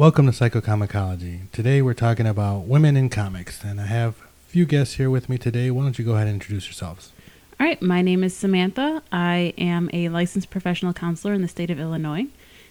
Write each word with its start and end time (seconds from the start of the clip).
Welcome 0.00 0.24
to 0.24 0.32
Psychocomicology. 0.32 1.50
Today 1.52 1.82
we're 1.82 1.92
talking 1.92 2.26
about 2.26 2.60
women 2.60 2.96
in 2.96 3.10
comics, 3.10 3.62
and 3.62 3.78
I 3.78 3.84
have 3.84 4.18
a 4.18 4.48
few 4.48 4.64
guests 4.64 4.94
here 4.94 5.10
with 5.10 5.28
me 5.28 5.36
today. 5.36 5.70
Why 5.70 5.82
don't 5.82 5.98
you 5.98 6.06
go 6.06 6.14
ahead 6.14 6.26
and 6.26 6.36
introduce 6.36 6.64
yourselves? 6.64 7.12
All 7.60 7.66
right, 7.66 7.82
my 7.82 8.00
name 8.00 8.24
is 8.24 8.34
Samantha. 8.34 9.02
I 9.12 9.52
am 9.58 9.90
a 9.92 10.08
licensed 10.08 10.48
professional 10.48 10.94
counselor 10.94 11.34
in 11.34 11.42
the 11.42 11.48
state 11.48 11.68
of 11.68 11.78
Illinois. 11.78 12.28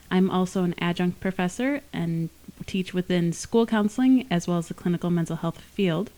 I'm 0.10 0.32
also 0.32 0.64
an 0.64 0.74
adjunct 0.80 1.20
professor 1.20 1.82
and 1.94 2.30
teach 2.66 2.96
within 2.96 3.32
school 3.32 3.68
counseling 3.68 4.26
as 4.32 4.48
well 4.48 4.58
as 4.58 4.70
the 4.70 4.74
clinical 4.74 5.12
mental 5.12 5.36
health 5.36 5.62
field. 5.62 6.10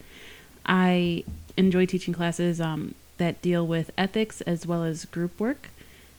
I 0.66 1.26
enjoy 1.58 1.88
teaching 1.88 2.14
classes 2.14 2.62
um, 2.62 2.96
that 3.18 3.42
deal 3.42 3.68
with 3.68 3.92
ethics 3.98 4.40
as 4.40 4.66
well 4.66 4.86
as 4.86 5.04
group 5.04 5.38
work. 5.42 5.72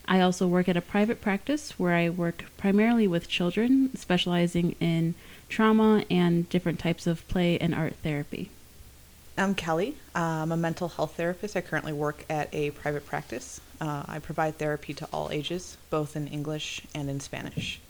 I 0.07 0.21
also 0.21 0.47
work 0.47 0.69
at 0.69 0.77
a 0.77 0.81
private 0.81 1.21
practice 1.21 1.79
where 1.79 1.95
I 1.95 2.09
work 2.09 2.45
primarily 2.57 3.07
with 3.07 3.29
children, 3.29 3.97
specializing 3.97 4.77
in 4.81 5.15
trauma 5.49 6.05
and 6.11 6.49
different 6.49 6.79
types 6.79 7.07
of 7.07 7.27
play 7.29 7.59
and 7.59 7.75
art 7.75 7.95
therapy. 8.03 8.51
I'm 9.39 9.55
Kelly. 9.55 9.97
I'm 10.15 10.53
a 10.53 10.57
mental 10.57 10.89
health 10.89 11.17
therapist. 11.17 11.57
I 11.57 11.63
currently 11.63 11.93
work 11.93 12.25
at 12.29 12.53
a 12.53 12.71
private 12.73 13.07
practice. 13.07 13.61
Uh, 13.81 14.03
I 14.07 14.19
provide 14.19 14.59
therapy 14.59 14.93
to 14.95 15.09
all 15.13 15.31
ages, 15.31 15.77
both 15.89 16.17
in 16.17 16.29
English 16.29 16.83
and 16.95 17.09
in 17.09 17.21
Spanish. 17.21 17.81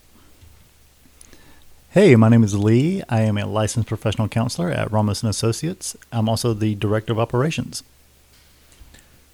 Hey, 1.91 2.16
my 2.16 2.29
name 2.29 2.45
is 2.45 2.55
Lee. 2.55 3.02
I 3.09 3.21
am 3.23 3.37
a 3.37 3.45
licensed 3.45 3.88
professional 3.88 4.29
counselor 4.29 4.71
at 4.71 4.91
Ramos 4.91 5.23
and 5.23 5.29
Associates. 5.29 5.97
I'm 6.10 6.29
also 6.29 6.55
the 6.55 6.74
director 6.74 7.13
of 7.13 7.19
operations. 7.19 7.83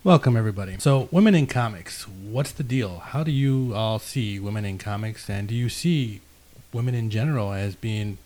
Welcome, 0.04 0.36
everybody. 0.36 0.76
So, 0.78 1.08
women 1.10 1.34
in 1.34 1.48
comics, 1.48 2.06
what's 2.06 2.52
the 2.52 2.62
deal? 2.62 3.00
How 3.00 3.24
do 3.24 3.32
you 3.32 3.72
all 3.74 3.98
see 3.98 4.38
women 4.38 4.64
in 4.64 4.78
comics, 4.78 5.28
and 5.28 5.48
do 5.48 5.56
you 5.56 5.68
see 5.68 6.20
women 6.72 6.94
in 6.94 7.10
general 7.10 7.52
as 7.52 7.74
being 7.74 8.18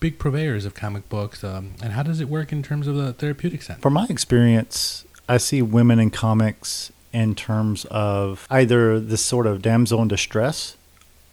big 0.00 0.18
purveyors 0.18 0.64
of 0.64 0.74
comic 0.74 1.08
books? 1.08 1.44
Um, 1.44 1.74
and 1.80 1.92
how 1.92 2.02
does 2.02 2.20
it 2.20 2.28
work 2.28 2.50
in 2.50 2.60
terms 2.60 2.88
of 2.88 2.96
the 2.96 3.12
therapeutic 3.12 3.62
sense? 3.62 3.80
From 3.82 3.92
my 3.92 4.08
experience, 4.10 5.04
I 5.28 5.36
see 5.36 5.62
women 5.62 6.00
in 6.00 6.10
comics 6.10 6.90
in 7.12 7.36
terms 7.36 7.84
of 7.84 8.44
either 8.50 8.98
this 8.98 9.24
sort 9.24 9.46
of 9.46 9.62
damsel 9.62 10.02
in 10.02 10.08
distress, 10.08 10.76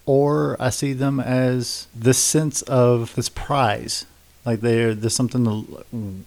or 0.05 0.55
I 0.59 0.69
see 0.69 0.93
them 0.93 1.19
as 1.19 1.87
this 1.95 2.19
sense 2.19 2.61
of 2.61 3.15
this 3.15 3.27
prize, 3.27 4.05
like 4.45 4.61
they're 4.61 4.93
there's 4.93 5.15
something 5.15 5.43
to 5.45 6.25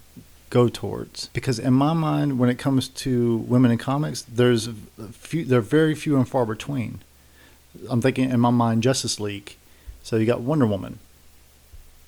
go 0.50 0.68
towards. 0.68 1.28
Because 1.28 1.58
in 1.58 1.74
my 1.74 1.92
mind, 1.92 2.38
when 2.38 2.48
it 2.48 2.58
comes 2.58 2.88
to 2.88 3.38
women 3.38 3.70
in 3.70 3.78
comics, 3.78 4.22
there's 4.22 4.68
few, 5.12 5.44
there 5.44 5.58
are 5.58 5.62
very 5.62 5.94
few 5.94 6.16
and 6.16 6.28
far 6.28 6.46
between. 6.46 7.00
I'm 7.88 8.00
thinking 8.00 8.30
in 8.30 8.40
my 8.40 8.50
mind, 8.50 8.82
Justice 8.82 9.20
League. 9.20 9.56
So 10.02 10.16
you 10.16 10.26
got 10.26 10.40
Wonder 10.40 10.66
Woman, 10.66 10.98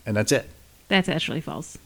and 0.07 0.17
that's 0.17 0.33
it. 0.33 0.49
That's 0.89 1.09
actually 1.09 1.41
false. 1.41 1.77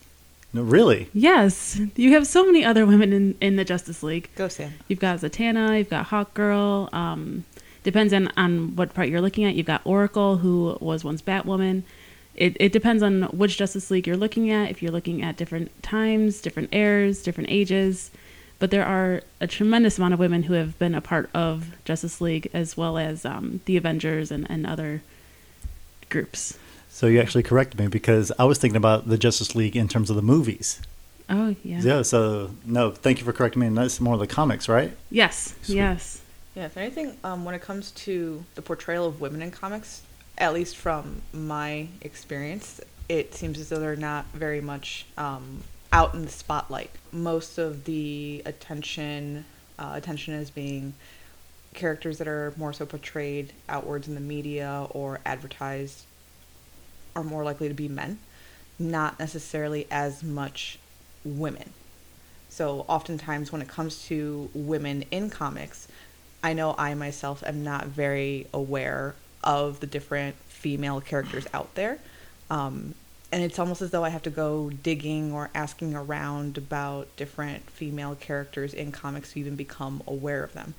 No, 0.53 0.63
really? 0.63 1.09
Yes, 1.15 1.81
you 1.97 2.13
have 2.13 2.27
so 2.27 2.45
many 2.45 2.63
other 2.63 2.85
women 2.85 3.13
in, 3.13 3.35
in 3.41 3.57
the 3.57 3.65
Justice 3.65 4.03
League. 4.03 4.29
Go, 4.37 4.49
Sam. 4.49 4.75
You've 4.89 5.01
got 5.01 5.21
Zatanna, 5.21 5.79
you've 5.79 5.89
got 5.89 6.09
Hawkgirl. 6.09 6.93
Um, 6.93 7.45
depends 7.83 8.13
on, 8.13 8.31
on 8.37 8.77
what 8.77 8.93
part 8.93 9.09
you're 9.09 9.23
looking 9.23 9.45
at. 9.45 9.55
You've 9.55 9.67
got 9.67 9.81
Oracle, 9.85 10.37
who 10.37 10.77
was 10.81 11.03
once 11.03 11.23
Batwoman. 11.23 11.83
It, 12.35 12.57
it 12.59 12.73
depends 12.73 13.03
on 13.03 13.23
which 13.25 13.59
Justice 13.59 13.91
League 13.91 14.07
you're 14.07 14.17
looking 14.17 14.51
at. 14.51 14.71
If 14.71 14.83
you're 14.83 14.93
looking 14.93 15.23
at 15.23 15.37
different 15.37 15.83
times, 15.83 16.41
different 16.41 16.75
eras, 16.75 17.23
different 17.23 17.51
ages. 17.51 18.11
But 18.59 18.71
there 18.71 18.87
are 18.87 19.23
a 19.41 19.47
tremendous 19.47 19.99
amount 19.99 20.15
of 20.15 20.21
women 20.21 20.45
who 20.45 20.55
have 20.55 20.79
been 20.79 20.95
a 20.95 21.01
part 21.01 21.29
of 21.35 21.75
Justice 21.85 22.21
League 22.21 22.49
as 22.55 22.77
well 22.77 22.97
as 22.97 23.25
um, 23.25 23.61
the 23.65 23.77
Avengers 23.77 24.31
and, 24.31 24.49
and 24.49 24.67
other 24.67 25.03
groups. 26.09 26.59
So 26.89 27.07
you 27.07 27.21
actually 27.21 27.43
corrected 27.43 27.81
me 27.81 27.89
because 27.89 28.31
I 28.39 28.45
was 28.45 28.59
thinking 28.59 28.77
about 28.77 29.09
the 29.09 29.19
Justice 29.19 29.55
League 29.55 29.77
in 29.77 29.89
terms 29.89 30.11
of 30.11 30.17
the 30.17 30.23
movies. 30.23 30.81
Oh, 31.29 31.57
yeah. 31.65 31.81
Yeah. 31.83 32.03
So 32.03 32.51
no, 32.65 32.93
thank 32.93 33.19
you 33.19 33.25
for 33.25 33.33
correcting 33.33 33.61
me. 33.61 33.67
And 33.67 33.77
that's 33.77 34.01
more 34.01 34.15
of 34.15 34.21
the 34.21 34.27
comics, 34.27 34.69
right? 34.69 34.93
Yes, 35.11 35.55
Sweet. 35.63 35.77
yes. 35.77 36.21
Yeah, 36.55 36.67
if 36.67 36.77
anything, 36.77 37.17
um, 37.25 37.45
when 37.45 37.55
it 37.55 37.63
comes 37.63 37.93
to 37.93 38.45
the 38.55 38.63
portrayal 38.63 39.07
of 39.07 39.21
women 39.21 39.41
in 39.41 39.51
comics, 39.51 40.03
at 40.39 40.55
least 40.55 40.77
from 40.77 41.23
my 41.33 41.89
experience, 42.01 42.81
it 43.09 43.35
seems 43.35 43.59
as 43.59 43.69
though 43.69 43.79
they're 43.79 43.97
not 43.97 44.27
very 44.33 44.61
much 44.61 45.07
um, 45.19 45.63
out 45.93 46.15
in 46.15 46.25
the 46.25 46.31
spotlight. 46.31 46.91
Most 47.13 47.59
of 47.59 47.85
the 47.85 48.43
attention, 48.47 49.45
uh, 49.79 49.93
attention 49.95 50.35
is 50.35 50.51
being 50.51 50.95
characters 51.75 52.19
that 52.19 52.29
are 52.29 52.53
more 52.57 52.73
so 52.73 52.87
portrayed 52.87 53.53
outwards 53.69 54.09
in 54.09 54.15
the 54.15 54.21
media 54.21 54.87
or 54.91 55.21
advertised 55.25 56.05
are 57.15 57.25
more 57.25 57.45
likely 57.45 57.69
to 57.69 57.75
be 57.75 57.89
men, 57.89 58.19
not 58.79 59.19
necessarily 59.19 59.87
as 59.91 60.23
much 60.23 60.79
women. 61.25 61.73
So 62.49 62.85
oftentimes 62.89 63.53
when 63.53 63.63
it 63.63 63.69
comes 63.69 64.05
to 64.07 64.51
women 64.55 65.05
in 65.11 65.31
comics, 65.31 65.89
I 66.43 66.53
know 66.53 66.75
I 66.77 66.95
myself 66.95 67.43
am 67.47 67.63
not 67.63 67.87
very 67.87 68.47
aware 68.53 69.15
of 69.43 69.81
the 69.81 69.87
different 69.87 70.37
female 70.49 71.01
characters 71.01 71.47
out 71.53 71.75
there. 71.75 71.99
Um, 72.51 72.95
and 73.33 73.43
it's 73.43 73.59
almost 73.59 73.81
as 73.81 73.91
though 73.91 74.05
I 74.05 74.11
have 74.11 74.23
to 74.23 74.31
go 74.31 74.71
digging 74.71 75.33
or 75.33 75.49
asking 75.55 75.95
around 75.95 76.59
about 76.59 77.15
different 77.17 77.71
female 77.71 78.15
characters 78.15 78.75
in 78.75 78.93
comics 78.93 79.33
to 79.33 79.41
even 79.41 79.57
become 79.57 80.03
aware 80.07 80.45
of 80.45 80.53
them. 80.53 80.75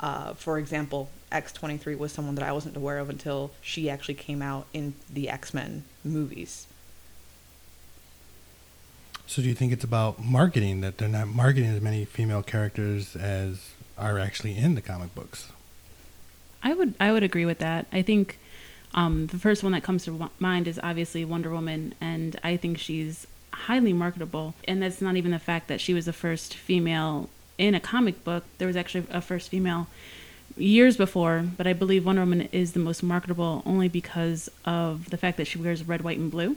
Uh, 0.00 0.32
for 0.32 0.58
example, 0.58 1.10
X23 1.30 1.98
was 1.98 2.12
someone 2.12 2.34
that 2.36 2.44
I 2.44 2.52
wasn't 2.52 2.76
aware 2.76 2.98
of 2.98 3.10
until 3.10 3.50
she 3.60 3.90
actually 3.90 4.14
came 4.14 4.40
out 4.40 4.66
in 4.72 4.94
the 5.12 5.28
X 5.28 5.52
Men 5.52 5.84
movies. 6.02 6.66
So, 9.26 9.42
do 9.42 9.48
you 9.48 9.54
think 9.54 9.72
it's 9.72 9.84
about 9.84 10.24
marketing 10.24 10.80
that 10.80 10.96
they're 10.96 11.08
not 11.08 11.28
marketing 11.28 11.68
as 11.70 11.82
many 11.82 12.06
female 12.06 12.42
characters 12.42 13.14
as 13.14 13.72
are 13.98 14.18
actually 14.18 14.56
in 14.56 14.74
the 14.74 14.80
comic 14.80 15.14
books? 15.14 15.52
I 16.62 16.74
would 16.74 16.94
I 16.98 17.12
would 17.12 17.22
agree 17.22 17.46
with 17.46 17.58
that. 17.58 17.86
I 17.92 18.02
think 18.02 18.38
um, 18.94 19.26
the 19.26 19.38
first 19.38 19.62
one 19.62 19.72
that 19.72 19.82
comes 19.82 20.04
to 20.04 20.30
mind 20.38 20.66
is 20.66 20.80
obviously 20.82 21.24
Wonder 21.24 21.50
Woman, 21.50 21.94
and 22.00 22.38
I 22.42 22.56
think 22.56 22.78
she's 22.78 23.26
highly 23.52 23.92
marketable. 23.92 24.54
And 24.66 24.82
that's 24.82 25.00
not 25.00 25.16
even 25.16 25.30
the 25.30 25.38
fact 25.38 25.68
that 25.68 25.80
she 25.80 25.94
was 25.94 26.06
the 26.06 26.12
first 26.12 26.54
female 26.54 27.28
in 27.58 27.74
a 27.74 27.80
comic 27.80 28.24
book. 28.24 28.44
There 28.58 28.66
was 28.66 28.76
actually 28.76 29.06
a 29.10 29.20
first 29.20 29.50
female 29.50 29.88
years 30.56 30.96
before, 30.96 31.44
but 31.56 31.66
I 31.66 31.72
believe 31.72 32.06
Wonder 32.06 32.22
Woman 32.22 32.48
is 32.52 32.72
the 32.72 32.80
most 32.80 33.02
marketable 33.02 33.62
only 33.66 33.88
because 33.88 34.48
of 34.64 35.10
the 35.10 35.16
fact 35.16 35.36
that 35.36 35.46
she 35.46 35.58
wears 35.58 35.86
red, 35.86 36.02
white, 36.02 36.18
and 36.18 36.30
blue. 36.30 36.56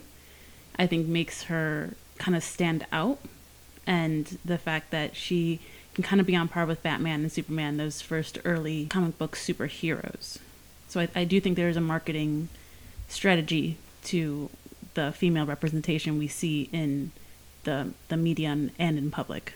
I 0.78 0.86
think 0.86 1.06
makes 1.06 1.44
her 1.44 1.94
kind 2.18 2.36
of 2.36 2.42
stand 2.42 2.86
out, 2.92 3.18
and 3.86 4.38
the 4.44 4.58
fact 4.58 4.90
that 4.90 5.14
she 5.14 5.60
kind 6.00 6.20
of 6.20 6.26
be 6.26 6.36
on 6.36 6.48
par 6.48 6.64
with 6.64 6.82
Batman 6.82 7.20
and 7.20 7.32
Superman, 7.32 7.76
those 7.76 8.00
first 8.00 8.38
early 8.44 8.86
comic 8.86 9.18
book 9.18 9.36
superheroes. 9.36 10.38
So 10.88 11.00
I, 11.00 11.08
I 11.14 11.24
do 11.24 11.40
think 11.40 11.56
there 11.56 11.68
is 11.68 11.76
a 11.76 11.82
marketing 11.82 12.48
strategy 13.08 13.76
to 14.04 14.48
the 14.94 15.12
female 15.12 15.46
representation 15.46 16.18
we 16.18 16.28
see 16.28 16.68
in 16.72 17.12
the 17.64 17.92
the 18.08 18.16
media 18.16 18.48
and, 18.48 18.70
and 18.78 18.98
in 18.98 19.10
public. 19.10 19.54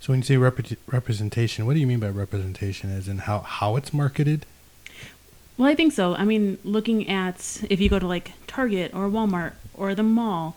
So, 0.00 0.12
when 0.12 0.20
you 0.20 0.24
say 0.24 0.36
rep- 0.36 0.60
representation, 0.86 1.66
what 1.66 1.74
do 1.74 1.80
you 1.80 1.86
mean 1.86 2.00
by 2.00 2.08
representation? 2.08 2.90
As 2.90 3.08
in 3.08 3.18
how, 3.18 3.40
how 3.40 3.76
it's 3.76 3.92
marketed? 3.92 4.46
Well, 5.56 5.68
I 5.68 5.74
think 5.74 5.92
so. 5.92 6.14
I 6.14 6.24
mean, 6.24 6.58
looking 6.64 7.08
at 7.08 7.62
if 7.70 7.80
you 7.80 7.88
go 7.88 7.98
to 7.98 8.06
like 8.06 8.32
Target 8.46 8.94
or 8.94 9.08
Walmart 9.08 9.52
or 9.74 9.94
the 9.94 10.02
mall, 10.02 10.56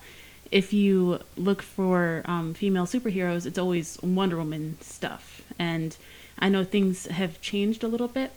if 0.52 0.74
you 0.74 1.20
look 1.36 1.62
for 1.62 2.22
um, 2.26 2.54
female 2.54 2.86
superheroes, 2.86 3.46
it's 3.46 3.58
always 3.58 3.98
Wonder 4.02 4.38
Woman 4.38 4.78
stuff. 4.82 5.42
And 5.60 5.96
I 6.40 6.50
know 6.50 6.64
things 6.64 7.08
have 7.08 7.42
changed 7.42 7.84
a 7.84 7.88
little 7.88 8.08
bit 8.08 8.32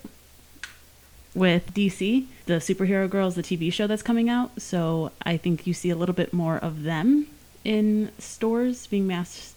with 1.33 1.73
DC, 1.73 2.25
the 2.45 2.53
Superhero 2.55 3.09
Girls, 3.09 3.35
the 3.35 3.43
TV 3.43 3.71
show 3.71 3.87
that's 3.87 4.03
coming 4.03 4.29
out. 4.29 4.61
So 4.61 5.11
I 5.25 5.37
think 5.37 5.65
you 5.65 5.73
see 5.73 5.89
a 5.89 5.95
little 5.95 6.15
bit 6.15 6.33
more 6.33 6.57
of 6.57 6.83
them 6.83 7.27
in 7.63 8.11
stores 8.17 8.87
being 8.87 9.07
mass, 9.07 9.53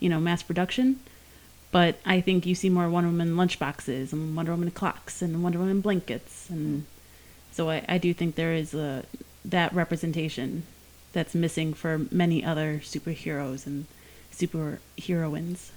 you 0.00 0.08
know, 0.08 0.20
mass 0.20 0.42
production. 0.42 1.00
But 1.70 1.98
I 2.04 2.20
think 2.20 2.46
you 2.46 2.54
see 2.54 2.70
more 2.70 2.88
Wonder 2.88 3.10
Woman 3.10 3.36
lunchboxes 3.36 4.12
and 4.12 4.36
Wonder 4.36 4.52
Woman 4.52 4.70
clocks 4.70 5.22
and 5.22 5.42
Wonder 5.42 5.58
Woman 5.58 5.80
blankets, 5.80 6.48
and 6.48 6.86
so 7.52 7.68
I, 7.68 7.84
I 7.88 7.98
do 7.98 8.14
think 8.14 8.34
there 8.34 8.52
is 8.52 8.72
a 8.72 9.04
that 9.44 9.72
representation 9.74 10.62
that's 11.16 11.34
missing 11.34 11.72
for 11.72 12.02
many 12.10 12.44
other 12.44 12.82
superheroes 12.84 13.66
and 13.66 13.86
superheroines. 14.30 15.70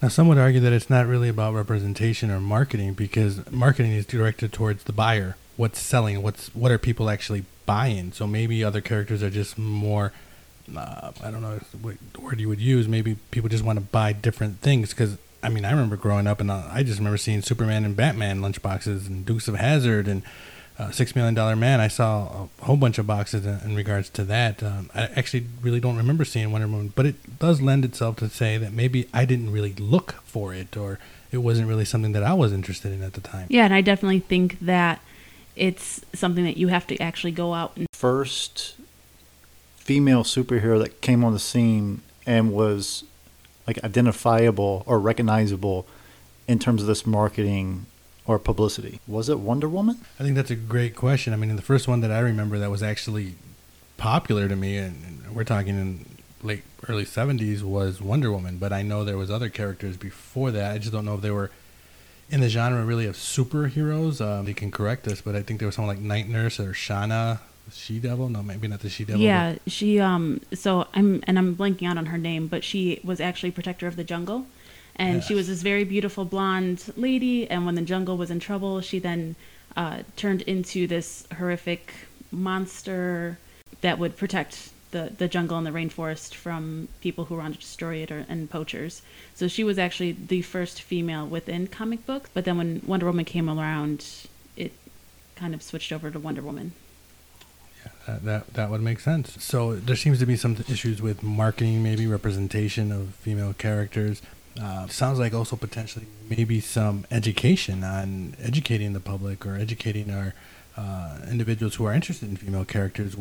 Now, 0.00 0.06
some 0.06 0.28
would 0.28 0.38
argue 0.38 0.60
that 0.60 0.72
it's 0.72 0.88
not 0.88 1.08
really 1.08 1.28
about 1.28 1.54
representation 1.54 2.30
or 2.30 2.38
marketing 2.38 2.94
because 2.94 3.50
marketing 3.50 3.90
is 3.92 4.06
directed 4.06 4.52
towards 4.52 4.84
the 4.84 4.92
buyer. 4.92 5.36
What's 5.56 5.80
selling? 5.80 6.22
What's 6.22 6.54
what 6.54 6.70
are 6.70 6.78
people 6.78 7.10
actually 7.10 7.46
buying? 7.66 8.12
So 8.12 8.28
maybe 8.28 8.62
other 8.62 8.80
characters 8.80 9.24
are 9.24 9.30
just 9.30 9.58
more. 9.58 10.12
Uh, 10.72 11.10
I 11.20 11.32
don't 11.32 11.42
know 11.42 11.58
what 11.82 11.96
word 12.16 12.38
you 12.38 12.48
would 12.48 12.60
use. 12.60 12.86
Maybe 12.86 13.16
people 13.32 13.48
just 13.48 13.64
want 13.64 13.80
to 13.80 13.84
buy 13.84 14.12
different 14.12 14.60
things 14.60 14.90
because 14.90 15.18
I 15.42 15.48
mean 15.48 15.64
I 15.64 15.72
remember 15.72 15.96
growing 15.96 16.28
up 16.28 16.40
and 16.40 16.48
uh, 16.48 16.62
I 16.70 16.84
just 16.84 16.98
remember 16.98 17.18
seeing 17.18 17.42
Superman 17.42 17.84
and 17.84 17.96
Batman 17.96 18.40
lunchboxes 18.40 19.08
and 19.08 19.26
Dukes 19.26 19.48
of 19.48 19.56
Hazzard 19.56 20.06
and 20.06 20.22
uh, 20.78 20.90
Six 20.90 21.16
Million 21.16 21.34
Dollar 21.34 21.56
Man, 21.56 21.80
I 21.80 21.88
saw 21.88 22.46
a 22.60 22.64
whole 22.64 22.76
bunch 22.76 22.98
of 22.98 23.06
boxes 23.06 23.44
in, 23.44 23.60
in 23.64 23.74
regards 23.74 24.08
to 24.10 24.24
that. 24.24 24.62
Um, 24.62 24.90
I 24.94 25.04
actually 25.16 25.46
really 25.60 25.80
don't 25.80 25.96
remember 25.96 26.24
seeing 26.24 26.50
Wonder 26.52 26.68
Woman, 26.68 26.92
but 26.94 27.06
it 27.06 27.38
does 27.38 27.60
lend 27.60 27.84
itself 27.84 28.16
to 28.16 28.28
say 28.28 28.58
that 28.58 28.72
maybe 28.72 29.08
I 29.12 29.24
didn't 29.24 29.50
really 29.50 29.74
look 29.74 30.22
for 30.24 30.54
it, 30.54 30.76
or 30.76 30.98
it 31.32 31.38
wasn't 31.38 31.68
really 31.68 31.84
something 31.84 32.12
that 32.12 32.22
I 32.22 32.34
was 32.34 32.52
interested 32.52 32.92
in 32.92 33.02
at 33.02 33.14
the 33.14 33.20
time. 33.20 33.46
Yeah, 33.50 33.64
and 33.64 33.74
I 33.74 33.80
definitely 33.80 34.20
think 34.20 34.58
that 34.60 35.00
it's 35.56 36.00
something 36.14 36.44
that 36.44 36.56
you 36.56 36.68
have 36.68 36.86
to 36.86 36.98
actually 36.98 37.32
go 37.32 37.54
out 37.54 37.72
and 37.76 37.86
First 37.92 38.76
female 39.76 40.22
superhero 40.22 40.78
that 40.78 41.00
came 41.00 41.24
on 41.24 41.32
the 41.32 41.38
scene 41.40 42.02
and 42.26 42.52
was 42.52 43.02
like 43.66 43.82
identifiable 43.82 44.84
or 44.86 45.00
recognizable 45.00 45.86
in 46.46 46.58
terms 46.58 46.82
of 46.82 46.86
this 46.86 47.04
marketing 47.06 47.86
or 48.28 48.38
publicity. 48.38 49.00
Was 49.08 49.28
it 49.30 49.40
Wonder 49.40 49.68
Woman? 49.68 49.96
I 50.20 50.22
think 50.22 50.36
that's 50.36 50.50
a 50.50 50.56
great 50.56 50.94
question. 50.94 51.32
I 51.32 51.36
mean, 51.36 51.56
the 51.56 51.62
first 51.62 51.88
one 51.88 52.02
that 52.02 52.12
I 52.12 52.20
remember 52.20 52.58
that 52.58 52.70
was 52.70 52.82
actually 52.82 53.34
popular 53.96 54.46
to 54.48 54.54
me, 54.54 54.76
and, 54.76 55.02
and 55.04 55.34
we're 55.34 55.44
talking 55.44 55.76
in 55.78 56.04
late 56.42 56.62
early 56.88 57.06
'70s, 57.06 57.62
was 57.62 58.00
Wonder 58.02 58.30
Woman. 58.30 58.58
But 58.58 58.72
I 58.72 58.82
know 58.82 59.02
there 59.02 59.16
was 59.16 59.30
other 59.30 59.48
characters 59.48 59.96
before 59.96 60.50
that. 60.50 60.72
I 60.72 60.78
just 60.78 60.92
don't 60.92 61.06
know 61.06 61.14
if 61.14 61.22
they 61.22 61.30
were 61.30 61.50
in 62.30 62.42
the 62.42 62.50
genre 62.50 62.84
really 62.84 63.06
of 63.06 63.16
superheroes. 63.16 64.20
Um, 64.20 64.44
they 64.44 64.52
can 64.52 64.70
correct 64.70 65.08
us, 65.08 65.22
but 65.22 65.34
I 65.34 65.42
think 65.42 65.58
there 65.58 65.66
was 65.66 65.76
someone 65.76 65.96
like 65.96 66.04
Night 66.04 66.28
Nurse 66.28 66.60
or 66.60 66.74
Shanna, 66.74 67.40
She 67.72 67.98
Devil. 67.98 68.28
No, 68.28 68.42
maybe 68.42 68.68
not 68.68 68.80
the 68.80 68.90
She 68.90 69.06
Devil. 69.06 69.22
Yeah, 69.22 69.56
she 69.66 69.98
um 70.00 70.42
so 70.52 70.86
I'm 70.92 71.24
and 71.26 71.38
I'm 71.38 71.56
blanking 71.56 71.88
out 71.88 71.96
on 71.96 72.06
her 72.06 72.18
name, 72.18 72.46
but 72.46 72.62
she 72.62 73.00
was 73.02 73.20
actually 73.20 73.52
protector 73.52 73.86
of 73.86 73.96
the 73.96 74.04
jungle. 74.04 74.44
And 74.98 75.22
she 75.22 75.34
was 75.34 75.46
this 75.46 75.62
very 75.62 75.84
beautiful 75.84 76.24
blonde 76.24 76.92
lady 76.96 77.48
and 77.48 77.64
when 77.64 77.76
the 77.76 77.82
jungle 77.82 78.16
was 78.16 78.30
in 78.30 78.40
trouble, 78.40 78.80
she 78.80 78.98
then 78.98 79.36
uh, 79.76 80.02
turned 80.16 80.42
into 80.42 80.86
this 80.86 81.26
horrific 81.36 81.92
monster 82.32 83.38
that 83.80 83.98
would 83.98 84.16
protect 84.16 84.70
the, 84.90 85.12
the 85.18 85.28
jungle 85.28 85.56
and 85.58 85.66
the 85.66 85.70
rainforest 85.70 86.34
from 86.34 86.88
people 87.00 87.26
who 87.26 87.36
wanted 87.36 87.54
to 87.54 87.60
destroy 87.60 87.96
it 87.96 88.10
or, 88.10 88.24
and 88.28 88.50
poachers. 88.50 89.02
So 89.34 89.46
she 89.48 89.62
was 89.62 89.78
actually 89.78 90.12
the 90.12 90.42
first 90.42 90.82
female 90.82 91.26
within 91.26 91.66
comic 91.66 92.06
books. 92.06 92.30
But 92.32 92.44
then 92.44 92.58
when 92.58 92.82
Wonder 92.86 93.06
Woman 93.06 93.24
came 93.24 93.48
around, 93.48 94.26
it 94.56 94.72
kind 95.36 95.54
of 95.54 95.62
switched 95.62 95.92
over 95.92 96.10
to 96.10 96.18
Wonder 96.18 96.42
Woman. 96.42 96.72
That, 98.06 98.24
that 98.24 98.54
that 98.54 98.70
would 98.70 98.80
make 98.80 99.00
sense. 99.00 99.42
So 99.42 99.76
there 99.76 99.94
seems 99.94 100.18
to 100.20 100.26
be 100.26 100.36
some 100.36 100.56
issues 100.68 101.02
with 101.02 101.22
marketing, 101.22 101.82
maybe 101.82 102.06
representation 102.06 102.90
of 102.90 103.14
female 103.16 103.52
characters. 103.52 104.22
Uh, 104.60 104.88
sounds 104.88 105.18
like 105.18 105.32
also 105.32 105.54
potentially 105.56 106.06
maybe 106.28 106.60
some 106.60 107.06
education 107.10 107.84
on 107.84 108.34
educating 108.42 108.92
the 108.92 109.00
public 109.00 109.46
or 109.46 109.56
educating 109.56 110.10
our 110.10 110.34
uh, 110.76 111.18
individuals 111.30 111.76
who 111.76 111.84
are 111.84 111.92
interested 111.92 112.28
in 112.28 112.36
female 112.36 112.64
characters, 112.64 113.16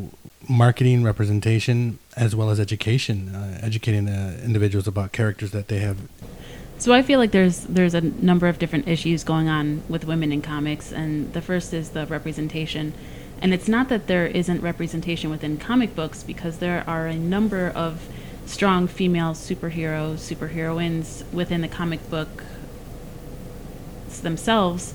marketing, 0.50 1.04
representation, 1.04 2.00
as 2.16 2.36
well 2.36 2.50
as 2.50 2.60
education, 2.60 3.36
uh, 3.36 3.60
educating 3.62 4.06
the 4.06 4.40
individuals 4.44 4.88
about 4.88 5.12
characters 5.12 5.52
that 5.52 5.68
they 5.68 5.80
have. 5.80 5.98
So 6.80 6.94
I 6.94 7.02
feel 7.02 7.18
like 7.18 7.32
there's 7.32 7.62
there's 7.62 7.96
a 7.96 8.02
number 8.02 8.48
of 8.48 8.60
different 8.60 8.88
issues 8.88 9.24
going 9.24 9.48
on 9.50 9.82
with 9.90 10.06
women 10.06 10.32
in 10.32 10.42
comics, 10.42 10.92
and 10.92 11.34
the 11.34 11.42
first 11.42 11.74
is 11.74 11.90
the 11.90 12.06
representation. 12.06 12.94
And 13.42 13.54
it's 13.54 13.68
not 13.68 13.90
that 13.90 14.08
there 14.08 14.26
isn't 14.26 14.62
representation 14.62 15.30
within 15.30 15.58
comic 15.58 15.96
books, 15.96 16.24
because 16.24 16.58
there 16.58 16.84
are 16.88 17.08
a 17.08 17.16
number 17.16 17.70
of 17.70 18.08
strong 18.48 18.88
female 18.88 19.34
superheroes, 19.34 20.16
superheroines 20.16 21.30
within 21.32 21.62
the 21.62 21.68
comic 21.68 22.10
book 22.10 22.44
themselves. 24.22 24.94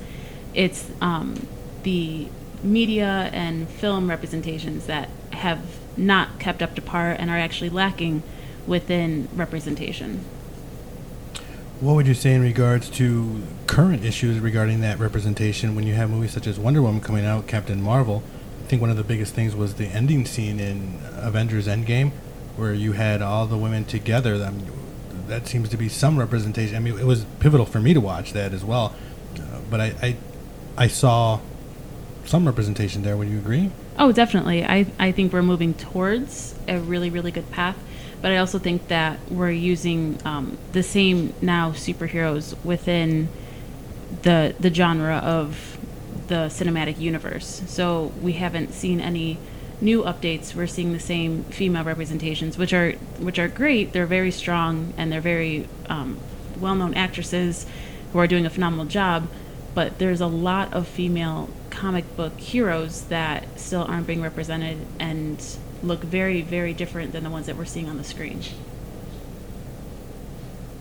It's 0.55 0.91
um, 1.01 1.47
the 1.83 2.29
media 2.63 3.31
and 3.33 3.69
film 3.69 4.09
representations 4.09 4.87
that 4.87 5.09
have 5.33 5.61
not 5.97 6.39
kept 6.39 6.63
up 6.63 6.75
to 6.75 6.83
par 6.83 7.13
and 7.13 7.31
are 7.31 7.39
actually 7.39 7.71
lacking 7.71 8.23
within 8.67 9.29
representation. 9.35 10.25
What 11.81 11.97
would 11.97 12.07
you 12.07 12.15
say 12.15 12.35
in 12.35 12.43
regards 12.43 12.89
to 12.91 13.43
current 13.67 14.05
issues 14.05 14.39
regarding 14.39 14.81
that 14.83 14.99
representation 14.99 15.75
when 15.75 15.85
you 15.87 15.95
have 15.95 16.11
movies 16.11 16.33
such 16.33 16.47
as 16.47 16.59
Wonder 16.59 16.81
Woman 16.81 17.01
coming 17.01 17.25
out, 17.25 17.49
Captain 17.49 17.83
Marvel? 17.83 18.23
I 18.63 18.69
think 18.69 18.81
one 18.81 18.91
of 18.91 18.97
the 18.97 19.05
biggest 19.05 19.35
things 19.35 19.57
was 19.57 19.75
the 19.75 19.87
ending 19.87 20.25
scene 20.25 20.61
in 20.61 21.01
Avengers 21.17 21.67
Endgame, 21.67 22.13
where 22.57 22.75
you 22.75 22.93
had 22.93 23.23
all 23.23 23.47
the 23.47 23.57
women 23.57 23.85
together. 23.85 24.35
I 24.35 24.51
mean, 24.51 24.71
that 25.29 25.47
seems 25.47 25.69
to 25.71 25.77
be 25.77 25.89
some 25.89 26.19
representation. 26.19 26.77
I 26.77 26.79
mean, 26.79 26.99
it 26.99 27.07
was 27.07 27.25
pivotal 27.41 27.67
for 27.67 27.81
me 27.81 27.95
to 27.95 28.01
watch 28.01 28.33
that 28.33 28.53
as 28.53 28.65
well. 28.65 28.95
Uh, 29.37 29.61
but 29.71 29.81
I, 29.81 29.95
I, 30.03 30.17
I 30.77 30.89
saw 30.89 31.41
some 32.25 32.47
representation 32.47 33.03
there. 33.03 33.17
Would 33.17 33.29
you 33.29 33.39
agree? 33.39 33.71
Oh, 33.99 34.13
definitely. 34.13 34.65
I, 34.65 34.87
I 34.99 35.13
think 35.13 35.33
we're 35.33 35.43
moving 35.43 35.75
towards 35.75 36.55
a 36.69 36.79
really, 36.79 37.11
really 37.11 37.31
good 37.31 37.51
path. 37.51 37.77
But 38.21 38.31
I 38.31 38.37
also 38.37 38.59
think 38.59 38.89
that 38.89 39.19
we're 39.31 39.51
using 39.51 40.19
um, 40.25 40.57
the 40.73 40.83
same 40.83 41.35
now 41.43 41.73
superheroes 41.73 42.55
within 42.65 43.29
the 44.23 44.55
the 44.61 44.73
genre 44.73 45.17
of 45.17 45.79
the 46.29 46.47
cinematic 46.47 47.01
universe. 47.01 47.63
So 47.67 48.13
we 48.23 48.33
haven't 48.35 48.75
seen 48.75 49.01
any 49.01 49.39
new 49.83 50.03
updates. 50.05 50.55
We're 50.55 50.67
seeing 50.67 50.93
the 50.93 51.01
same 51.01 51.45
female 51.45 51.85
representations, 51.85 52.57
which 52.57 52.73
are 52.73 52.93
which 53.19 53.39
are 53.39 53.49
great. 53.49 53.93
They're 53.93 54.07
very 54.07 54.31
strong 54.31 54.95
and 54.97 55.13
they're 55.13 55.21
very 55.21 55.69
um, 55.89 56.19
well-known 56.59 56.95
actresses 56.95 57.67
who 58.13 58.19
are 58.19 58.27
doing 58.27 58.47
a 58.47 58.51
phenomenal 58.51 58.87
job. 58.87 59.29
But 59.75 59.99
there's 59.99 60.21
a 60.21 60.27
lot 60.27 60.73
of 60.73 60.87
female 60.87 61.49
comic 61.71 62.17
book 62.17 62.39
heroes 62.39 63.03
that 63.03 63.59
still 63.59 63.83
aren't 63.85 64.07
being 64.07 64.23
represented 64.23 64.79
and 64.99 65.45
look 65.83 66.03
very, 66.03 66.43
very 66.43 66.73
different 66.73 67.13
than 67.13 67.25
the 67.25 67.31
ones 67.31 67.47
that 67.47 67.57
we're 67.57 67.65
seeing 67.65 67.89
on 67.89 67.97
the 67.97 68.05
screen. 68.05 68.41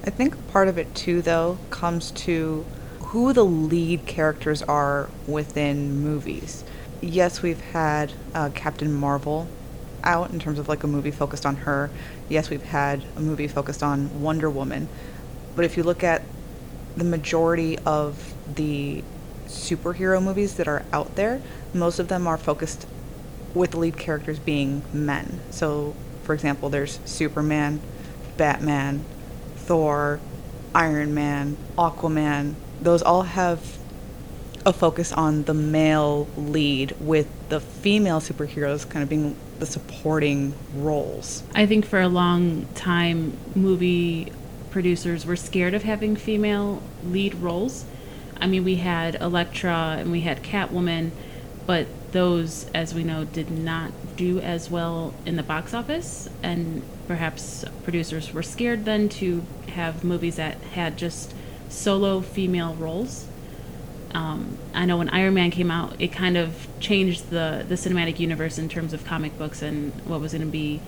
I 0.03 0.09
think 0.09 0.47
part 0.51 0.67
of 0.67 0.77
it 0.77 0.93
too, 0.93 1.21
though, 1.21 1.57
comes 1.69 2.11
to 2.11 2.65
who 2.99 3.33
the 3.33 3.45
lead 3.45 4.05
characters 4.05 4.61
are 4.63 5.09
within 5.27 6.01
movies. 6.01 6.63
Yes, 7.01 7.41
we've 7.41 7.59
had 7.59 8.13
uh, 8.35 8.51
Captain 8.53 8.93
Marvel 8.93 9.47
out 10.03 10.29
in 10.29 10.39
terms 10.39 10.59
of 10.59 10.69
like 10.69 10.83
a 10.83 10.87
movie 10.87 11.11
focused 11.11 11.45
on 11.47 11.57
her. 11.57 11.89
Yes, 12.29 12.49
we've 12.51 12.63
had 12.63 13.03
a 13.15 13.19
movie 13.19 13.47
focused 13.47 13.81
on 13.81 14.21
Wonder 14.21 14.49
Woman. 14.49 14.87
But 15.55 15.65
if 15.65 15.77
you 15.77 15.83
look 15.83 16.03
at 16.03 16.21
the 16.95 17.03
majority 17.03 17.79
of 17.79 18.33
the 18.55 19.03
superhero 19.47 20.21
movies 20.21 20.55
that 20.55 20.67
are 20.67 20.83
out 20.93 21.15
there, 21.15 21.41
most 21.73 21.97
of 21.97 22.07
them 22.07 22.27
are 22.27 22.37
focused 22.37 22.85
with 23.55 23.71
the 23.71 23.79
lead 23.79 23.97
characters 23.97 24.37
being 24.37 24.83
men. 24.93 25.39
So, 25.49 25.95
for 26.23 26.33
example, 26.33 26.69
there's 26.69 26.99
Superman, 27.05 27.81
Batman, 28.37 29.03
Thor, 29.55 30.19
Iron 30.75 31.13
Man, 31.13 31.57
Aquaman. 31.77 32.55
Those 32.79 33.01
all 33.01 33.23
have 33.23 33.77
a 34.65 34.73
focus 34.73 35.11
on 35.11 35.43
the 35.43 35.53
male 35.53 36.27
lead, 36.37 36.95
with 36.99 37.27
the 37.49 37.59
female 37.59 38.19
superheroes 38.19 38.87
kind 38.87 39.03
of 39.03 39.09
being 39.09 39.35
the 39.59 39.65
supporting 39.65 40.53
roles. 40.75 41.43
I 41.55 41.65
think 41.65 41.85
for 41.85 41.99
a 41.99 42.07
long 42.07 42.67
time, 42.75 43.37
movie 43.55 44.31
producers 44.69 45.25
were 45.25 45.35
scared 45.35 45.73
of 45.73 45.83
having 45.83 46.15
female 46.15 46.81
lead 47.03 47.35
roles. 47.35 47.85
I 48.39 48.47
mean, 48.47 48.63
we 48.63 48.75
had 48.77 49.15
Elektra 49.15 49.97
and 49.99 50.11
we 50.11 50.21
had 50.21 50.41
Catwoman, 50.43 51.11
but 51.65 51.87
those, 52.11 52.69
as 52.73 52.93
we 52.93 53.03
know, 53.03 53.23
did 53.23 53.51
not 53.51 53.91
do 54.15 54.39
as 54.39 54.69
well 54.69 55.13
in 55.25 55.35
the 55.35 55.43
box 55.43 55.73
office. 55.73 56.29
And 56.41 56.83
perhaps 57.07 57.65
producers 57.83 58.33
were 58.33 58.43
scared 58.43 58.85
then 58.85 59.09
to 59.09 59.43
have 59.69 60.03
movies 60.03 60.37
that 60.37 60.57
had 60.73 60.97
just 60.97 61.33
solo 61.69 62.21
female 62.21 62.75
roles. 62.75 63.27
Um, 64.13 64.57
I 64.73 64.85
know 64.85 64.97
when 64.97 65.09
Iron 65.09 65.33
Man 65.33 65.51
came 65.51 65.71
out, 65.71 65.95
it 65.99 66.09
kind 66.09 66.37
of 66.37 66.67
changed 66.79 67.29
the, 67.29 67.65
the 67.67 67.75
cinematic 67.75 68.19
universe 68.19 68.57
in 68.57 68.69
terms 68.69 68.93
of 68.93 69.05
comic 69.05 69.37
books 69.37 69.61
and 69.61 69.93
what 70.05 70.19
was 70.19 70.33
going 70.33 70.45
to 70.45 70.51
be 70.51 70.81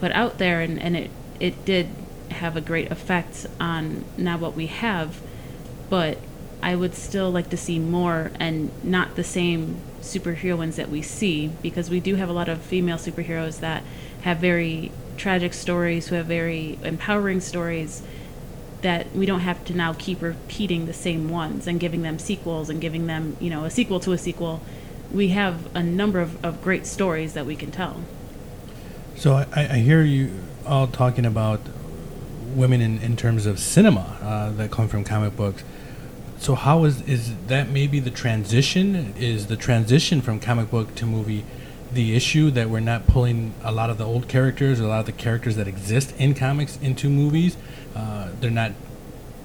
put 0.00 0.12
out 0.12 0.38
there, 0.38 0.60
and, 0.60 0.80
and 0.80 0.96
it, 0.96 1.10
it 1.38 1.64
did 1.64 1.88
have 2.30 2.56
a 2.56 2.60
great 2.60 2.90
effect 2.90 3.46
on 3.58 4.04
now 4.16 4.38
what 4.38 4.54
we 4.54 4.66
have. 4.66 5.20
But 5.88 6.18
I 6.62 6.76
would 6.76 6.94
still 6.94 7.30
like 7.30 7.50
to 7.50 7.56
see 7.56 7.78
more 7.78 8.30
and 8.38 8.70
not 8.84 9.16
the 9.16 9.24
same 9.24 9.80
superheroines 10.00 10.76
that 10.76 10.88
we 10.88 11.02
see 11.02 11.48
because 11.62 11.90
we 11.90 12.00
do 12.00 12.14
have 12.14 12.28
a 12.28 12.32
lot 12.32 12.48
of 12.48 12.60
female 12.60 12.96
superheroes 12.96 13.60
that 13.60 13.82
have 14.22 14.38
very 14.38 14.92
tragic 15.16 15.52
stories, 15.52 16.08
who 16.08 16.14
have 16.14 16.26
very 16.26 16.78
empowering 16.82 17.40
stories 17.40 18.02
that 18.82 19.14
we 19.14 19.26
don't 19.26 19.40
have 19.40 19.64
to 19.66 19.74
now 19.74 19.94
keep 19.94 20.22
repeating 20.22 20.86
the 20.86 20.92
same 20.92 21.28
ones 21.28 21.66
and 21.66 21.78
giving 21.78 22.02
them 22.02 22.18
sequels 22.18 22.70
and 22.70 22.80
giving 22.80 23.06
them, 23.06 23.36
you 23.40 23.50
know, 23.50 23.64
a 23.64 23.70
sequel 23.70 24.00
to 24.00 24.12
a 24.12 24.18
sequel. 24.18 24.62
We 25.12 25.28
have 25.28 25.74
a 25.74 25.82
number 25.82 26.20
of, 26.20 26.42
of 26.44 26.62
great 26.62 26.86
stories 26.86 27.34
that 27.34 27.46
we 27.46 27.56
can 27.56 27.70
tell. 27.70 28.02
So 29.16 29.34
I, 29.34 29.46
I 29.54 29.78
hear 29.78 30.02
you 30.02 30.32
all 30.66 30.86
talking 30.86 31.26
about 31.26 31.60
women 32.54 32.80
in, 32.80 32.98
in 33.02 33.16
terms 33.16 33.46
of 33.46 33.58
cinema 33.58 34.18
uh, 34.22 34.50
that 34.56 34.70
come 34.70 34.88
from 34.88 35.04
comic 35.04 35.36
books. 35.36 35.62
So 36.38 36.54
how 36.54 36.84
is 36.84 37.02
is 37.02 37.34
that 37.48 37.68
maybe 37.68 38.00
the 38.00 38.10
transition? 38.10 39.14
Is 39.18 39.48
the 39.48 39.56
transition 39.56 40.22
from 40.22 40.40
comic 40.40 40.70
book 40.70 40.94
to 40.94 41.06
movie 41.06 41.44
the 41.92 42.14
issue 42.14 42.50
that 42.52 42.70
we're 42.70 42.80
not 42.80 43.06
pulling 43.06 43.54
a 43.62 43.72
lot 43.72 43.90
of 43.90 43.98
the 43.98 44.04
old 44.04 44.28
characters, 44.28 44.80
a 44.80 44.86
lot 44.86 45.00
of 45.00 45.06
the 45.06 45.12
characters 45.12 45.56
that 45.56 45.66
exist 45.66 46.14
in 46.18 46.34
comics 46.34 46.78
into 46.78 47.08
movies? 47.08 47.56
Uh, 47.94 48.28
they're 48.40 48.50
not 48.50 48.72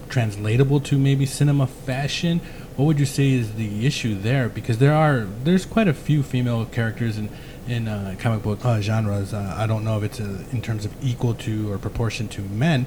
translatable 0.10 0.80
to 0.80 0.98
maybe 0.98 1.26
cinema 1.26 1.68
fashion. 1.68 2.40
What 2.76 2.86
would 2.86 3.00
you 3.00 3.06
say 3.06 3.32
is 3.32 3.56
the 3.56 3.86
issue 3.86 4.16
there? 4.16 4.50
Because 4.50 4.78
there 4.78 4.94
are 4.94 5.28
there's 5.44 5.66
quite 5.66 5.88
a 5.88 5.94
few 5.94 6.24
female 6.24 6.66
characters 6.66 7.18
in 7.18 7.30
in 7.68 7.88
uh, 7.88 8.16
comic 8.20 8.44
book 8.44 8.64
uh, 8.64 8.82
genres. 8.82 9.34
Uh, 9.34 9.56
I 9.58 9.66
don't 9.66 9.84
know 9.84 9.98
if 9.98 10.04
it's 10.04 10.20
uh 10.20 10.44
in 10.52 10.62
terms 10.62 10.86
of 10.86 10.92
equal 11.04 11.34
to 11.36 11.72
or 11.72 11.78
proportion 11.78 12.28
to 12.30 12.42
men, 12.42 12.86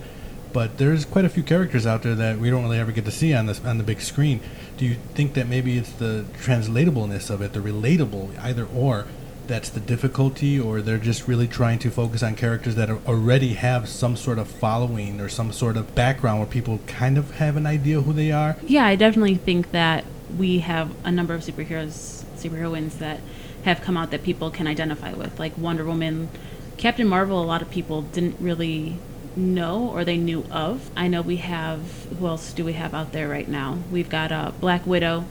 but 0.53 0.79
there's 0.79 1.05
quite 1.05 1.25
a 1.25 1.29
few 1.29 1.43
characters 1.43 1.87
out 1.87 2.03
there 2.03 2.15
that 2.15 2.39
we 2.39 2.51
don't 2.51 2.63
really 2.63 2.79
ever 2.79 2.93
get 2.93 3.05
to 3.07 3.11
see 3.11 3.35
on 3.35 3.47
this 3.47 3.65
on 3.65 3.79
the 3.79 3.85
big 3.85 4.01
screen. 4.01 4.41
Do 4.77 4.87
you 4.87 4.97
think 5.15 5.35
that 5.35 5.49
maybe 5.49 5.77
it's 5.77 5.93
the 5.93 6.25
translatableness 6.41 7.31
of 7.31 7.43
it, 7.43 7.53
the 7.53 7.61
relatable, 7.61 8.39
either 8.39 8.67
or, 8.67 9.07
that's 9.49 9.71
the 9.71 9.81
difficulty, 9.81 10.61
or 10.61 10.81
they're 10.81 10.99
just 10.99 11.27
really 11.27 11.49
trying 11.49 11.79
to 11.81 11.91
focus 11.91 12.23
on 12.23 12.37
characters 12.37 12.75
that 12.77 12.91
already 12.91 13.55
have 13.55 13.89
some 13.89 14.17
sort 14.17 14.39
of 14.39 14.49
following 14.49 15.21
or 15.21 15.29
some 15.29 15.51
sort 15.51 15.77
of 15.77 15.95
background 15.95 16.39
where 16.39 16.49
people 16.49 16.79
kind 16.87 17.19
of 17.19 17.33
have 17.37 17.57
an 17.57 17.67
idea 17.67 18.03
who 18.03 18.13
they 18.13 18.31
are? 18.31 18.57
Yeah, 18.63 18.85
I 18.85 18.95
definitely 18.95 19.37
think 19.37 19.73
that 19.73 20.05
we 20.37 20.61
have 20.61 20.95
a 21.05 21.11
number 21.11 21.35
of 21.35 21.41
superheroes, 21.41 22.25
superheroines 22.37 22.99
that 22.99 23.21
have 23.65 23.81
come 23.81 23.97
out 23.97 24.11
that 24.11 24.23
people 24.23 24.51
can 24.51 24.67
identify 24.67 25.13
with, 25.15 25.39
like 25.39 25.57
Wonder 25.59 25.85
Woman, 25.85 26.29
Captain 26.77 27.09
Marvel. 27.09 27.43
A 27.43 27.45
lot 27.45 27.63
of 27.63 27.71
people 27.71 28.03
didn't 28.03 28.37
really 28.39 28.99
know 29.35 29.89
or 29.89 30.05
they 30.05 30.17
knew 30.17 30.45
of. 30.51 30.91
I 30.97 31.09
know 31.09 31.23
we 31.23 31.37
have. 31.37 31.81
Who 32.19 32.27
else 32.27 32.53
do 32.53 32.65
we 32.65 32.75
have 32.75 32.95
out 32.95 33.13
there 33.13 33.29
right 33.29 33.49
now? 33.49 33.79
We've 33.91 34.09
got 34.09 34.31
uh, 34.31 34.53
Black 34.61 34.87
Widow, 34.87 35.25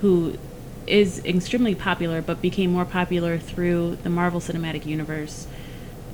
who 0.00 0.38
is 0.86 1.24
extremely 1.24 1.74
popular, 1.74 2.22
but 2.22 2.40
became 2.40 2.70
more 2.72 2.84
popular 2.84 3.38
through 3.38 3.96
the 4.02 4.10
Marvel 4.10 4.40
Cinematic 4.40 4.86
Universe. 4.86 5.46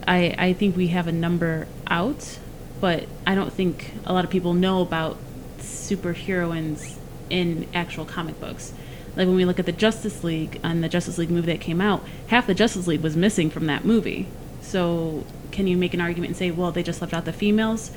I 0.06 0.34
I 0.38 0.52
think 0.52 0.76
we 0.76 0.88
have 0.88 1.06
a 1.06 1.12
number 1.12 1.66
out, 1.86 2.38
but 2.80 3.06
I 3.26 3.34
don't 3.34 3.52
think 3.52 3.92
a 4.04 4.12
lot 4.12 4.24
of 4.24 4.30
people 4.30 4.54
know 4.54 4.80
about 4.80 5.18
superheroines 5.58 6.96
in 7.28 7.66
actual 7.74 8.04
comic 8.04 8.40
books. 8.40 8.72
Like 9.16 9.26
when 9.26 9.36
we 9.36 9.44
look 9.44 9.58
at 9.58 9.66
the 9.66 9.72
Justice 9.72 10.22
League 10.22 10.60
and 10.62 10.82
the 10.84 10.88
Justice 10.88 11.18
League 11.18 11.30
movie 11.30 11.52
that 11.52 11.60
came 11.60 11.80
out, 11.80 12.04
half 12.28 12.46
the 12.46 12.54
Justice 12.54 12.86
League 12.86 13.02
was 13.02 13.16
missing 13.16 13.50
from 13.50 13.66
that 13.66 13.84
movie. 13.84 14.28
So 14.62 15.24
can 15.50 15.66
you 15.66 15.76
make 15.76 15.94
an 15.94 16.00
argument 16.00 16.30
and 16.30 16.36
say, 16.36 16.50
well, 16.50 16.70
they 16.70 16.82
just 16.82 17.00
left 17.00 17.12
out 17.12 17.24
the 17.24 17.32
females? 17.32 17.90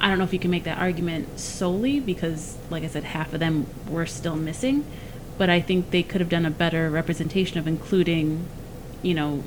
I 0.00 0.08
don't 0.08 0.18
know 0.18 0.24
if 0.24 0.32
you 0.32 0.38
can 0.38 0.50
make 0.50 0.64
that 0.64 0.78
argument 0.78 1.38
solely 1.38 2.00
because, 2.00 2.56
like 2.70 2.84
I 2.84 2.88
said, 2.88 3.04
half 3.04 3.32
of 3.32 3.40
them 3.40 3.66
were 3.88 4.06
still 4.06 4.36
missing. 4.36 4.84
But 5.38 5.48
I 5.48 5.60
think 5.60 5.90
they 5.90 6.02
could 6.02 6.20
have 6.20 6.28
done 6.28 6.44
a 6.44 6.50
better 6.50 6.90
representation 6.90 7.58
of 7.58 7.66
including, 7.66 8.46
you 9.02 9.14
know, 9.14 9.44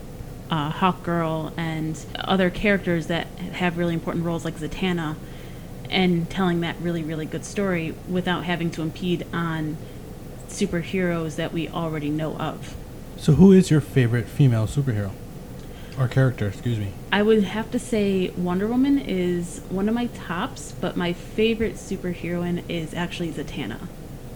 uh, 0.49 0.69
Hawk 0.69 1.03
Girl 1.03 1.53
and 1.55 2.03
other 2.15 2.49
characters 2.49 3.07
that 3.07 3.27
have 3.53 3.77
really 3.77 3.93
important 3.93 4.25
roles 4.25 4.43
like 4.43 4.57
Zatanna 4.57 5.15
and 5.89 6.29
telling 6.29 6.61
that 6.61 6.75
really, 6.79 7.03
really 7.03 7.25
good 7.25 7.45
story 7.45 7.93
without 8.09 8.45
having 8.45 8.71
to 8.71 8.81
impede 8.81 9.25
on 9.33 9.77
superheroes 10.47 11.35
that 11.35 11.53
we 11.53 11.67
already 11.69 12.09
know 12.09 12.37
of. 12.37 12.75
So, 13.17 13.33
who 13.33 13.51
is 13.51 13.69
your 13.69 13.81
favorite 13.81 14.27
female 14.27 14.67
superhero 14.67 15.11
or 15.97 16.07
character? 16.07 16.47
Excuse 16.47 16.79
me. 16.79 16.93
I 17.11 17.21
would 17.21 17.43
have 17.43 17.71
to 17.71 17.79
say 17.79 18.29
Wonder 18.31 18.67
Woman 18.67 18.97
is 18.97 19.61
one 19.69 19.87
of 19.87 19.95
my 19.95 20.07
tops, 20.07 20.71
but 20.71 20.97
my 20.97 21.13
favorite 21.13 21.75
superheroine 21.75 22.63
is 22.69 22.93
actually 22.93 23.31
Zatanna. 23.31 23.87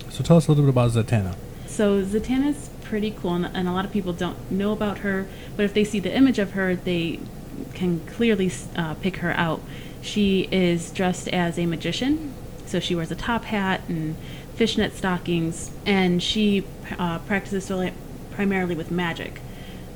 So, 0.10 0.24
tell 0.24 0.38
us 0.38 0.48
a 0.48 0.52
little 0.52 0.66
bit 0.66 0.70
about 0.70 0.92
Zatanna. 0.92 1.36
So 1.76 2.02
Zatanna's 2.02 2.70
pretty 2.84 3.12
cool, 3.12 3.34
and, 3.34 3.46
and 3.54 3.68
a 3.68 3.74
lot 3.74 3.84
of 3.84 3.92
people 3.92 4.14
don't 4.14 4.50
know 4.50 4.72
about 4.72 5.00
her. 5.00 5.28
But 5.58 5.66
if 5.66 5.74
they 5.74 5.84
see 5.84 6.00
the 6.00 6.16
image 6.16 6.40
of 6.40 6.52
her, 6.52 6.74
they 6.74 7.20
can 7.74 8.00
clearly 8.08 8.50
uh, 8.78 8.94
pick 8.94 9.18
her 9.18 9.32
out. 9.32 9.62
She 10.02 10.48
is 10.54 10.90
dressed 10.90 11.28
as 11.28 11.60
a 11.60 11.66
magician, 11.66 12.34
so 12.66 12.80
she 12.80 12.96
wears 12.96 13.12
a 13.12 13.16
top 13.16 13.44
hat 13.44 13.82
and 13.90 14.16
fishnet 14.56 14.96
stockings, 14.96 15.72
and 15.86 16.24
she 16.24 16.64
uh, 16.98 17.20
practices 17.20 17.70
primarily 18.32 18.76
with 18.76 18.90
magic. 18.90 19.42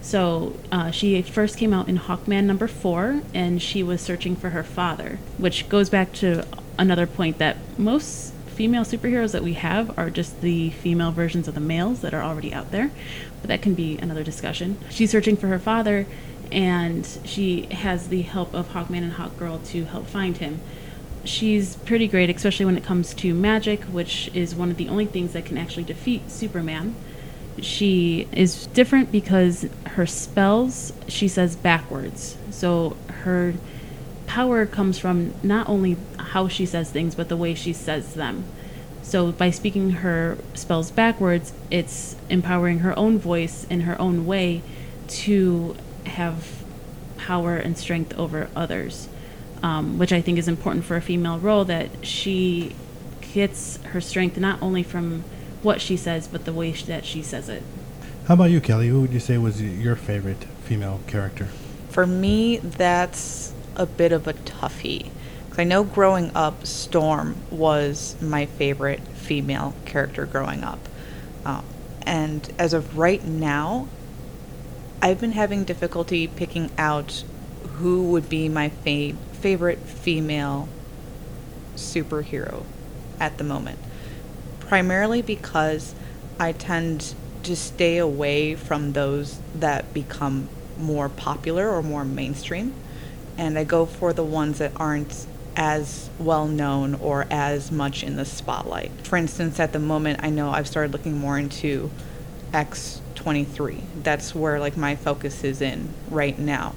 So 0.01 0.57
uh, 0.73 0.91
she 0.91 1.21
first 1.21 1.57
came 1.57 1.73
out 1.73 1.87
in 1.87 1.97
Hawkman 1.97 2.43
number 2.43 2.67
four, 2.67 3.21
and 3.33 3.61
she 3.61 3.83
was 3.83 4.01
searching 4.01 4.35
for 4.35 4.49
her 4.49 4.63
father, 4.63 5.19
which 5.37 5.69
goes 5.69 5.89
back 5.89 6.11
to 6.15 6.45
another 6.77 7.07
point 7.07 7.37
that 7.37 7.55
most 7.77 8.33
female 8.59 8.83
superheroes 8.83 9.31
that 9.31 9.41
we 9.41 9.53
have 9.53 9.97
are 9.97 10.09
just 10.09 10.41
the 10.41 10.69
female 10.71 11.13
versions 11.13 11.47
of 11.47 11.53
the 11.53 11.61
males 11.61 12.01
that 12.01 12.13
are 12.13 12.21
already 12.21 12.53
out 12.53 12.71
there. 12.71 12.91
But 13.39 13.47
that 13.47 13.61
can 13.61 13.73
be 13.73 13.97
another 13.99 14.21
discussion. 14.21 14.77
She's 14.89 15.09
searching 15.09 15.37
for 15.37 15.47
her 15.47 15.59
father, 15.59 16.05
and 16.51 17.07
she 17.23 17.67
has 17.67 18.09
the 18.09 18.23
help 18.23 18.53
of 18.53 18.73
Hawkman 18.73 18.97
and 18.97 19.13
Hawkgirl 19.13 19.65
to 19.69 19.85
help 19.85 20.07
find 20.07 20.35
him. 20.35 20.59
She's 21.23 21.77
pretty 21.77 22.05
great, 22.09 22.29
especially 22.29 22.65
when 22.65 22.75
it 22.75 22.83
comes 22.83 23.13
to 23.13 23.33
magic, 23.33 23.81
which 23.83 24.29
is 24.33 24.53
one 24.53 24.69
of 24.69 24.75
the 24.75 24.89
only 24.89 25.05
things 25.05 25.31
that 25.31 25.45
can 25.45 25.57
actually 25.57 25.85
defeat 25.85 26.29
Superman. 26.29 26.95
She 27.61 28.27
is 28.33 28.67
different 28.67 29.09
because 29.09 29.69
her 29.91 30.05
spells, 30.05 30.91
she 31.07 31.29
says 31.29 31.55
backwards. 31.55 32.35
So 32.51 32.97
her 33.23 33.53
power 34.29 34.63
comes 34.67 34.99
from 34.99 35.33
not 35.41 35.67
only 35.67 35.97
how 36.19 36.47
she 36.47 36.63
says 36.63 36.91
things, 36.91 37.15
but 37.15 37.29
the 37.29 37.35
way 37.35 37.55
she 37.55 37.73
says 37.73 38.13
them. 38.13 38.43
So 39.01 39.31
by 39.31 39.49
speaking 39.49 39.89
her 39.89 40.37
spells 40.53 40.91
backwards, 40.91 41.51
it's 41.71 42.15
empowering 42.29 42.79
her 42.79 42.97
own 42.97 43.17
voice 43.17 43.65
in 43.71 43.81
her 43.81 43.99
own 43.99 44.27
way 44.27 44.61
to 45.07 45.75
have 46.05 46.63
power 47.17 47.57
and 47.57 47.75
strength 47.75 48.15
over 48.19 48.49
others, 48.55 49.09
um, 49.63 49.97
which 49.97 50.13
I 50.13 50.21
think 50.21 50.37
is 50.37 50.47
important 50.47 50.85
for 50.85 50.95
a 50.95 51.01
female 51.01 51.39
role 51.39 51.65
that 51.65 52.05
she 52.05 52.75
gets 53.33 53.77
her 53.77 53.99
strength 53.99 54.37
not 54.37 54.61
only 54.61 54.83
from 54.83 55.23
what 55.63 55.81
she 55.81 55.97
says, 55.97 56.27
but 56.27 56.45
the 56.45 56.53
way 56.53 56.71
that 56.71 57.03
she 57.03 57.23
says 57.23 57.49
it. 57.49 57.63
How 58.27 58.35
about 58.35 58.51
you, 58.51 58.61
Kelly? 58.61 58.89
Who 58.89 59.01
would 59.01 59.11
you 59.11 59.19
say 59.19 59.39
was 59.39 59.59
your 59.59 59.95
favorite 59.95 60.43
female 60.63 60.99
character? 61.07 61.47
For 61.89 62.05
me, 62.05 62.57
that's 62.57 63.53
a 63.75 63.85
bit 63.85 64.11
of 64.11 64.27
a 64.27 64.33
toughie. 64.33 65.09
Because 65.45 65.59
I 65.59 65.63
know 65.63 65.83
growing 65.83 66.31
up, 66.35 66.65
Storm 66.65 67.35
was 67.49 68.15
my 68.21 68.45
favorite 68.45 69.01
female 69.01 69.73
character 69.85 70.25
growing 70.25 70.63
up. 70.63 70.79
Um, 71.45 71.63
and 72.03 72.51
as 72.57 72.73
of 72.73 72.97
right 72.97 73.23
now, 73.23 73.87
I've 75.01 75.19
been 75.19 75.31
having 75.31 75.63
difficulty 75.63 76.27
picking 76.27 76.71
out 76.77 77.23
who 77.77 78.09
would 78.11 78.27
be 78.27 78.49
my 78.49 78.69
fa- 78.69 79.15
favorite 79.33 79.79
female 79.79 80.67
superhero 81.75 82.63
at 83.19 83.37
the 83.37 83.43
moment. 83.43 83.79
Primarily 84.59 85.21
because 85.21 85.95
I 86.39 86.51
tend 86.51 87.15
to 87.43 87.55
stay 87.55 87.97
away 87.97 88.55
from 88.55 88.93
those 88.93 89.39
that 89.55 89.93
become 89.93 90.49
more 90.77 91.09
popular 91.09 91.69
or 91.69 91.81
more 91.81 92.05
mainstream. 92.05 92.73
And 93.39 93.57
I 93.57 93.63
go 93.63 93.85
for 93.85 94.11
the 94.11 94.23
ones 94.23 94.57
that 94.57 94.73
aren't 94.75 95.25
as 95.55 96.09
well 96.19 96.45
known 96.45 96.95
or 96.95 97.25
as 97.31 97.71
much 97.71 98.03
in 98.03 98.17
the 98.17 98.25
spotlight. 98.25 98.91
For 99.07 99.15
instance, 99.15 99.61
at 99.61 99.71
the 99.71 99.79
moment, 99.79 100.19
I 100.21 100.29
know 100.29 100.49
I've 100.49 100.67
started 100.67 100.91
looking 100.91 101.17
more 101.17 101.39
into 101.39 101.89
X23. 102.51 103.81
That's 104.03 104.35
where 104.35 104.59
like 104.59 104.75
my 104.75 104.97
focus 104.97 105.45
is 105.45 105.61
in 105.61 105.93
right 106.09 106.37
now. 106.37 106.75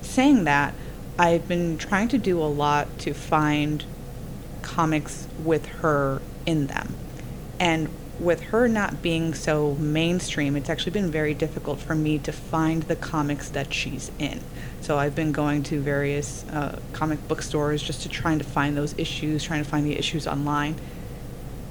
Saying 0.00 0.44
that, 0.44 0.74
I've 1.18 1.48
been 1.48 1.76
trying 1.76 2.06
to 2.08 2.18
do 2.18 2.40
a 2.40 2.46
lot 2.46 3.00
to 3.00 3.12
find 3.12 3.84
comics 4.62 5.26
with 5.42 5.66
her 5.66 6.22
in 6.46 6.68
them. 6.68 6.94
And 7.58 7.88
with 8.20 8.42
her 8.44 8.68
not 8.68 9.02
being 9.02 9.34
so 9.34 9.74
mainstream, 9.76 10.56
it's 10.56 10.68
actually 10.68 10.92
been 10.92 11.10
very 11.10 11.34
difficult 11.34 11.78
for 11.78 11.94
me 11.94 12.18
to 12.18 12.32
find 12.32 12.84
the 12.84 12.96
comics 12.96 13.48
that 13.50 13.72
she's 13.72 14.10
in. 14.18 14.40
So 14.80 14.98
I've 14.98 15.14
been 15.14 15.32
going 15.32 15.62
to 15.64 15.80
various 15.80 16.44
uh, 16.48 16.80
comic 16.92 17.26
book 17.28 17.42
stores 17.42 17.82
just 17.82 18.02
to 18.02 18.08
trying 18.08 18.38
to 18.38 18.44
find 18.44 18.76
those 18.76 18.94
issues, 18.98 19.44
trying 19.44 19.62
to 19.62 19.68
find 19.68 19.86
the 19.86 19.96
issues 19.96 20.26
online. 20.26 20.76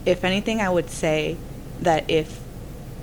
If 0.06 0.24
anything, 0.24 0.62
I 0.62 0.70
would 0.70 0.89
say 0.89 1.38
that 1.82 2.10
if 2.10 2.39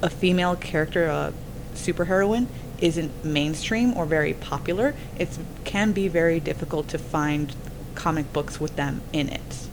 a 0.03 0.11
female 0.11 0.57
character, 0.57 1.07
a 1.07 1.33
superheroine, 1.75 2.47
isn't 2.79 3.25
mainstream 3.25 3.97
or 3.97 4.05
very 4.05 4.35
popular, 4.35 4.95
it 5.19 5.39
can 5.65 5.93
be 5.93 6.09
very 6.09 6.41
difficult 6.41 6.89
to 6.89 6.99
find 6.99 7.55
comic 7.95 8.33
books 8.33 8.59
with 8.59 8.77
them 8.77 9.01
in 9.13 9.29
it. 9.29 9.63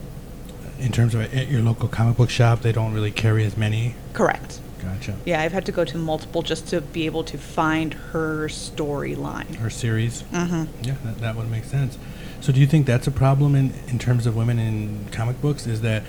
In 0.82 0.90
terms 0.90 1.14
of 1.14 1.32
at 1.32 1.48
your 1.48 1.62
local 1.62 1.88
comic 1.88 2.16
book 2.16 2.28
shop, 2.28 2.60
they 2.60 2.72
don't 2.72 2.92
really 2.92 3.12
carry 3.12 3.44
as 3.44 3.56
many. 3.56 3.94
Correct. 4.12 4.60
Gotcha. 4.82 5.16
Yeah, 5.24 5.40
I've 5.40 5.52
had 5.52 5.64
to 5.66 5.72
go 5.72 5.84
to 5.84 5.96
multiple 5.96 6.42
just 6.42 6.66
to 6.68 6.80
be 6.80 7.06
able 7.06 7.22
to 7.24 7.38
find 7.38 7.94
her 7.94 8.48
storyline. 8.48 9.54
Her 9.56 9.70
series. 9.70 10.24
Mm-hmm. 10.24 10.64
Yeah, 10.84 10.96
that, 11.04 11.18
that 11.18 11.36
would 11.36 11.48
make 11.50 11.64
sense. 11.64 11.98
So, 12.40 12.52
do 12.52 12.60
you 12.60 12.66
think 12.66 12.86
that's 12.86 13.06
a 13.06 13.12
problem 13.12 13.54
in, 13.54 13.72
in 13.86 14.00
terms 14.00 14.26
of 14.26 14.34
women 14.34 14.58
in 14.58 15.06
comic 15.12 15.40
books? 15.40 15.68
Is 15.68 15.82
that 15.82 16.02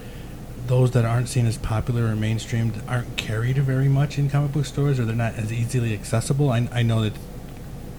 those 0.66 0.92
that 0.92 1.06
aren't 1.06 1.30
seen 1.30 1.46
as 1.46 1.58
popular 1.58 2.06
or 2.06 2.16
mainstreamed 2.16 2.82
aren't 2.90 3.16
carried 3.18 3.58
very 3.58 3.90
much 3.90 4.18
in 4.18 4.30
comic 4.30 4.54
book 4.54 4.66
stores, 4.66 5.00
or 5.00 5.06
they're 5.06 5.16
not 5.16 5.36
as 5.36 5.52
easily 5.54 5.94
accessible. 5.94 6.50
I, 6.50 6.68
I 6.72 6.82
know 6.82 7.02
that 7.02 7.14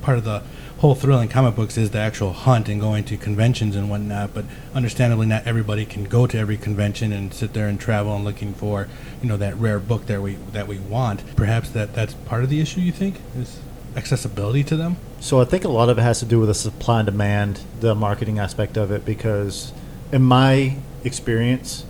part 0.02 0.18
of 0.18 0.24
the 0.24 0.42
whole 0.78 0.94
thrill 0.94 1.20
in 1.20 1.28
comic 1.28 1.54
books 1.54 1.76
is 1.76 1.90
the 1.90 1.98
actual 1.98 2.32
hunt 2.32 2.68
and 2.68 2.80
going 2.80 3.04
to 3.04 3.16
conventions 3.16 3.76
and 3.76 3.88
whatnot. 3.88 4.34
But 4.34 4.44
understandably, 4.74 5.26
not 5.26 5.46
everybody 5.46 5.84
can 5.84 6.04
go 6.04 6.26
to 6.26 6.38
every 6.38 6.56
convention 6.56 7.12
and 7.12 7.32
sit 7.32 7.52
there 7.52 7.68
and 7.68 7.80
travel 7.80 8.14
and 8.14 8.24
looking 8.24 8.54
for 8.54 8.88
you 9.22 9.28
know 9.28 9.36
that 9.36 9.56
rare 9.56 9.78
book 9.78 10.06
that 10.06 10.20
we 10.20 10.34
that 10.52 10.66
we 10.66 10.78
want. 10.78 11.36
Perhaps 11.36 11.70
that 11.70 11.94
that's 11.94 12.14
part 12.14 12.44
of 12.44 12.50
the 12.50 12.60
issue. 12.60 12.80
You 12.80 12.92
think 12.92 13.16
is 13.36 13.60
accessibility 13.96 14.64
to 14.64 14.76
them. 14.76 14.96
So 15.20 15.40
I 15.40 15.44
think 15.44 15.64
a 15.64 15.68
lot 15.68 15.88
of 15.88 15.98
it 15.98 16.02
has 16.02 16.18
to 16.18 16.26
do 16.26 16.38
with 16.40 16.48
the 16.48 16.54
supply 16.54 17.00
and 17.00 17.06
demand, 17.06 17.60
the 17.80 17.94
marketing 17.94 18.38
aspect 18.38 18.76
of 18.76 18.90
it, 18.90 19.04
because 19.04 19.72
in 20.12 20.22
my 20.22 20.76
experience, 21.04 21.84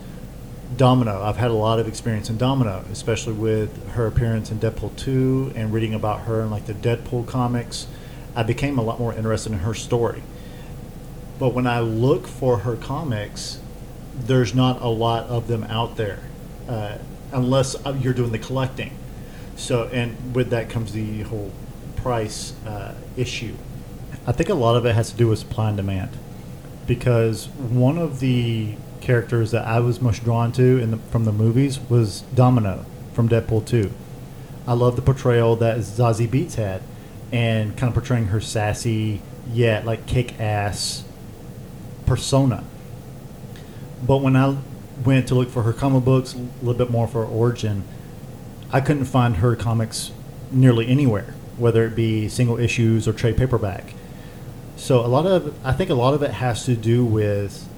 Domino, 0.76 1.22
I've 1.22 1.36
had 1.36 1.50
a 1.50 1.54
lot 1.54 1.78
of 1.78 1.88
experience 1.88 2.30
in 2.30 2.36
Domino, 2.36 2.84
especially 2.90 3.34
with 3.34 3.88
her 3.90 4.06
appearance 4.06 4.50
in 4.50 4.58
Deadpool 4.58 4.96
2 4.96 5.52
and 5.54 5.72
reading 5.72 5.94
about 5.94 6.22
her 6.22 6.42
in 6.42 6.50
like 6.50 6.66
the 6.66 6.74
Deadpool 6.74 7.26
comics. 7.26 7.86
I 8.34 8.42
became 8.42 8.78
a 8.78 8.82
lot 8.82 8.98
more 8.98 9.14
interested 9.14 9.52
in 9.52 9.60
her 9.60 9.74
story. 9.74 10.22
But 11.38 11.54
when 11.54 11.66
I 11.66 11.80
look 11.80 12.26
for 12.26 12.58
her 12.58 12.76
comics, 12.76 13.60
there's 14.14 14.54
not 14.54 14.80
a 14.80 14.88
lot 14.88 15.26
of 15.26 15.48
them 15.48 15.64
out 15.64 15.96
there, 15.96 16.20
uh, 16.68 16.98
unless 17.32 17.74
uh, 17.84 17.96
you're 18.00 18.14
doing 18.14 18.32
the 18.32 18.38
collecting. 18.38 18.96
So, 19.56 19.84
and 19.88 20.34
with 20.34 20.50
that 20.50 20.68
comes 20.68 20.92
the 20.92 21.22
whole 21.22 21.52
price 21.96 22.54
uh, 22.66 22.94
issue. 23.16 23.54
I 24.26 24.32
think 24.32 24.48
a 24.48 24.54
lot 24.54 24.76
of 24.76 24.86
it 24.86 24.94
has 24.94 25.10
to 25.10 25.16
do 25.16 25.28
with 25.28 25.40
supply 25.40 25.68
and 25.68 25.76
demand, 25.76 26.10
because 26.86 27.48
one 27.48 27.98
of 27.98 28.20
the 28.20 28.74
characters 29.00 29.50
that 29.50 29.66
I 29.66 29.80
was 29.80 30.00
most 30.00 30.24
drawn 30.24 30.50
to 30.52 30.78
in 30.78 30.92
the, 30.92 30.96
from 30.96 31.24
the 31.24 31.32
movies 31.32 31.78
was 31.90 32.22
Domino 32.34 32.86
from 33.12 33.28
Deadpool 33.28 33.66
2. 33.66 33.92
I 34.66 34.72
love 34.72 34.96
the 34.96 35.02
portrayal 35.02 35.56
that 35.56 35.78
Zazie 35.78 36.26
Beetz 36.26 36.54
had, 36.54 36.82
and 37.34 37.76
kind 37.76 37.88
of 37.88 37.94
portraying 37.94 38.26
her 38.26 38.40
sassy 38.40 39.20
yet 39.52 39.84
like 39.84 40.06
kick 40.06 40.38
ass 40.40 41.02
persona. 42.06 42.62
But 44.06 44.18
when 44.18 44.36
I 44.36 44.56
went 45.04 45.26
to 45.28 45.34
look 45.34 45.50
for 45.50 45.64
her 45.64 45.72
comic 45.72 46.04
books, 46.04 46.34
a 46.34 46.38
little 46.64 46.74
bit 46.74 46.90
more 46.90 47.08
for 47.08 47.26
her 47.26 47.30
origin, 47.30 47.82
I 48.70 48.80
couldn't 48.80 49.06
find 49.06 49.38
her 49.38 49.56
comics 49.56 50.12
nearly 50.52 50.86
anywhere, 50.86 51.34
whether 51.58 51.84
it 51.84 51.96
be 51.96 52.28
single 52.28 52.56
issues 52.56 53.08
or 53.08 53.12
trade 53.12 53.36
paperback. 53.36 53.94
So 54.76 55.04
a 55.04 55.08
lot 55.08 55.26
of, 55.26 55.54
I 55.66 55.72
think 55.72 55.90
a 55.90 55.94
lot 55.94 56.14
of 56.14 56.22
it 56.22 56.30
has 56.30 56.64
to 56.66 56.76
do 56.76 57.04
with 57.04 57.68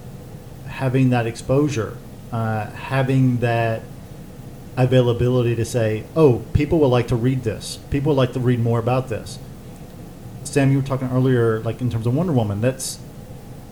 having 0.66 1.08
that 1.10 1.26
exposure, 1.26 1.96
uh, 2.30 2.66
having 2.66 3.38
that 3.38 3.80
availability 4.76 5.56
to 5.56 5.64
say, 5.64 6.04
oh, 6.14 6.42
people 6.52 6.78
would 6.80 6.88
like 6.88 7.08
to 7.08 7.16
read 7.16 7.42
this. 7.42 7.78
People 7.90 8.10
would 8.10 8.18
like 8.18 8.34
to 8.34 8.40
read 8.40 8.60
more 8.60 8.78
about 8.78 9.08
this. 9.08 9.38
Sam, 10.46 10.70
you 10.70 10.78
were 10.78 10.86
talking 10.86 11.08
earlier, 11.10 11.60
like 11.60 11.80
in 11.80 11.90
terms 11.90 12.06
of 12.06 12.14
Wonder 12.14 12.32
Woman. 12.32 12.60
That's 12.60 12.98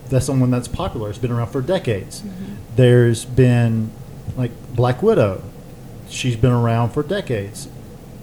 that's 0.09 0.25
someone 0.25 0.51
that's 0.51 0.67
popular. 0.67 1.09
It's 1.09 1.17
been 1.17 1.31
around 1.31 1.47
for 1.47 1.61
decades. 1.61 2.21
Mm-hmm. 2.21 2.55
There's 2.75 3.25
been 3.25 3.91
like 4.35 4.51
Black 4.75 5.01
Widow. 5.01 5.43
She's 6.09 6.35
been 6.35 6.51
around 6.51 6.91
for 6.91 7.01
decades. 7.03 7.67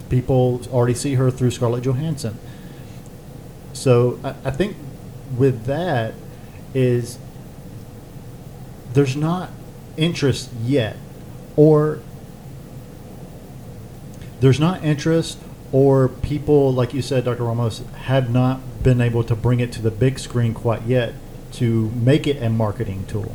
People 0.09 0.61
already 0.71 0.94
see 0.94 1.14
her 1.14 1.30
through 1.30 1.50
Scarlett 1.50 1.85
Johansson. 1.85 2.38
So 3.73 4.21
I, 4.23 4.35
I 4.44 4.50
think 4.50 4.76
with 5.37 5.64
that 5.64 6.14
is 6.75 7.18
there's 8.92 9.16
not 9.16 9.50
interest 9.97 10.50
yet, 10.62 10.97
or 11.56 12.00
there's 14.40 14.61
not 14.61 14.85
interest, 14.85 15.38
or 15.72 16.08
people 16.08 16.72
like 16.72 16.92
you 16.92 17.02
said, 17.02 17.24
Dr. 17.24 17.44
Ramos, 17.44 17.82
have 18.02 18.30
not 18.30 18.60
been 18.82 19.00
able 19.00 19.24
to 19.24 19.34
bring 19.34 19.60
it 19.60 19.72
to 19.72 19.82
the 19.82 19.90
big 19.90 20.18
screen 20.18 20.54
quite 20.54 20.82
yet 20.82 21.14
to 21.52 21.90
make 21.90 22.26
it 22.26 22.42
a 22.42 22.48
marketing 22.48 23.06
tool. 23.06 23.35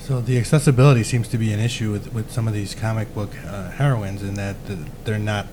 So 0.00 0.20
the 0.20 0.38
accessibility 0.38 1.02
seems 1.02 1.28
to 1.28 1.38
be 1.38 1.52
an 1.52 1.60
issue 1.60 1.92
with, 1.92 2.14
with 2.14 2.30
some 2.30 2.48
of 2.48 2.54
these 2.54 2.74
comic 2.74 3.14
book 3.14 3.30
uh, 3.44 3.70
heroines 3.72 4.22
in 4.22 4.34
that 4.34 4.56
they're 5.04 5.18
not 5.18 5.46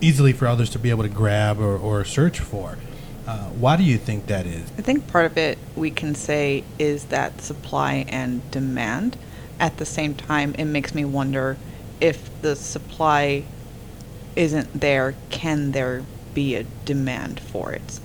easily 0.00 0.32
for 0.32 0.46
others 0.46 0.70
to 0.70 0.78
be 0.78 0.90
able 0.90 1.04
to 1.04 1.08
grab 1.08 1.58
or, 1.58 1.76
or 1.76 2.04
search 2.04 2.38
for. 2.38 2.78
Uh, 3.26 3.48
why 3.50 3.76
do 3.76 3.82
you 3.82 3.98
think 3.98 4.26
that 4.26 4.46
is? 4.46 4.70
I 4.78 4.82
think 4.82 5.06
part 5.06 5.26
of 5.26 5.36
it 5.36 5.58
we 5.76 5.90
can 5.90 6.14
say 6.14 6.64
is 6.78 7.06
that 7.06 7.40
supply 7.40 8.04
and 8.08 8.48
demand. 8.50 9.16
At 9.60 9.78
the 9.78 9.86
same 9.86 10.14
time, 10.14 10.54
it 10.54 10.66
makes 10.66 10.94
me 10.94 11.04
wonder 11.04 11.56
if 12.00 12.30
the 12.42 12.56
supply 12.56 13.44
isn't 14.38 14.80
there, 14.80 15.16
can 15.30 15.72
there 15.72 16.04
be 16.32 16.54
a 16.54 16.62
demand 16.84 17.40
for 17.40 17.72
it? 17.72 17.98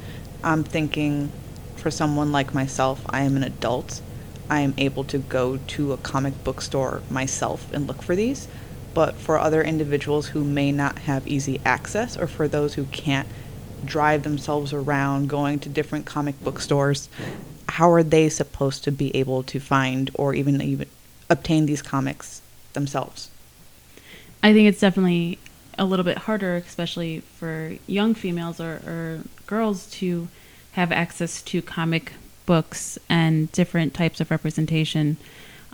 I'm 0.43 0.63
thinking 0.63 1.31
for 1.75 1.91
someone 1.91 2.31
like 2.31 2.53
myself, 2.53 3.05
I 3.07 3.21
am 3.21 3.37
an 3.37 3.43
adult. 3.43 4.01
I 4.49 4.61
am 4.61 4.73
able 4.77 5.03
to 5.05 5.19
go 5.19 5.57
to 5.57 5.93
a 5.93 5.97
comic 5.97 6.43
book 6.43 6.61
store 6.61 7.01
myself 7.09 7.71
and 7.71 7.87
look 7.87 8.01
for 8.01 8.15
these. 8.15 8.47
But 8.93 9.15
for 9.15 9.37
other 9.39 9.63
individuals 9.63 10.27
who 10.27 10.43
may 10.43 10.71
not 10.71 10.99
have 10.99 11.27
easy 11.27 11.61
access, 11.63 12.17
or 12.17 12.27
for 12.27 12.47
those 12.47 12.73
who 12.73 12.85
can't 12.85 13.27
drive 13.85 14.23
themselves 14.23 14.73
around 14.73 15.29
going 15.29 15.59
to 15.59 15.69
different 15.69 16.05
comic 16.05 16.41
book 16.43 16.59
stores, 16.59 17.09
how 17.69 17.91
are 17.91 18.03
they 18.03 18.29
supposed 18.29 18.83
to 18.83 18.91
be 18.91 19.15
able 19.15 19.43
to 19.43 19.59
find 19.59 20.09
or 20.15 20.33
even 20.33 20.61
even 20.61 20.87
obtain 21.29 21.65
these 21.65 21.81
comics 21.81 22.41
themselves? 22.73 23.29
I 24.43 24.53
think 24.53 24.67
it's 24.67 24.79
definitely 24.79 25.39
a 25.77 25.85
little 25.85 26.05
bit 26.05 26.19
harder, 26.19 26.55
especially 26.55 27.19
for 27.19 27.73
young 27.87 28.13
females 28.13 28.59
or, 28.59 28.81
or 28.85 29.19
girls, 29.47 29.89
to 29.91 30.27
have 30.73 30.91
access 30.91 31.41
to 31.43 31.61
comic 31.61 32.13
books 32.45 32.97
and 33.09 33.51
different 33.51 33.93
types 33.93 34.19
of 34.19 34.31
representation. 34.31 35.17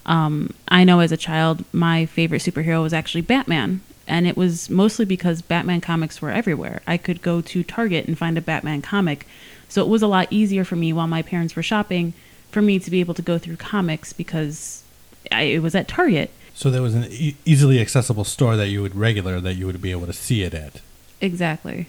Um, 0.06 0.54
I 0.68 0.84
know 0.84 1.00
as 1.00 1.12
a 1.12 1.18
child, 1.18 1.64
my 1.74 2.06
favorite 2.06 2.42
superhero 2.42 2.82
was 2.82 2.94
actually 2.94 3.22
Batman, 3.22 3.82
and 4.08 4.28
it 4.28 4.38
was 4.38 4.70
mostly 4.70 5.06
because 5.06 5.42
Batman 5.42 5.82
comics 5.82 6.22
were 6.22 6.32
everywhere. 6.32 6.82
I 6.88 6.98
could 6.98 7.22
go 7.22 7.42
to 7.42 7.64
Target 7.64 8.08
and 8.08 8.18
find 8.18 8.38
a 8.38 8.42
Batman 8.42 8.82
comic, 8.82 9.28
so 9.68 9.84
it 9.84 9.90
was 9.90 10.02
a 10.02 10.08
lot 10.08 10.28
easier 10.32 10.64
for 10.64 10.76
me 10.76 10.92
while 10.94 11.08
my 11.08 11.22
parents 11.22 11.56
were 11.56 11.64
shopping 11.64 12.14
for 12.50 12.62
me 12.62 12.80
to 12.80 12.90
be 12.90 13.00
able 13.00 13.14
to 13.14 13.22
go 13.22 13.38
through 13.38 13.58
comics 13.58 14.14
because 14.14 14.84
I, 15.32 15.44
it 15.44 15.62
was 15.62 15.76
at 15.76 15.88
Target. 15.88 16.32
So 16.60 16.70
there 16.70 16.82
was 16.82 16.94
an 16.94 17.06
e- 17.10 17.38
easily 17.46 17.80
accessible 17.80 18.26
store 18.26 18.58
that 18.58 18.68
you 18.68 18.82
would 18.82 18.94
regular 18.94 19.40
that 19.40 19.54
you 19.54 19.66
would 19.66 19.82
be 19.82 19.92
able 19.92 20.08
to 20.08 20.12
see 20.12 20.42
it 20.44 20.54
at. 20.54 20.82
Exactly. 21.22 21.88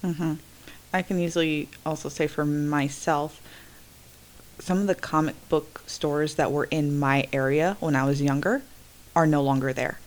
hmm 0.00 0.34
I 0.92 1.02
can 1.02 1.18
easily 1.18 1.68
also 1.84 2.08
say 2.08 2.28
for 2.28 2.44
myself, 2.44 3.42
some 4.60 4.78
of 4.78 4.86
the 4.86 4.94
comic 4.94 5.34
book 5.48 5.82
stores 5.88 6.36
that 6.36 6.52
were 6.52 6.66
in 6.66 7.00
my 7.00 7.26
area 7.32 7.76
when 7.80 7.96
I 7.96 8.04
was 8.04 8.22
younger 8.22 8.62
are 9.16 9.26
no 9.26 9.42
longer 9.42 9.72
there. 9.72 9.98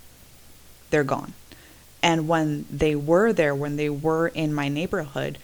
They're 0.92 1.04
gone. 1.04 1.34
And 2.02 2.30
when 2.30 2.68
they 2.72 2.96
were 2.96 3.34
there, 3.34 3.54
when 3.54 3.76
they 3.76 3.90
were 3.90 4.30
in 4.30 4.54
my 4.54 4.70
neighborhood, 4.70 5.38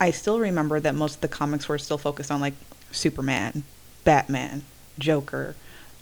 I 0.00 0.12
still 0.12 0.38
remember 0.38 0.78
that 0.78 0.94
most 0.94 1.16
of 1.16 1.20
the 1.20 1.26
comics 1.26 1.68
were 1.68 1.78
still 1.78 1.98
focused 1.98 2.30
on 2.30 2.40
like 2.40 2.54
Superman, 2.92 3.64
Batman, 4.04 4.62
Joker. 5.00 5.56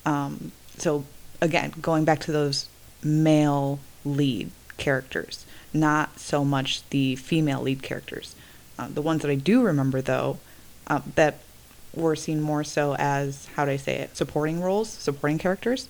Um, 0.04 0.52
so 0.76 1.06
again, 1.40 1.72
going 1.81 2.05
back 2.05 2.20
to 2.20 2.33
those 2.33 2.68
male 3.03 3.79
lead 4.05 4.50
characters, 4.76 5.46
not 5.72 6.18
so 6.18 6.44
much 6.44 6.88
the 6.90 7.16
female 7.16 7.62
lead 7.62 7.83
characters. 7.83 8.35
Uh, 8.79 8.88
the 8.88 9.03
ones 9.03 9.22
that 9.22 9.31
I 9.31 9.35
do 9.35 9.62
remember, 9.62 10.00
though, 10.00 10.38
uh, 10.87 11.00
that 11.14 11.38
were 11.94 12.16
seen 12.16 12.40
more 12.40 12.64
so 12.64 12.94
as 12.98 13.46
how 13.57 13.64
do 13.64 13.70
I 13.72 13.76
say 13.76 13.96
it, 13.96 14.16
supporting 14.16 14.61
roles, 14.61 14.88
supporting 14.88 15.38
characters, 15.38 15.88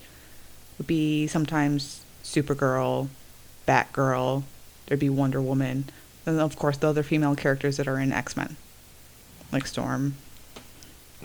would 0.78 0.86
be 0.86 1.26
sometimes 1.26 2.02
Supergirl, 2.24 3.08
Batgirl. 3.66 4.44
There'd 4.86 5.00
be 5.00 5.10
Wonder 5.10 5.40
Woman, 5.40 5.84
and 6.26 6.40
of 6.40 6.56
course 6.56 6.76
the 6.78 6.88
other 6.88 7.02
female 7.02 7.36
characters 7.36 7.76
that 7.76 7.86
are 7.86 7.98
in 7.98 8.12
X 8.12 8.36
Men, 8.36 8.56
like 9.52 9.66
Storm. 9.66 10.14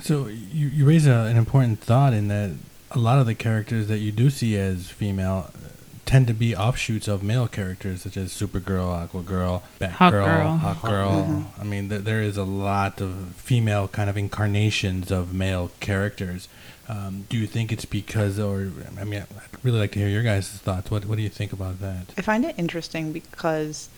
So 0.01 0.27
you, 0.27 0.67
you 0.67 0.85
raise 0.85 1.07
a, 1.07 1.13
an 1.13 1.37
important 1.37 1.79
thought 1.79 2.13
in 2.13 2.27
that 2.27 2.51
a 2.95 2.99
lot 2.99 3.19
of 3.19 3.25
the 3.25 3.35
characters 3.35 3.87
that 3.87 3.99
you 3.99 4.11
do 4.11 4.29
see 4.29 4.55
as 4.57 4.89
female 4.89 5.49
uh, 5.53 5.67
tend 6.05 6.27
to 6.27 6.33
be 6.33 6.55
offshoots 6.55 7.07
of 7.07 7.23
male 7.23 7.47
characters 7.47 8.03
such 8.03 8.15
as 8.15 8.31
Supergirl, 8.31 9.07
Aquagirl, 9.09 9.61
Batgirl, 9.79 10.59
Hawkgirl. 10.59 10.59
Hawkgirl. 10.61 11.27
Mhm. 11.27 11.45
I 11.59 11.63
mean, 11.63 11.89
th- 11.89 12.03
there 12.03 12.21
is 12.21 12.37
a 12.37 12.43
lot 12.43 13.01
of 13.01 13.33
female 13.35 13.87
kind 13.87 14.09
of 14.09 14.15
incarnations 14.17 15.11
of 15.11 15.33
male 15.33 15.71
characters. 15.79 16.47
Um, 16.87 17.25
do 17.29 17.37
you 17.37 17.47
think 17.47 17.71
it's 17.71 17.85
because, 17.85 18.37
or 18.39 18.71
I 18.99 19.03
mean, 19.03 19.21
I'd 19.21 19.63
really 19.63 19.79
like 19.79 19.91
to 19.93 19.99
hear 19.99 20.07
your 20.09 20.21
guys' 20.21 20.49
thoughts. 20.49 20.91
What 20.91 21.05
What 21.05 21.15
do 21.17 21.23
you 21.23 21.29
think 21.29 21.51
about 21.51 21.81
that? 21.81 22.13
I 22.17 22.21
find 22.21 22.45
it 22.45 22.53
interesting 22.57 23.11
because 23.11 23.89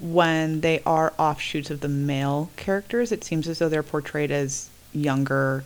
when 0.00 0.60
they 0.62 0.80
are 0.84 1.12
offshoots 1.18 1.70
of 1.70 1.78
the 1.80 1.88
male 1.88 2.50
characters, 2.56 3.12
it 3.12 3.22
seems 3.22 3.46
as 3.46 3.60
though 3.60 3.68
they're 3.68 3.84
portrayed 3.84 4.32
as 4.32 4.68
younger, 4.92 5.62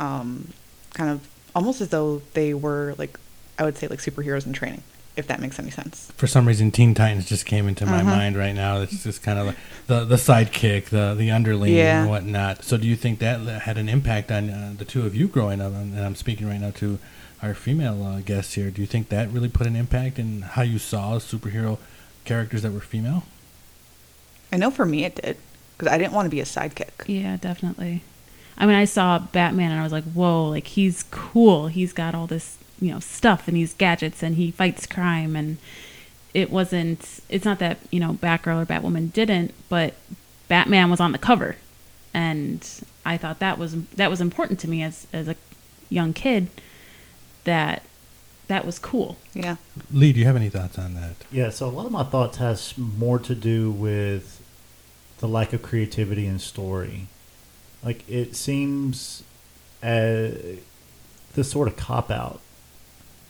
um, 0.00 0.48
kind 0.94 1.10
of 1.10 1.20
almost 1.54 1.80
as 1.80 1.88
though 1.88 2.22
they 2.34 2.54
were 2.54 2.94
like 2.98 3.18
I 3.58 3.64
would 3.64 3.76
say 3.76 3.88
like 3.88 3.98
superheroes 4.00 4.46
in 4.46 4.52
training, 4.52 4.82
if 5.16 5.26
that 5.26 5.40
makes 5.40 5.58
any 5.58 5.70
sense. 5.70 6.12
For 6.16 6.26
some 6.28 6.46
reason, 6.46 6.70
Teen 6.70 6.94
Titans 6.94 7.26
just 7.26 7.44
came 7.44 7.66
into 7.66 7.84
my 7.86 8.00
Mhm. 8.02 8.04
mind 8.06 8.36
right 8.36 8.54
now. 8.54 8.80
It's 8.82 9.02
just 9.02 9.22
kind 9.22 9.38
of 9.38 9.46
like 9.48 9.56
the 9.88 10.04
the 10.04 10.16
sidekick, 10.16 10.86
the 10.86 11.14
the 11.18 11.30
underling, 11.30 11.74
Yeah. 11.74 12.02
and 12.02 12.10
whatnot. 12.10 12.62
So, 12.64 12.76
do 12.76 12.86
you 12.86 12.94
think 12.96 13.18
that 13.18 13.40
had 13.62 13.78
an 13.78 13.88
impact 13.88 14.30
on 14.30 14.48
uh, 14.50 14.74
the 14.78 14.84
two 14.84 15.04
of 15.06 15.14
you 15.16 15.26
growing 15.28 15.60
up? 15.60 15.72
And 15.72 15.98
I'm 15.98 16.14
speaking 16.14 16.46
right 16.48 16.60
now 16.60 16.70
to 16.76 16.98
our 17.42 17.54
female 17.54 18.04
uh, 18.04 18.20
guests 18.20 18.54
here. 18.54 18.70
Do 18.70 18.80
you 18.80 18.86
think 18.86 19.08
that 19.10 19.30
really 19.30 19.48
put 19.48 19.66
an 19.66 19.74
impact 19.76 20.18
in 20.18 20.42
how 20.42 20.62
you 20.62 20.78
saw 20.78 21.18
superhero 21.18 21.78
characters 22.24 22.62
that 22.62 22.72
were 22.72 22.80
female? 22.80 23.24
I 24.52 24.56
know 24.56 24.70
for 24.70 24.86
me 24.86 25.04
it 25.04 25.16
did 25.16 25.36
because 25.76 25.92
I 25.92 25.98
didn't 25.98 26.12
want 26.12 26.26
to 26.26 26.30
be 26.30 26.40
a 26.40 26.44
sidekick. 26.44 26.90
Yeah, 27.06 27.36
definitely. 27.36 28.02
I 28.58 28.66
mean, 28.66 28.74
I 28.74 28.84
saw 28.84 29.20
Batman 29.20 29.70
and 29.70 29.80
I 29.80 29.84
was 29.84 29.92
like, 29.92 30.04
whoa, 30.04 30.48
like 30.48 30.66
he's 30.66 31.04
cool. 31.10 31.68
He's 31.68 31.92
got 31.92 32.14
all 32.14 32.26
this, 32.26 32.58
you 32.80 32.90
know, 32.90 32.98
stuff 32.98 33.46
and 33.46 33.56
these 33.56 33.72
gadgets 33.72 34.22
and 34.22 34.34
he 34.34 34.50
fights 34.50 34.84
crime. 34.84 35.36
And 35.36 35.58
it 36.34 36.50
wasn't, 36.50 37.20
it's 37.28 37.44
not 37.44 37.60
that, 37.60 37.78
you 37.90 38.00
know, 38.00 38.14
Batgirl 38.14 38.62
or 38.62 38.66
Batwoman 38.66 39.12
didn't, 39.12 39.54
but 39.68 39.94
Batman 40.48 40.90
was 40.90 40.98
on 40.98 41.12
the 41.12 41.18
cover. 41.18 41.56
And 42.12 42.68
I 43.06 43.16
thought 43.16 43.38
that 43.38 43.58
was, 43.58 43.80
that 43.90 44.10
was 44.10 44.20
important 44.20 44.58
to 44.60 44.68
me 44.68 44.82
as, 44.82 45.06
as 45.12 45.28
a 45.28 45.36
young 45.88 46.12
kid 46.12 46.48
that 47.44 47.82
that 48.48 48.64
was 48.64 48.78
cool. 48.78 49.18
Yeah. 49.34 49.56
Lee, 49.92 50.12
do 50.12 50.18
you 50.18 50.26
have 50.26 50.36
any 50.36 50.48
thoughts 50.48 50.78
on 50.78 50.94
that? 50.94 51.14
Yeah, 51.30 51.50
so 51.50 51.68
a 51.68 51.70
lot 51.70 51.86
of 51.86 51.92
my 51.92 52.02
thoughts 52.02 52.38
has 52.38 52.76
more 52.76 53.18
to 53.20 53.34
do 53.34 53.70
with 53.70 54.42
the 55.18 55.28
lack 55.28 55.52
of 55.52 55.62
creativity 55.62 56.26
in 56.26 56.38
story. 56.38 57.06
Like 57.82 58.08
it 58.08 58.34
seems 58.36 59.22
uh, 59.82 60.30
this 61.34 61.50
sort 61.50 61.68
of 61.68 61.76
cop 61.76 62.10
out 62.10 62.40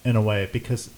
in 0.05 0.17
a 0.17 0.23
way 0.23 0.49
because 0.53 0.91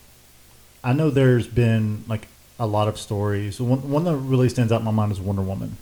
I 0.85 0.93
know 0.93 1.11
there's 1.11 1.47
been 1.47 2.05
like 2.07 2.29
a 2.59 2.67
lot 2.67 2.89
of 2.89 2.99
stories. 2.99 3.61
One, 3.61 3.91
one 3.91 4.05
that 4.05 4.17
really 4.17 4.49
stands 4.49 4.73
out 4.73 4.81
in 4.81 4.85
my 4.85 4.91
mind 4.93 5.13
is 5.13 5.21
Wonder 5.21 5.43
Woman 5.43 5.77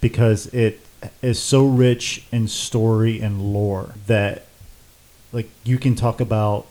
because 0.00 0.46
it 0.46 0.80
is 1.20 1.38
so 1.38 1.66
rich 1.66 2.24
in 2.32 2.48
story 2.48 3.20
and 3.20 3.52
lore 3.52 3.94
that 4.06 4.46
like 5.32 5.48
you 5.64 5.78
can 5.78 5.94
talk 5.94 6.20
about 6.20 6.66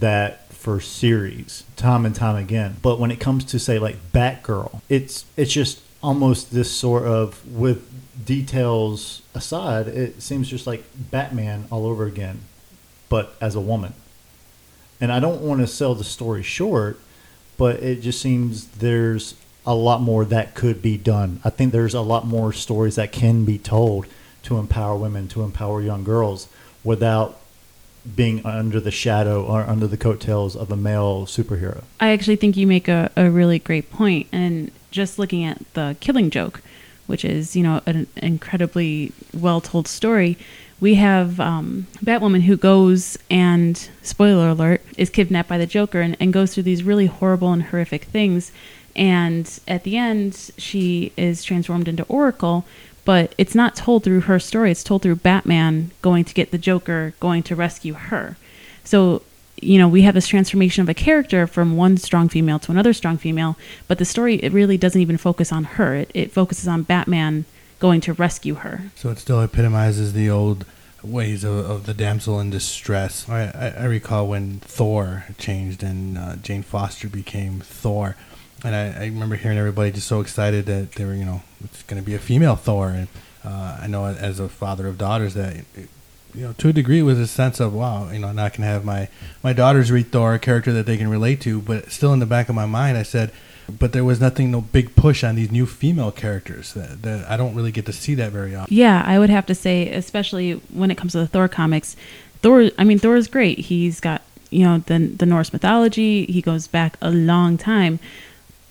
that 0.00 0.52
for 0.52 0.80
series 0.80 1.64
time 1.76 2.06
and 2.06 2.14
time 2.14 2.36
again. 2.36 2.76
But 2.82 2.98
when 2.98 3.10
it 3.10 3.20
comes 3.20 3.44
to 3.46 3.58
say 3.58 3.78
like 3.78 3.96
Batgirl, 4.12 4.80
it's 4.88 5.24
it's 5.36 5.52
just 5.52 5.80
almost 6.04 6.52
this 6.52 6.70
sort 6.70 7.04
of 7.04 7.44
with 7.50 7.90
details 8.26 9.22
aside, 9.34 9.88
it 9.88 10.20
seems 10.20 10.48
just 10.48 10.66
like 10.66 10.84
Batman 11.10 11.64
all 11.70 11.86
over 11.86 12.04
again, 12.04 12.42
but 13.08 13.34
as 13.40 13.54
a 13.54 13.60
woman. 13.60 13.94
And 15.00 15.10
I 15.10 15.18
don't 15.18 15.40
want 15.40 15.62
to 15.62 15.66
sell 15.66 15.94
the 15.94 16.04
story 16.04 16.42
short, 16.42 17.00
but 17.56 17.82
it 17.82 18.02
just 18.02 18.20
seems 18.20 18.66
there's 18.66 19.34
a 19.64 19.74
lot 19.74 20.02
more 20.02 20.26
that 20.26 20.54
could 20.54 20.82
be 20.82 20.98
done. 20.98 21.40
I 21.42 21.48
think 21.48 21.72
there's 21.72 21.94
a 21.94 22.02
lot 22.02 22.26
more 22.26 22.52
stories 22.52 22.96
that 22.96 23.10
can 23.10 23.46
be 23.46 23.56
told 23.58 24.06
to 24.42 24.58
empower 24.58 24.96
women, 24.96 25.26
to 25.28 25.42
empower 25.42 25.80
young 25.80 26.04
girls 26.04 26.48
without 26.84 27.40
being 28.14 28.44
under 28.44 28.78
the 28.78 28.90
shadow 28.90 29.42
or 29.42 29.62
under 29.62 29.86
the 29.86 29.96
coattails 29.96 30.54
of 30.54 30.70
a 30.70 30.76
male 30.76 31.24
superhero. 31.24 31.82
I 31.98 32.10
actually 32.10 32.36
think 32.36 32.58
you 32.58 32.66
make 32.66 32.88
a, 32.88 33.10
a 33.16 33.30
really 33.30 33.58
great 33.58 33.90
point. 33.90 34.26
And 34.30 34.70
just 34.94 35.18
looking 35.18 35.44
at 35.44 35.60
the 35.74 35.96
Killing 36.00 36.30
Joke, 36.30 36.62
which 37.06 37.24
is, 37.24 37.54
you 37.54 37.62
know, 37.62 37.82
an 37.84 38.06
incredibly 38.16 39.12
well 39.34 39.60
told 39.60 39.88
story, 39.88 40.38
we 40.80 40.94
have 40.94 41.40
um, 41.40 41.86
Batwoman 42.04 42.42
who 42.42 42.56
goes 42.56 43.18
and, 43.28 43.88
spoiler 44.02 44.48
alert, 44.48 44.82
is 44.96 45.10
kidnapped 45.10 45.48
by 45.48 45.58
the 45.58 45.66
Joker 45.66 46.00
and, 46.00 46.16
and 46.20 46.32
goes 46.32 46.54
through 46.54 46.62
these 46.62 46.82
really 46.82 47.06
horrible 47.06 47.52
and 47.52 47.64
horrific 47.64 48.04
things. 48.04 48.52
And 48.94 49.60
at 49.66 49.82
the 49.82 49.96
end, 49.96 50.52
she 50.56 51.12
is 51.16 51.42
transformed 51.42 51.88
into 51.88 52.04
Oracle, 52.04 52.64
but 53.04 53.34
it's 53.36 53.54
not 53.54 53.74
told 53.74 54.04
through 54.04 54.22
her 54.22 54.38
story. 54.38 54.70
It's 54.70 54.84
told 54.84 55.02
through 55.02 55.16
Batman 55.16 55.90
going 56.02 56.24
to 56.24 56.34
get 56.34 56.52
the 56.52 56.58
Joker, 56.58 57.14
going 57.18 57.42
to 57.44 57.56
rescue 57.56 57.94
her. 57.94 58.36
So, 58.84 59.22
you 59.60 59.78
know, 59.78 59.88
we 59.88 60.02
have 60.02 60.14
this 60.14 60.28
transformation 60.28 60.82
of 60.82 60.88
a 60.88 60.94
character 60.94 61.46
from 61.46 61.76
one 61.76 61.96
strong 61.96 62.28
female 62.28 62.58
to 62.60 62.72
another 62.72 62.92
strong 62.92 63.16
female, 63.16 63.56
but 63.88 63.98
the 63.98 64.04
story, 64.04 64.36
it 64.36 64.52
really 64.52 64.76
doesn't 64.76 65.00
even 65.00 65.16
focus 65.16 65.52
on 65.52 65.64
her. 65.64 65.94
It, 65.94 66.10
it 66.14 66.32
focuses 66.32 66.68
on 66.68 66.82
Batman 66.82 67.44
going 67.78 68.00
to 68.02 68.12
rescue 68.12 68.54
her. 68.54 68.82
So 68.94 69.10
it 69.10 69.18
still 69.18 69.40
epitomizes 69.40 70.12
the 70.12 70.30
old 70.30 70.64
ways 71.02 71.44
of, 71.44 71.70
of 71.70 71.86
the 71.86 71.94
damsel 71.94 72.40
in 72.40 72.50
distress. 72.50 73.28
I, 73.28 73.44
I, 73.44 73.82
I 73.82 73.84
recall 73.84 74.26
when 74.28 74.60
Thor 74.60 75.26
changed 75.38 75.82
and 75.82 76.16
uh, 76.16 76.36
Jane 76.36 76.62
Foster 76.62 77.08
became 77.08 77.60
Thor. 77.60 78.16
And 78.64 78.74
I, 78.74 79.02
I 79.02 79.04
remember 79.06 79.36
hearing 79.36 79.58
everybody 79.58 79.90
just 79.90 80.08
so 80.08 80.20
excited 80.20 80.66
that 80.66 80.92
they 80.92 81.04
were, 81.04 81.14
you 81.14 81.24
know, 81.24 81.42
it's 81.62 81.82
going 81.82 82.02
to 82.02 82.06
be 82.06 82.14
a 82.14 82.18
female 82.18 82.56
Thor. 82.56 82.88
And 82.88 83.08
uh, 83.44 83.78
I 83.82 83.86
know 83.86 84.06
as 84.06 84.40
a 84.40 84.48
father 84.48 84.86
of 84.86 84.96
daughters 84.96 85.34
that, 85.34 85.56
it, 85.56 85.88
you 86.34 86.42
know, 86.42 86.52
to 86.54 86.68
a 86.68 86.72
degree, 86.72 87.02
was 87.02 87.18
a 87.18 87.26
sense 87.26 87.60
of 87.60 87.72
wow, 87.72 88.10
you 88.10 88.18
know, 88.18 88.32
now 88.32 88.44
I 88.44 88.48
can 88.48 88.64
have 88.64 88.84
my 88.84 89.08
my 89.42 89.52
daughters 89.52 89.90
read 89.90 90.10
Thor, 90.10 90.34
a 90.34 90.38
character 90.38 90.72
that 90.72 90.86
they 90.86 90.96
can 90.96 91.08
relate 91.08 91.40
to. 91.42 91.60
But 91.60 91.90
still, 91.90 92.12
in 92.12 92.18
the 92.18 92.26
back 92.26 92.48
of 92.48 92.54
my 92.54 92.66
mind, 92.66 92.96
I 92.96 93.02
said, 93.02 93.30
but 93.68 93.92
there 93.92 94.04
was 94.04 94.20
nothing, 94.20 94.50
no 94.50 94.60
big 94.60 94.94
push 94.96 95.24
on 95.24 95.36
these 95.36 95.50
new 95.50 95.66
female 95.66 96.10
characters. 96.10 96.74
That, 96.74 97.02
that 97.02 97.30
I 97.30 97.36
don't 97.36 97.54
really 97.54 97.72
get 97.72 97.86
to 97.86 97.92
see 97.92 98.14
that 98.16 98.32
very 98.32 98.54
often. 98.54 98.74
Yeah, 98.74 99.02
I 99.06 99.18
would 99.18 99.30
have 99.30 99.46
to 99.46 99.54
say, 99.54 99.90
especially 99.90 100.54
when 100.72 100.90
it 100.90 100.98
comes 100.98 101.12
to 101.12 101.18
the 101.18 101.26
Thor 101.26 101.48
comics, 101.48 101.96
Thor. 102.42 102.70
I 102.78 102.84
mean, 102.84 102.98
Thor 102.98 103.16
is 103.16 103.28
great. 103.28 103.58
He's 103.60 104.00
got 104.00 104.22
you 104.50 104.64
know 104.64 104.78
the 104.78 104.98
the 104.98 105.26
Norse 105.26 105.52
mythology. 105.52 106.26
He 106.26 106.42
goes 106.42 106.66
back 106.66 106.96
a 107.00 107.10
long 107.10 107.56
time, 107.56 108.00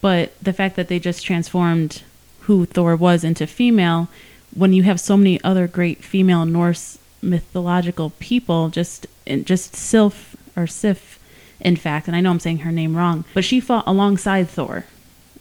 but 0.02 0.34
the 0.42 0.54
fact 0.54 0.76
that 0.76 0.90
they 0.90 1.00
just 1.00 1.26
transformed 1.26 2.04
who 2.42 2.66
Thor 2.66 2.96
was 2.96 3.24
into 3.24 3.48
female, 3.48 4.10
when 4.54 4.74
you 4.74 4.84
have 4.84 5.00
so 5.00 5.16
many 5.16 5.42
other 5.44 5.66
great 5.66 6.04
female 6.04 6.46
Norse 6.46 7.00
mythological 7.24 8.12
people, 8.20 8.70
just 8.70 9.08
just 9.26 9.76
Sylph 9.76 10.36
or 10.56 10.68
Sif, 10.68 11.20
in 11.60 11.76
fact, 11.76 12.08
and 12.08 12.16
I 12.16 12.22
know 12.22 12.32
I'm 12.32 12.40
saying 12.40 12.60
her 12.60 12.72
name 12.72 12.96
wrong, 12.96 13.26
but 13.34 13.44
she 13.44 13.60
fought 13.60 13.86
alongside 13.88 14.50
Thor 14.50 14.86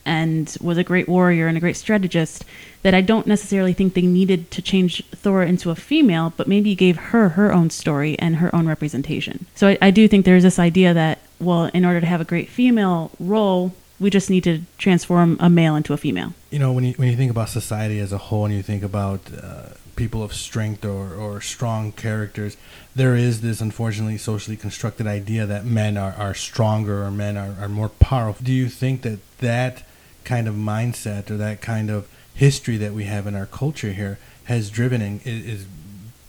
and 0.04 0.56
was 0.60 0.78
a 0.78 0.84
great 0.84 1.08
warrior 1.08 1.46
and 1.46 1.56
a 1.56 1.60
great 1.60 1.76
strategist 1.76 2.44
that 2.82 2.94
I 2.94 3.00
don't 3.00 3.26
necessarily 3.26 3.72
think 3.72 3.94
they 3.94 4.02
needed 4.02 4.50
to 4.50 4.62
change 4.62 5.04
Thor 5.10 5.42
into 5.44 5.70
a 5.70 5.76
female, 5.76 6.32
but 6.36 6.48
maybe 6.48 6.74
gave 6.74 6.96
her 6.96 7.30
her 7.30 7.52
own 7.52 7.70
story 7.70 8.18
and 8.18 8.36
her 8.36 8.54
own 8.54 8.66
representation. 8.66 9.46
So 9.54 9.68
I, 9.68 9.78
I 9.80 9.90
do 9.92 10.08
think 10.08 10.24
there's 10.24 10.42
this 10.42 10.58
idea 10.58 10.92
that, 10.94 11.20
well, 11.38 11.66
in 11.66 11.84
order 11.84 12.00
to 12.00 12.06
have 12.06 12.20
a 12.20 12.24
great 12.24 12.48
female 12.48 13.12
role, 13.20 13.72
we 14.00 14.10
just 14.10 14.28
need 14.28 14.42
to 14.44 14.62
transform 14.78 15.36
a 15.38 15.48
male 15.48 15.76
into 15.76 15.92
a 15.92 15.96
female. 15.96 16.34
You 16.50 16.58
know, 16.58 16.72
when 16.72 16.84
you 16.84 16.94
when 16.94 17.08
you 17.08 17.16
think 17.16 17.30
about 17.30 17.48
society 17.48 18.00
as 18.00 18.12
a 18.12 18.18
whole, 18.18 18.44
and 18.44 18.54
you 18.54 18.62
think 18.62 18.82
about 18.82 19.20
uh, 19.32 19.68
people 20.02 20.24
of 20.24 20.34
strength 20.34 20.84
or, 20.84 21.14
or 21.14 21.40
strong 21.40 21.92
characters, 21.92 22.56
there 22.96 23.14
is 23.14 23.40
this 23.40 23.60
unfortunately 23.60 24.18
socially 24.18 24.56
constructed 24.56 25.06
idea 25.06 25.46
that 25.46 25.64
men 25.64 25.96
are, 25.96 26.12
are 26.18 26.34
stronger 26.34 27.04
or 27.04 27.10
men 27.12 27.36
are, 27.36 27.54
are 27.60 27.68
more 27.68 27.88
powerful. 27.88 28.44
Do 28.44 28.52
you 28.52 28.68
think 28.68 29.02
that 29.02 29.20
that 29.38 29.84
kind 30.24 30.48
of 30.48 30.56
mindset 30.56 31.30
or 31.30 31.36
that 31.36 31.60
kind 31.60 31.88
of 31.88 32.08
history 32.34 32.76
that 32.78 32.92
we 32.94 33.04
have 33.04 33.28
in 33.28 33.36
our 33.36 33.46
culture 33.46 33.92
here 33.92 34.18
has 34.46 34.70
driven 34.70 35.00
and 35.00 35.20
is, 35.24 35.66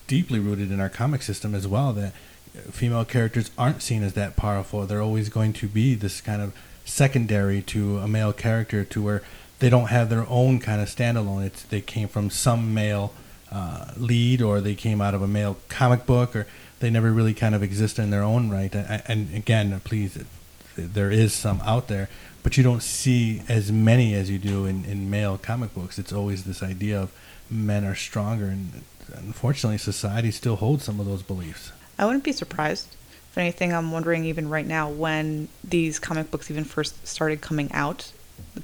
deeply 0.05 0.37
rooted 0.37 0.69
in 0.71 0.79
our 0.79 0.89
comic 0.89 1.23
system 1.23 1.55
as 1.55 1.67
well? 1.67 1.93
That 1.93 2.13
female 2.69 3.05
characters 3.05 3.49
aren't 3.57 3.81
seen 3.81 4.03
as 4.03 4.13
that 4.13 4.35
powerful. 4.35 4.85
They're 4.85 5.01
always 5.01 5.29
going 5.29 5.53
to 5.53 5.67
be 5.67 5.95
this 5.95 6.21
kind 6.21 6.43
of 6.43 6.53
secondary 6.85 7.63
to 7.63 7.97
a 7.97 8.07
male 8.07 8.33
character 8.33 8.83
to 8.83 9.01
where 9.01 9.23
they 9.57 9.71
don't 9.71 9.87
have 9.87 10.11
their 10.11 10.29
own 10.29 10.59
kind 10.59 10.79
of 10.79 10.89
standalone. 10.89 11.47
It's 11.47 11.63
they 11.63 11.81
came 11.81 12.07
from 12.07 12.29
some 12.29 12.71
male 12.71 13.15
uh, 13.53 13.91
lead 13.97 14.41
or 14.41 14.59
they 14.59 14.75
came 14.75 14.99
out 14.99 15.13
of 15.13 15.21
a 15.21 15.27
male 15.27 15.57
comic 15.69 16.05
book 16.05 16.35
or 16.35 16.47
they 16.79 16.89
never 16.89 17.11
really 17.11 17.33
kind 17.33 17.53
of 17.53 17.61
exist 17.61 17.99
in 17.99 18.09
their 18.09 18.23
own 18.23 18.49
right. 18.49 18.73
And, 18.73 19.03
and 19.07 19.35
again, 19.35 19.79
please, 19.83 20.21
there 20.75 21.11
is 21.11 21.33
some 21.33 21.61
out 21.61 21.87
there, 21.87 22.09
but 22.41 22.57
you 22.57 22.63
don't 22.63 22.83
see 22.83 23.43
as 23.47 23.71
many 23.71 24.15
as 24.15 24.29
you 24.29 24.39
do 24.39 24.65
in, 24.65 24.83
in 24.85 25.09
male 25.09 25.37
comic 25.37 25.73
books. 25.73 25.99
It's 25.99 26.11
always 26.11 26.43
this 26.43 26.63
idea 26.63 26.99
of 26.99 27.11
men 27.49 27.85
are 27.85 27.95
stronger, 27.95 28.45
and 28.45 28.83
unfortunately, 29.13 29.77
society 29.77 30.31
still 30.31 30.55
holds 30.55 30.83
some 30.83 30.99
of 30.99 31.05
those 31.05 31.21
beliefs. 31.21 31.71
I 31.99 32.05
wouldn't 32.05 32.23
be 32.23 32.31
surprised. 32.31 32.95
If 33.31 33.37
anything, 33.37 33.73
I'm 33.73 33.91
wondering 33.91 34.25
even 34.25 34.49
right 34.49 34.65
now 34.65 34.89
when 34.89 35.47
these 35.63 35.99
comic 35.99 36.31
books 36.31 36.51
even 36.51 36.63
first 36.63 37.07
started 37.07 37.41
coming 37.41 37.71
out, 37.71 38.11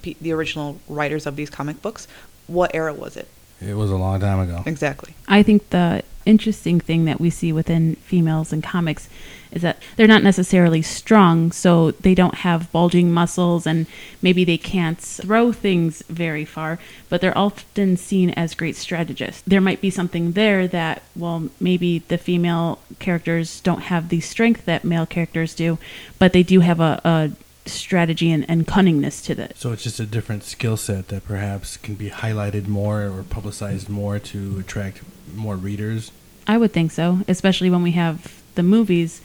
the, 0.01 0.17
the 0.19 0.31
original 0.31 0.79
writers 0.87 1.25
of 1.25 1.35
these 1.35 1.49
comic 1.49 1.81
books, 1.81 2.07
what 2.47 2.73
era 2.73 2.93
was 2.93 3.15
it? 3.15 3.27
It 3.61 3.75
was 3.75 3.91
a 3.91 3.97
long 3.97 4.19
time 4.19 4.39
ago. 4.39 4.63
Exactly. 4.65 5.13
I 5.27 5.43
think 5.43 5.69
the 5.69 6.03
interesting 6.25 6.79
thing 6.79 7.05
that 7.05 7.19
we 7.19 7.29
see 7.29 7.51
within 7.51 7.95
females 7.95 8.53
in 8.53 8.61
comics 8.61 9.09
is 9.51 9.63
that 9.63 9.81
they're 9.95 10.07
not 10.07 10.21
necessarily 10.21 10.81
strong, 10.81 11.51
so 11.51 11.91
they 11.91 12.13
don't 12.13 12.35
have 12.35 12.71
bulging 12.71 13.11
muscles 13.11 13.65
and 13.65 13.87
maybe 14.21 14.45
they 14.45 14.57
can't 14.57 14.99
throw 14.99 15.51
things 15.51 16.03
very 16.07 16.45
far, 16.45 16.77
but 17.09 17.19
they're 17.19 17.37
often 17.37 17.97
seen 17.97 18.29
as 18.31 18.53
great 18.53 18.75
strategists. 18.75 19.41
There 19.47 19.61
might 19.61 19.81
be 19.81 19.89
something 19.89 20.33
there 20.33 20.67
that, 20.67 21.01
well, 21.15 21.49
maybe 21.59 21.99
the 21.99 22.17
female 22.17 22.79
characters 22.99 23.59
don't 23.61 23.81
have 23.83 24.09
the 24.09 24.19
strength 24.19 24.65
that 24.65 24.83
male 24.83 25.07
characters 25.07 25.55
do, 25.55 25.79
but 26.19 26.31
they 26.31 26.43
do 26.43 26.59
have 26.59 26.79
a, 26.79 27.01
a 27.03 27.31
strategy 27.71 28.31
and, 28.31 28.45
and 28.49 28.67
cunningness 28.67 29.23
to 29.25 29.41
it. 29.41 29.57
So 29.57 29.71
it's 29.71 29.83
just 29.83 29.99
a 29.99 30.05
different 30.05 30.43
skill 30.43 30.77
set 30.77 31.07
that 31.09 31.25
perhaps 31.25 31.77
can 31.77 31.95
be 31.95 32.09
highlighted 32.09 32.67
more 32.67 33.03
or 33.03 33.23
publicized 33.29 33.89
more 33.89 34.19
to 34.19 34.59
attract 34.59 35.01
more 35.35 35.55
readers. 35.55 36.11
I 36.47 36.57
would 36.57 36.73
think 36.73 36.91
so, 36.91 37.19
especially 37.27 37.69
when 37.69 37.83
we 37.83 37.91
have 37.91 38.41
the 38.55 38.63
movies. 38.63 39.21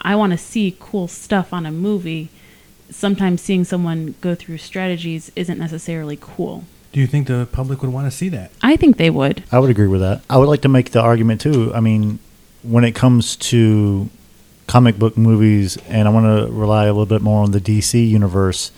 I 0.00 0.16
want 0.16 0.32
to 0.32 0.38
see 0.38 0.76
cool 0.78 1.08
stuff 1.08 1.52
on 1.52 1.64
a 1.64 1.72
movie. 1.72 2.28
Sometimes 2.90 3.40
seeing 3.40 3.64
someone 3.64 4.14
go 4.20 4.34
through 4.34 4.58
strategies 4.58 5.32
isn't 5.34 5.58
necessarily 5.58 6.18
cool. 6.20 6.64
Do 6.92 7.00
you 7.00 7.06
think 7.06 7.26
the 7.26 7.48
public 7.50 7.80
would 7.80 7.90
want 7.90 8.10
to 8.10 8.16
see 8.16 8.28
that? 8.28 8.50
I 8.60 8.76
think 8.76 8.98
they 8.98 9.08
would. 9.08 9.44
I 9.50 9.58
would 9.58 9.70
agree 9.70 9.86
with 9.86 10.02
that. 10.02 10.20
I 10.28 10.36
would 10.36 10.48
like 10.48 10.60
to 10.62 10.68
make 10.68 10.90
the 10.90 11.00
argument 11.00 11.40
too. 11.40 11.72
I 11.74 11.80
mean, 11.80 12.18
when 12.62 12.84
it 12.84 12.94
comes 12.94 13.36
to 13.36 14.10
comic 14.72 14.98
book 14.98 15.18
movies, 15.18 15.76
and 15.86 16.08
I 16.08 16.10
want 16.10 16.24
to 16.24 16.50
rely 16.50 16.84
a 16.84 16.94
little 16.94 17.04
bit 17.04 17.20
more 17.20 17.44
on 17.44 17.50
the 17.50 17.60
DC 17.60 18.08
universe 18.08 18.72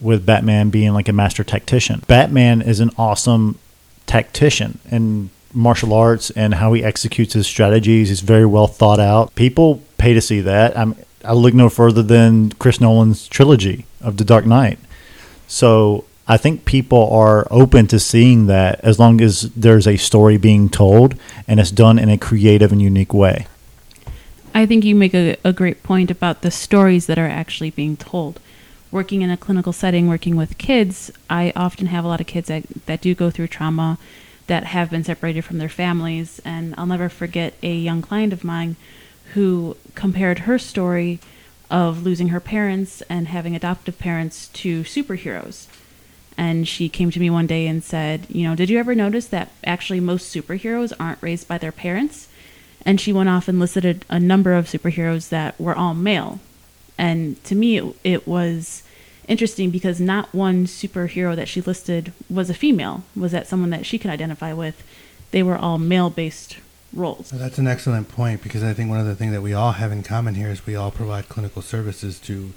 with 0.00 0.24
Batman 0.24 0.70
being 0.70 0.94
like 0.94 1.06
a 1.06 1.12
master 1.12 1.44
tactician. 1.44 2.02
Batman 2.08 2.62
is 2.62 2.80
an 2.80 2.90
awesome 2.96 3.58
tactician 4.06 4.78
in 4.90 5.28
martial 5.52 5.92
arts 5.92 6.30
and 6.30 6.54
how 6.54 6.72
he 6.72 6.82
executes 6.82 7.34
his 7.34 7.46
strategies 7.46 8.10
is 8.10 8.20
very 8.20 8.46
well 8.46 8.66
thought 8.66 8.98
out. 8.98 9.34
People 9.34 9.82
pay 9.98 10.14
to 10.14 10.20
see 10.22 10.40
that. 10.40 10.78
I'm, 10.78 10.96
I 11.22 11.34
look 11.34 11.52
no 11.52 11.68
further 11.68 12.02
than 12.02 12.52
Chris 12.52 12.80
Nolan's 12.80 13.28
trilogy 13.28 13.84
of 14.00 14.16
The 14.16 14.24
Dark 14.24 14.46
Knight. 14.46 14.78
So 15.46 16.06
I 16.26 16.38
think 16.38 16.64
people 16.64 17.10
are 17.10 17.46
open 17.50 17.86
to 17.88 18.00
seeing 18.00 18.46
that 18.46 18.80
as 18.80 18.98
long 18.98 19.20
as 19.20 19.42
there's 19.50 19.86
a 19.86 19.98
story 19.98 20.38
being 20.38 20.70
told 20.70 21.16
and 21.46 21.60
it's 21.60 21.70
done 21.70 21.98
in 21.98 22.08
a 22.08 22.16
creative 22.16 22.72
and 22.72 22.80
unique 22.80 23.12
way. 23.12 23.46
I 24.56 24.66
think 24.66 24.84
you 24.84 24.94
make 24.94 25.14
a, 25.14 25.36
a 25.42 25.52
great 25.52 25.82
point 25.82 26.12
about 26.12 26.42
the 26.42 26.50
stories 26.52 27.06
that 27.06 27.18
are 27.18 27.28
actually 27.28 27.70
being 27.70 27.96
told. 27.96 28.38
Working 28.92 29.22
in 29.22 29.30
a 29.30 29.36
clinical 29.36 29.72
setting, 29.72 30.08
working 30.08 30.36
with 30.36 30.58
kids, 30.58 31.10
I 31.28 31.52
often 31.56 31.86
have 31.86 32.04
a 32.04 32.08
lot 32.08 32.20
of 32.20 32.28
kids 32.28 32.46
that, 32.46 32.62
that 32.86 33.00
do 33.00 33.16
go 33.16 33.30
through 33.30 33.48
trauma, 33.48 33.98
that 34.46 34.64
have 34.66 34.90
been 34.90 35.02
separated 35.02 35.42
from 35.42 35.58
their 35.58 35.68
families. 35.68 36.40
And 36.44 36.72
I'll 36.78 36.86
never 36.86 37.08
forget 37.08 37.54
a 37.64 37.74
young 37.74 38.00
client 38.00 38.32
of 38.32 38.44
mine 38.44 38.76
who 39.32 39.76
compared 39.96 40.40
her 40.40 40.60
story 40.60 41.18
of 41.68 42.04
losing 42.04 42.28
her 42.28 42.38
parents 42.38 43.02
and 43.08 43.26
having 43.26 43.56
adoptive 43.56 43.98
parents 43.98 44.46
to 44.48 44.82
superheroes. 44.82 45.66
And 46.38 46.68
she 46.68 46.88
came 46.88 47.10
to 47.10 47.18
me 47.18 47.28
one 47.28 47.48
day 47.48 47.66
and 47.66 47.82
said, 47.82 48.26
You 48.28 48.48
know, 48.48 48.54
did 48.54 48.70
you 48.70 48.78
ever 48.78 48.94
notice 48.94 49.26
that 49.26 49.50
actually 49.64 49.98
most 49.98 50.32
superheroes 50.32 50.92
aren't 51.00 51.22
raised 51.22 51.48
by 51.48 51.58
their 51.58 51.72
parents? 51.72 52.28
And 52.86 53.00
she 53.00 53.12
went 53.12 53.28
off 53.28 53.48
and 53.48 53.58
listed 53.58 54.04
a, 54.08 54.20
number 54.20 54.52
of 54.52 54.66
superheroes 54.66 55.30
that 55.30 55.58
were 55.58 55.74
all 55.74 55.94
male. 55.94 56.40
And 56.98 57.42
to 57.44 57.54
me, 57.54 57.78
it, 57.78 57.96
it 58.04 58.28
was 58.28 58.82
interesting 59.26 59.70
because 59.70 60.00
not 60.00 60.34
one 60.34 60.66
superhero 60.66 61.34
that 61.34 61.48
she 61.48 61.60
listed 61.60 62.12
was 62.28 62.50
a 62.50 62.54
female. 62.54 63.04
Was 63.16 63.32
that 63.32 63.46
someone 63.46 63.70
that 63.70 63.86
she 63.86 63.98
could 63.98 64.10
identify 64.10 64.52
with? 64.52 64.82
They 65.30 65.42
were 65.42 65.56
all 65.56 65.78
male 65.78 66.10
based 66.10 66.58
roles. 66.92 67.32
Well, 67.32 67.40
that's 67.40 67.58
an 67.58 67.66
excellent 67.66 68.08
point 68.08 68.42
because 68.42 68.62
I 68.62 68.74
think 68.74 68.90
one 68.90 69.00
of 69.00 69.06
the 69.06 69.16
things 69.16 69.32
that 69.32 69.42
we 69.42 69.54
all 69.54 69.72
have 69.72 69.90
in 69.90 70.02
common 70.02 70.34
here 70.34 70.48
is 70.48 70.66
we 70.66 70.76
all 70.76 70.90
provide 70.90 71.28
clinical 71.28 71.62
services 71.62 72.18
to 72.20 72.52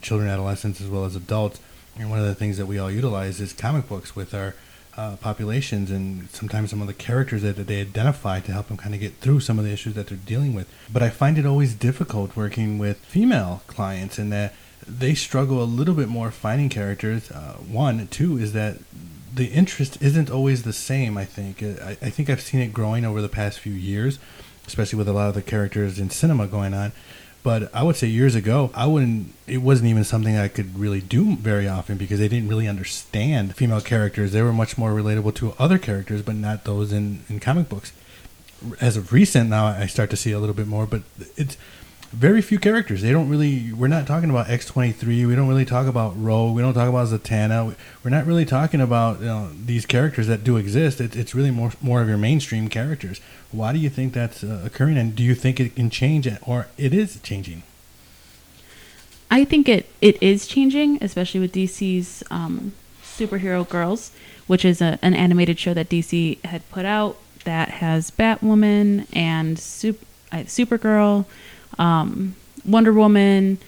children, 0.00 0.30
adolescents, 0.30 0.80
as 0.80 0.88
well 0.88 1.04
as 1.04 1.16
adults. 1.16 1.60
And 1.98 2.08
one 2.08 2.18
of 2.18 2.24
the 2.24 2.34
things 2.34 2.56
that 2.56 2.66
we 2.66 2.78
all 2.78 2.90
utilize 2.90 3.40
is 3.40 3.52
comic 3.52 3.88
books 3.88 4.16
with 4.16 4.32
our 4.32 4.54
uh, 4.96 5.16
populations 5.16 5.90
and 5.90 6.28
sometimes 6.30 6.70
some 6.70 6.80
of 6.80 6.86
the 6.86 6.94
characters 6.94 7.42
that, 7.42 7.56
they 7.66 7.80
identify 7.80 8.40
to 8.40 8.52
help 8.52 8.68
them 8.68 8.76
kind 8.76 8.94
of 8.94 9.00
get 9.00 9.14
through 9.16 9.40
some 9.40 9.58
of 9.58 9.64
the 9.64 9.72
issues 9.72 9.94
that 9.94 10.08
they're 10.08 10.18
dealing 10.18 10.54
with. 10.54 10.68
But 10.92 11.02
I 11.02 11.10
find 11.10 11.38
it 11.38 11.46
always 11.46 11.74
difficult 11.74 12.36
working 12.36 12.78
with 12.78 12.98
female 12.98 13.62
clients 13.66 14.18
in 14.18 14.30
that 14.30 14.54
they 14.86 15.14
struggle 15.14 15.62
a 15.62 15.64
little 15.64 15.94
bit 15.94 16.08
more 16.08 16.30
finding 16.30 16.68
characters. 16.68 17.30
Uh, 17.30 17.54
one, 17.66 18.06
two 18.08 18.36
is 18.36 18.52
that 18.52 18.78
the 19.34 19.46
interest 19.46 19.96
isn't 20.02 20.30
always 20.30 20.64
the 20.64 20.72
same. 20.72 21.16
I 21.16 21.24
think 21.24 21.62
I, 21.62 21.96
I 22.02 22.10
think 22.10 22.28
I've 22.28 22.40
seen 22.40 22.60
it 22.60 22.72
growing 22.72 23.04
over 23.04 23.22
the 23.22 23.28
past 23.28 23.60
few 23.60 23.72
years, 23.72 24.18
especially 24.66 24.98
with 24.98 25.08
a 25.08 25.12
lot 25.12 25.28
of 25.28 25.34
the 25.34 25.42
characters 25.42 25.98
in 25.98 26.10
cinema 26.10 26.46
going 26.46 26.74
on. 26.74 26.92
But 27.42 27.74
I 27.74 27.82
would 27.82 27.96
say 27.96 28.06
years 28.06 28.34
ago, 28.36 28.70
I 28.72 28.86
wouldn't. 28.86 29.34
It 29.48 29.58
wasn't 29.58 29.88
even 29.90 30.04
something 30.04 30.36
I 30.36 30.46
could 30.48 30.78
really 30.78 31.00
do 31.00 31.36
very 31.36 31.66
often 31.68 31.96
because 31.96 32.20
they 32.20 32.28
didn't 32.28 32.48
really 32.48 32.68
understand 32.68 33.56
female 33.56 33.80
characters. 33.80 34.30
They 34.30 34.42
were 34.42 34.52
much 34.52 34.78
more 34.78 34.92
relatable 34.92 35.34
to 35.36 35.54
other 35.58 35.78
characters, 35.78 36.22
but 36.22 36.36
not 36.36 36.64
those 36.64 36.92
in 36.92 37.24
in 37.28 37.40
comic 37.40 37.68
books. 37.68 37.92
As 38.80 38.96
of 38.96 39.12
recent, 39.12 39.50
now 39.50 39.66
I 39.66 39.86
start 39.86 40.08
to 40.10 40.16
see 40.16 40.30
a 40.30 40.38
little 40.38 40.54
bit 40.54 40.68
more, 40.68 40.86
but 40.86 41.02
it's 41.36 41.56
very 42.12 42.42
few 42.42 42.58
characters. 42.58 43.02
They 43.02 43.10
don't 43.10 43.28
really. 43.28 43.72
We're 43.72 43.88
not 43.88 44.06
talking 44.06 44.30
about 44.30 44.50
X 44.50 44.66
twenty 44.66 44.92
three. 44.92 45.24
We 45.24 45.34
don't 45.34 45.48
really 45.48 45.64
talk 45.64 45.86
about 45.86 46.12
Rogue. 46.16 46.54
We 46.54 46.62
don't 46.62 46.74
talk 46.74 46.88
about 46.88 47.08
Zatanna. 47.08 47.74
We're 48.04 48.10
not 48.10 48.26
really 48.26 48.44
talking 48.44 48.80
about 48.80 49.20
you 49.20 49.26
know, 49.26 49.50
these 49.64 49.86
characters 49.86 50.26
that 50.26 50.44
do 50.44 50.56
exist. 50.56 51.00
It, 51.00 51.16
it's 51.16 51.34
really 51.34 51.50
more 51.50 51.72
more 51.80 52.02
of 52.02 52.08
your 52.08 52.18
mainstream 52.18 52.68
characters. 52.68 53.20
Why 53.50 53.72
do 53.72 53.78
you 53.78 53.88
think 53.88 54.12
that's 54.12 54.44
uh, 54.44 54.62
occurring, 54.64 54.98
and 54.98 55.16
do 55.16 55.22
you 55.22 55.34
think 55.34 55.58
it 55.58 55.74
can 55.74 55.90
change, 55.90 56.28
or 56.42 56.68
it 56.76 56.92
is 56.92 57.18
changing? 57.22 57.62
I 59.30 59.46
think 59.46 59.66
it, 59.66 59.88
it 60.02 60.22
is 60.22 60.46
changing, 60.46 60.98
especially 61.00 61.40
with 61.40 61.54
DC's 61.54 62.22
um, 62.30 62.72
Superhero 63.02 63.66
Girls, 63.66 64.12
which 64.46 64.62
is 64.62 64.82
a, 64.82 64.98
an 65.00 65.14
animated 65.14 65.58
show 65.58 65.72
that 65.72 65.88
DC 65.88 66.44
had 66.44 66.68
put 66.70 66.84
out 66.84 67.16
that 67.44 67.70
has 67.70 68.10
Batwoman 68.10 69.06
and 69.14 69.58
Sup- 69.58 69.96
uh, 70.30 70.38
Supergirl, 70.38 71.24
um, 71.78 72.34
Wonder 72.64 72.92
Woman. 72.92 73.58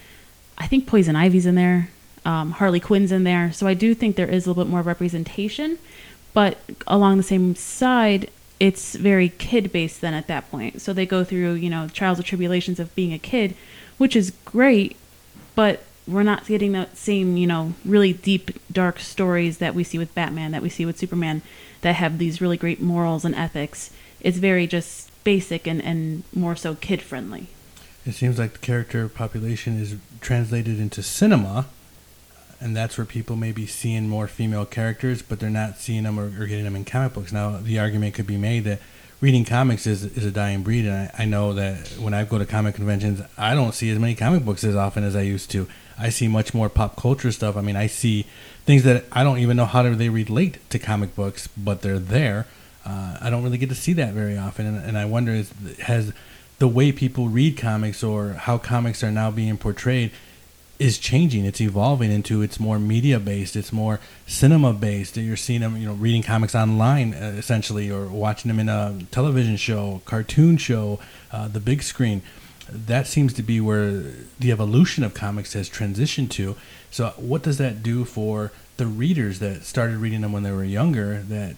I 0.59 0.67
think 0.67 0.87
Poison 0.87 1.17
Ivy's 1.17 1.47
in 1.47 1.55
there. 1.55 1.90
Um, 2.25 2.53
Harley 2.53 2.81
Quinn's 2.81 3.12
in 3.12 3.25
there. 3.25 3.53
So 3.53 3.67
I 3.67 3.75
do 3.75 3.95
think 3.95 4.17
there 4.17 4.29
is 4.29 4.47
a 4.47 4.51
little 4.51 4.64
bit 4.64 4.71
more 4.71 4.83
representation. 4.83 5.79
But 6.33 6.59
along 6.87 7.17
the 7.17 7.23
same 7.23 7.55
side, 7.55 8.31
it's 8.61 8.95
very 8.95 9.29
kid 9.29 9.73
based 9.73 10.01
then 10.01 10.14
at 10.14 10.27
that 10.27 10.51
point. 10.51 10.81
So 10.81 10.93
they 10.93 11.07
go 11.07 11.25
through, 11.25 11.55
you 11.55 11.71
know, 11.71 11.88
trials 11.88 12.19
and 12.19 12.27
tribulations 12.27 12.81
of 12.81 12.95
being 12.95 13.12
a 13.12 13.19
kid, 13.19 13.55
which 13.99 14.17
is 14.17 14.33
great, 14.45 14.97
but 15.55 15.85
we're 16.07 16.23
not 16.23 16.47
getting 16.47 16.73
that 16.73 16.97
same, 16.97 17.37
you 17.37 17.47
know, 17.47 17.75
really 17.85 18.12
deep, 18.12 18.51
dark 18.71 18.99
stories 18.99 19.59
that 19.59 19.75
we 19.75 19.85
see 19.85 19.99
with 19.99 20.14
Batman, 20.14 20.51
that 20.53 20.62
we 20.62 20.69
see 20.69 20.85
with 20.85 20.99
Superman, 20.99 21.43
that 21.81 21.95
have 21.97 22.19
these 22.19 22.40
really 22.40 22.57
great 22.57 22.81
morals 22.81 23.25
and 23.25 23.35
ethics. 23.35 23.90
It's 24.21 24.38
very 24.38 24.67
just 24.67 25.11
basic 25.25 25.67
and, 25.67 25.83
and 25.83 26.25
more 26.35 26.57
so 26.57 26.75
kid 26.75 27.01
friendly. 27.01 27.49
It 28.07 28.12
seems 28.12 28.38
like 28.38 28.53
the 28.53 28.59
character 28.59 29.09
population 29.09 29.81
is 29.81 29.97
translated 30.21 30.79
into 30.79 31.03
cinema, 31.03 31.67
and 32.61 32.77
that's 32.77 32.99
where 32.99 33.05
people 33.07 33.37
may 33.37 33.53
be 33.53 33.67
seeing 33.67 34.09
more 34.09 34.29
female 34.29 34.67
characters, 34.67 35.23
but 35.23 35.40
they're 35.40 35.51
not 35.51 35.79
seeing 35.79 36.03
them 36.03 36.21
or, 36.21 36.27
or 36.40 36.47
getting 36.47 36.64
them 36.64 36.77
in 36.77 36.85
comic 36.85 37.14
books. 37.14 37.33
Now, 37.33 37.59
the 37.59 37.79
argument 37.79 38.14
could 38.14 38.27
be 38.27 38.37
made 38.37 38.64
that 38.64 38.81
reading 39.21 39.47
comics 39.47 39.87
is, 39.87 40.05
is 40.05 40.25
a 40.25 40.31
dying 40.31 40.62
breed, 40.62 40.85
and 40.85 41.11
I, 41.17 41.23
I 41.23 41.25
know 41.25 41.55
that 41.55 41.88
when 41.99 42.12
I 42.12 42.25
go 42.25 42.37
to 42.37 42.45
comic 42.45 42.75
conventions, 42.75 43.23
I 43.38 43.55
don't 43.55 43.73
see 43.73 43.88
as 43.88 43.99
many 43.99 44.14
comic 44.14 44.45
books 44.45 44.64
as 44.64 44.77
often 44.77 45.03
as 45.03 45.17
I 45.17 45.23
used 45.23 45.51
to. 45.53 45.67
I 45.99 46.11
see 46.11 46.29
much 46.29 46.53
more 46.53 46.69
pop 46.69 46.97
culture 46.97 47.33
stuff. 47.33 47.57
I 47.57 47.62
mean, 47.62 47.77
I 47.77 47.87
see 47.87 48.27
things 48.67 48.83
that 48.83 49.05
I 49.12 49.25
don't 49.25 49.38
even 49.38 49.57
know 49.57 49.64
how 49.64 49.83
do 49.83 49.95
they 49.95 50.11
relate 50.11 50.59
to 50.71 50.79
comic 50.79 51.14
books, 51.14 51.47
but 51.57 51.81
they're 51.81 51.99
there. 51.99 52.47
Uh, 52.85 53.17
I 53.21 53.31
don't 53.31 53.43
really 53.43 53.57
get 53.57 53.71
to 53.71 53.75
see 53.75 53.95
that 53.95 54.12
very 54.12 54.37
often, 54.37 54.67
and, 54.67 54.77
and 54.85 54.99
I 54.99 55.07
wonder 55.07 55.33
is, 55.33 55.51
has 55.81 56.12
the 56.64 56.68
way 56.68 56.90
people 56.90 57.29
read 57.29 57.59
comics 57.59 58.03
or 58.03 58.33
how 58.33 58.57
comics 58.57 59.05
are 59.05 59.11
now 59.11 59.31
being 59.31 59.59
portrayed 59.59 60.11
is 60.79 60.96
changing. 60.96 61.44
It's 61.44 61.61
evolving 61.61 62.11
into 62.11 62.40
it's 62.40 62.59
more 62.59 62.79
media 62.79 63.20
based. 63.20 63.55
It's 63.55 63.70
more 63.70 64.00
cinema 64.27 64.72
based. 64.72 65.18
You're 65.18 65.37
seeing 65.37 65.61
them, 65.61 65.77
you 65.77 65.87
know, 65.87 65.92
reading 65.92 66.22
comics 66.22 66.55
online 66.55 67.12
uh, 67.12 67.35
essentially, 67.37 67.90
or 67.90 68.07
watching 68.07 68.48
them 68.48 68.59
in 68.59 68.70
a 68.70 68.98
television 69.11 69.59
show, 69.59 70.00
cartoon 70.07 70.57
show, 70.57 71.00
uh, 71.31 71.48
the 71.48 71.61
big 71.61 71.83
screen. 71.83 72.22
That 72.70 73.07
seems 73.07 73.35
to 73.35 73.42
be 73.42 73.61
where 73.61 74.03
the 74.40 74.50
evolution 74.50 75.05
of 75.05 75.12
comics 75.12 75.53
has 75.53 75.68
transitioned 75.68 76.31
to. 76.31 76.57
So, 76.90 77.12
what 77.18 77.42
does 77.42 77.59
that 77.59 77.83
do 77.83 78.07
for 78.07 78.53
the 78.79 78.87
readers 78.87 79.38
that 79.40 79.64
started 79.64 79.98
reading 79.98 80.22
them 80.22 80.33
when 80.33 80.44
they 80.44 80.50
were 80.50 80.64
younger? 80.64 81.18
That 81.29 81.57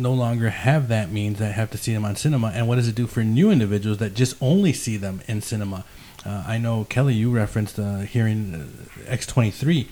no 0.00 0.12
longer 0.12 0.50
have 0.50 0.88
that 0.88 1.10
means 1.10 1.38
that 1.38 1.52
have 1.52 1.70
to 1.70 1.78
see 1.78 1.92
them 1.92 2.04
on 2.04 2.16
cinema 2.16 2.48
and 2.48 2.66
what 2.66 2.76
does 2.76 2.88
it 2.88 2.94
do 2.94 3.06
for 3.06 3.22
new 3.22 3.50
individuals 3.50 3.98
that 3.98 4.14
just 4.14 4.36
only 4.40 4.72
see 4.72 4.96
them 4.96 5.20
in 5.28 5.40
cinema 5.40 5.84
uh, 6.24 6.44
i 6.46 6.58
know 6.58 6.84
kelly 6.84 7.14
you 7.14 7.30
referenced 7.30 7.78
uh, 7.78 7.98
hearing 7.98 8.54
uh, 8.54 9.10
x23 9.12 9.86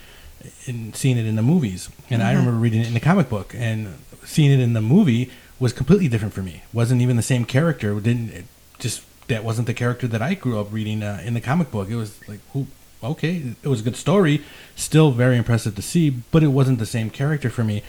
and 0.67 0.97
seeing 0.97 1.19
it 1.19 1.27
in 1.27 1.37
the 1.37 1.43
movies 1.43 1.91
and 2.11 2.21
mm-hmm. 2.23 2.29
i 2.29 2.33
remember 2.33 2.59
reading 2.59 2.81
it 2.81 2.87
in 2.87 2.95
the 2.95 3.01
comic 3.01 3.29
book 3.29 3.55
and 3.57 3.95
seeing 4.25 4.51
it 4.51 4.61
in 4.61 4.73
the 4.73 4.81
movie 4.81 5.31
was 5.59 5.73
completely 5.73 6.09
different 6.09 6.35
for 6.35 6.43
me. 6.43 6.63
wasn't 6.73 7.03
even 7.03 7.17
the 7.17 7.23
same 7.23 7.45
character. 7.45 7.99
Didn't 7.99 8.31
it 8.31 8.45
just 8.79 9.03
that 9.29 9.45
wasn't 9.45 9.67
the 9.67 9.75
character 9.75 10.07
that 10.09 10.23
I 10.23 10.35
grew 10.35 10.59
up 10.59 10.73
reading 10.73 11.03
uh, 11.03 11.21
in 11.25 11.35
the 11.35 11.41
comic 11.41 11.71
book. 11.71 11.89
It 11.89 11.97
was 11.97 12.27
like 12.29 12.41
who 12.53 12.67
okay, 13.03 13.55
it 13.63 13.69
was 13.69 13.81
a 13.81 13.85
good 13.85 13.97
story, 13.97 14.43
still 14.75 15.13
very 15.13 15.37
impressive 15.37 15.75
to 15.77 15.83
see, 15.83 16.11
but 16.11 16.43
it 16.43 16.49
wasn't 16.49 16.79
the 16.79 16.87
same 16.87 17.11
character 17.11 17.49
for 17.49 17.63
me. 17.63 17.83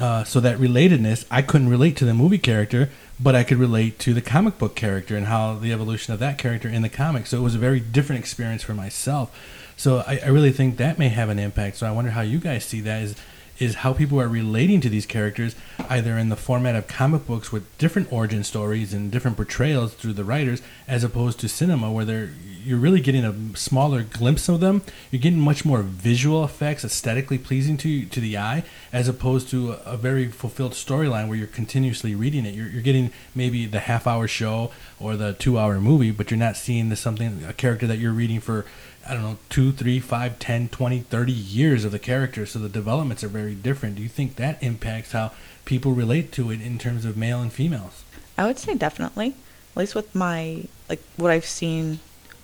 Uh, 0.00 0.24
so 0.24 0.40
that 0.40 0.58
relatedness, 0.58 1.24
I 1.30 1.40
couldn't 1.40 1.68
relate 1.68 1.96
to 1.98 2.04
the 2.04 2.14
movie 2.14 2.38
character, 2.38 2.90
but 3.20 3.36
I 3.36 3.44
could 3.44 3.58
relate 3.58 4.00
to 4.00 4.12
the 4.12 4.20
comic 4.20 4.58
book 4.58 4.74
character 4.74 5.16
and 5.16 5.26
how 5.26 5.54
the 5.54 5.72
evolution 5.72 6.12
of 6.12 6.18
that 6.18 6.36
character 6.36 6.68
in 6.68 6.82
the 6.82 6.88
comic. 6.88 7.26
So 7.26 7.38
it 7.38 7.42
was 7.42 7.54
a 7.54 7.58
very 7.58 7.78
different 7.78 8.18
experience 8.18 8.64
for 8.64 8.74
myself. 8.74 9.30
So 9.76 9.98
I, 9.98 10.18
I 10.24 10.28
really 10.28 10.50
think 10.50 10.78
that 10.78 10.98
may 10.98 11.10
have 11.10 11.28
an 11.28 11.38
impact. 11.38 11.76
So 11.76 11.86
I 11.86 11.92
wonder 11.92 12.10
how 12.10 12.22
you 12.22 12.38
guys 12.38 12.64
see 12.64 12.80
that. 12.80 13.02
Is 13.02 13.14
is 13.58 13.76
how 13.76 13.92
people 13.92 14.20
are 14.20 14.28
relating 14.28 14.80
to 14.80 14.88
these 14.88 15.06
characters, 15.06 15.54
either 15.88 16.18
in 16.18 16.28
the 16.28 16.36
format 16.36 16.74
of 16.74 16.88
comic 16.88 17.24
books 17.26 17.52
with 17.52 17.78
different 17.78 18.12
origin 18.12 18.42
stories 18.42 18.92
and 18.92 19.12
different 19.12 19.36
portrayals 19.36 19.94
through 19.94 20.12
the 20.12 20.24
writers, 20.24 20.60
as 20.88 21.04
opposed 21.04 21.38
to 21.38 21.48
cinema 21.48 21.90
where 21.90 22.04
they're 22.04 22.30
you're 22.64 22.78
really 22.78 23.00
getting 23.00 23.24
a 23.24 23.56
smaller 23.56 24.02
glimpse 24.02 24.48
of 24.48 24.60
them. 24.60 24.82
You're 25.10 25.20
getting 25.20 25.40
much 25.40 25.64
more 25.64 25.82
visual 25.82 26.44
effects, 26.44 26.84
aesthetically 26.84 27.38
pleasing 27.38 27.76
to 27.78 28.06
to 28.06 28.20
the 28.20 28.36
eye, 28.38 28.64
as 28.92 29.08
opposed 29.08 29.48
to 29.50 29.72
a, 29.72 29.80
a 29.84 29.96
very 29.96 30.28
fulfilled 30.28 30.72
storyline 30.72 31.28
where 31.28 31.36
you're 31.36 31.46
continuously 31.46 32.14
reading 32.14 32.46
it. 32.46 32.54
You're, 32.54 32.68
you're 32.68 32.82
getting 32.82 33.10
maybe 33.34 33.66
the 33.66 33.80
half 33.80 34.06
hour 34.06 34.26
show 34.26 34.70
or 34.98 35.16
the 35.16 35.32
two 35.34 35.58
hour 35.58 35.80
movie, 35.80 36.10
but 36.10 36.30
you're 36.30 36.38
not 36.38 36.56
seeing 36.56 36.88
the 36.88 36.96
something 36.96 37.44
a 37.44 37.52
character 37.52 37.86
that 37.86 37.98
you're 37.98 38.12
reading 38.12 38.40
for 38.40 38.64
I 39.06 39.12
don't 39.12 39.22
know, 39.22 39.38
two, 39.50 39.72
three, 39.72 40.00
five, 40.00 40.38
10, 40.38 40.68
20, 40.68 41.00
30 41.00 41.32
years 41.32 41.84
of 41.84 41.92
the 41.92 41.98
character. 41.98 42.46
So 42.46 42.58
the 42.58 42.68
developments 42.68 43.22
are 43.22 43.28
very 43.28 43.54
different. 43.54 43.96
Do 43.96 44.02
you 44.02 44.08
think 44.08 44.36
that 44.36 44.62
impacts 44.62 45.12
how 45.12 45.32
people 45.64 45.92
relate 45.92 46.32
to 46.32 46.50
it 46.50 46.60
in 46.60 46.78
terms 46.78 47.04
of 47.04 47.16
male 47.16 47.42
and 47.42 47.52
females? 47.52 48.04
I 48.38 48.46
would 48.46 48.58
say 48.58 48.74
definitely. 48.74 49.34
At 49.72 49.76
least 49.76 49.94
with 49.94 50.14
my, 50.14 50.64
like, 50.88 51.02
what 51.16 51.30
I've 51.30 51.44
seen 51.44 51.98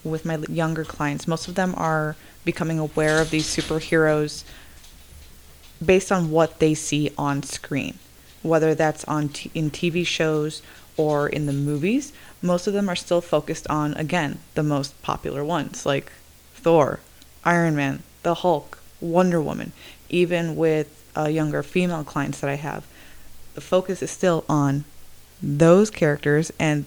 with 0.05 0.25
my 0.25 0.37
younger 0.49 0.85
clients, 0.85 1.29
most 1.29 1.49
of 1.49 1.55
them 1.55 1.75
are 1.77 2.17
becoming 2.45 2.79
aware 2.79 3.21
of 3.21 3.31
these 3.31 3.47
superheroes 3.47 4.45
based 5.85 6.13
on 6.13 6.31
what 6.31 6.59
they 6.59 6.75
see 6.75 7.11
on 7.17 7.43
screen, 7.43 7.99
whether 8.43 8.75
that's 8.75 9.05
on 9.05 9.29
t- 9.29 9.51
in 9.55 9.71
TV 9.71 10.07
shows 10.07 10.63
or 10.97 11.29
in 11.29 11.47
the 11.47 11.53
movies. 11.53 12.13
Most 12.43 12.67
of 12.67 12.73
them 12.73 12.89
are 12.89 12.97
still 12.97 13.21
focused 13.21 13.67
on 13.69 13.95
again 13.95 14.39
the 14.55 14.63
most 14.63 15.01
popular 15.03 15.45
ones 15.45 15.85
like 15.87 16.13
Thor, 16.55 17.01
Iron 17.45 17.77
Man, 17.77 18.03
the 18.23 18.35
Hulk, 18.35 18.79
Wonder 19.01 19.41
Woman, 19.41 19.73
even 20.09 20.57
with 20.57 20.97
uh, 21.17 21.29
younger 21.29 21.63
female 21.63 22.05
clients 22.05 22.41
that 22.41 22.51
I 22.51 22.57
have, 22.57 22.87
the 23.55 23.61
focus 23.61 24.03
is 24.03 24.11
still 24.11 24.45
on 24.49 24.85
those 25.43 25.91
characters, 25.91 26.53
and 26.59 26.85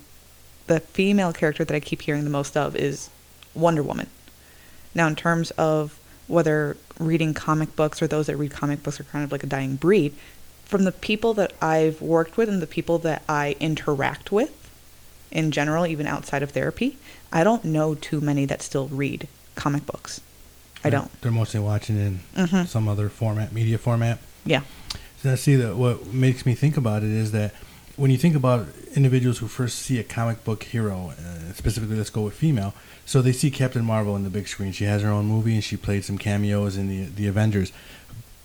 the 0.67 0.80
female 0.80 1.34
character 1.34 1.63
that 1.65 1.76
I 1.76 1.80
keep 1.80 2.02
hearing 2.04 2.23
the 2.23 2.30
most 2.30 2.56
of 2.58 2.76
is 2.76 3.10
Wonder 3.54 3.84
Woman. 3.84 4.08
Now, 4.95 5.08
in 5.08 5.15
terms 5.15 5.52
of 5.52 5.99
whether 6.28 6.78
reading 6.99 7.34
comic 7.34 7.76
books 7.76 8.02
or 8.02 8.08
those 8.08 8.28
that 8.28 8.38
read 8.38 8.52
comic 8.52 8.84
books 8.84 8.99
are 8.99 9.04
kind 9.06 9.23
of 9.23 9.32
like 9.32 9.43
a 9.43 9.47
dying 9.47 9.76
breed, 9.76 10.13
from 10.65 10.86
the 10.86 10.91
people 10.91 11.34
that 11.36 11.54
I've 11.62 12.02
worked 12.02 12.38
with 12.38 12.49
and 12.49 12.62
the 12.62 12.67
people 12.67 12.97
that 12.99 13.23
I 13.28 13.56
interact 13.60 14.32
with 14.32 14.52
in 15.32 15.52
general, 15.52 15.86
even 15.86 16.08
outside 16.08 16.41
of 16.43 16.52
therapy, 16.52 16.97
I 17.32 17.43
don't 17.43 17.65
know 17.65 17.95
too 17.95 18.21
many 18.21 18.45
that 18.45 18.62
still 18.62 18.88
read 18.88 19.28
comic 19.56 19.86
books. 19.86 20.21
I 20.84 20.89
don't. 20.89 21.10
They're 21.21 21.32
mostly 21.32 21.60
watching 21.60 21.97
in 21.97 22.19
Mhm. 22.45 22.67
some 22.67 22.88
other 22.88 23.10
format, 23.10 23.52
media 23.52 23.78
format. 23.78 24.19
Yeah. 24.45 24.62
So 25.21 25.32
I 25.32 25.36
see 25.36 25.56
that 25.56 25.76
what 25.76 26.08
makes 26.13 26.45
me 26.45 26.54
think 26.56 26.76
about 26.78 27.04
it 27.04 27.10
is 27.10 27.32
that 27.32 27.54
when 27.95 28.10
you 28.10 28.17
think 28.17 28.36
about 28.36 28.67
individuals 28.95 29.38
who 29.38 29.47
first 29.47 29.79
see 29.79 29.99
a 29.99 30.03
comic 30.03 30.43
book 30.43 30.63
hero, 30.63 31.12
uh, 31.12 31.53
specifically 31.53 31.95
let's 31.95 32.10
go 32.10 32.21
with 32.21 32.34
female, 32.34 32.73
so 33.06 33.21
they 33.21 33.32
see 33.32 33.51
Captain 33.51 33.84
Marvel 33.84 34.15
in 34.15 34.23
the 34.23 34.29
big 34.29 34.47
screen. 34.47 34.71
She 34.71 34.86
has 34.86 35.01
her 35.01 35.10
own 35.10 35.25
movie 35.25 35.53
and 35.53 35.63
she 35.63 35.77
played 35.77 36.03
some 36.03 36.17
cameos 36.17 36.77
in 36.77 36.88
the 36.89 37.06
the 37.06 37.27
Avengers, 37.27 37.71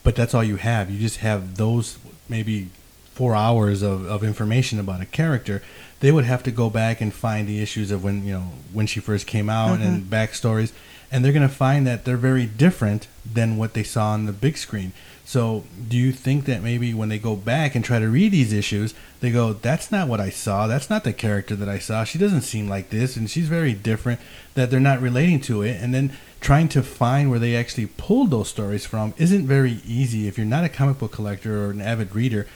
but 0.02 0.14
that's 0.16 0.34
all 0.34 0.44
you 0.44 0.56
have. 0.56 0.90
You 0.90 0.98
just 0.98 1.18
have 1.18 1.56
those 1.56 1.98
maybe 2.28 2.68
four 3.14 3.34
hours 3.34 3.82
of, 3.82 4.06
of 4.06 4.22
information 4.22 4.78
about 4.78 5.00
a 5.00 5.06
character. 5.06 5.62
They 6.00 6.12
would 6.12 6.24
have 6.24 6.44
to 6.44 6.52
go 6.52 6.70
back 6.70 7.00
and 7.00 7.12
find 7.12 7.48
the 7.48 7.60
issues 7.60 7.90
of 7.90 8.04
when 8.04 8.24
you 8.24 8.32
know 8.32 8.52
when 8.72 8.86
she 8.86 9.00
first 9.00 9.26
came 9.26 9.48
out 9.48 9.80
and 9.80 10.04
backstories, 10.04 10.72
and 11.10 11.24
they're 11.24 11.32
going 11.32 11.48
to 11.48 11.54
find 11.54 11.86
that 11.86 12.04
they're 12.04 12.16
very 12.16 12.46
different 12.46 13.08
than 13.24 13.56
what 13.56 13.74
they 13.74 13.82
saw 13.82 14.10
on 14.10 14.26
the 14.26 14.32
big 14.32 14.56
screen. 14.56 14.92
So, 15.28 15.64
do 15.90 15.98
you 15.98 16.10
think 16.10 16.46
that 16.46 16.62
maybe 16.62 16.94
when 16.94 17.10
they 17.10 17.18
go 17.18 17.36
back 17.36 17.74
and 17.74 17.84
try 17.84 17.98
to 17.98 18.08
read 18.08 18.32
these 18.32 18.50
issues, 18.50 18.94
they 19.20 19.30
go, 19.30 19.52
"That's 19.52 19.92
not 19.92 20.08
what 20.08 20.22
I 20.22 20.30
saw. 20.30 20.66
That's 20.66 20.88
not 20.88 21.04
the 21.04 21.12
character 21.12 21.54
that 21.54 21.68
I 21.68 21.78
saw. 21.78 22.04
She 22.04 22.16
doesn't 22.16 22.48
seem 22.48 22.66
like 22.66 22.88
this, 22.88 23.14
and 23.14 23.28
she's 23.28 23.46
very 23.46 23.74
different." 23.74 24.20
That 24.54 24.70
they're 24.70 24.80
not 24.80 25.02
relating 25.02 25.40
to 25.40 25.60
it, 25.60 25.76
and 25.82 25.92
then 25.92 26.12
trying 26.40 26.68
to 26.68 26.82
find 26.82 27.28
where 27.28 27.38
they 27.38 27.54
actually 27.54 27.88
pulled 27.98 28.30
those 28.30 28.48
stories 28.48 28.86
from 28.86 29.12
isn't 29.18 29.46
very 29.46 29.82
easy 29.86 30.26
if 30.26 30.38
you're 30.38 30.46
not 30.46 30.64
a 30.64 30.68
comic 30.70 30.98
book 30.98 31.12
collector 31.12 31.66
or 31.66 31.72
an 31.72 31.82
avid 31.82 32.14
reader 32.14 32.46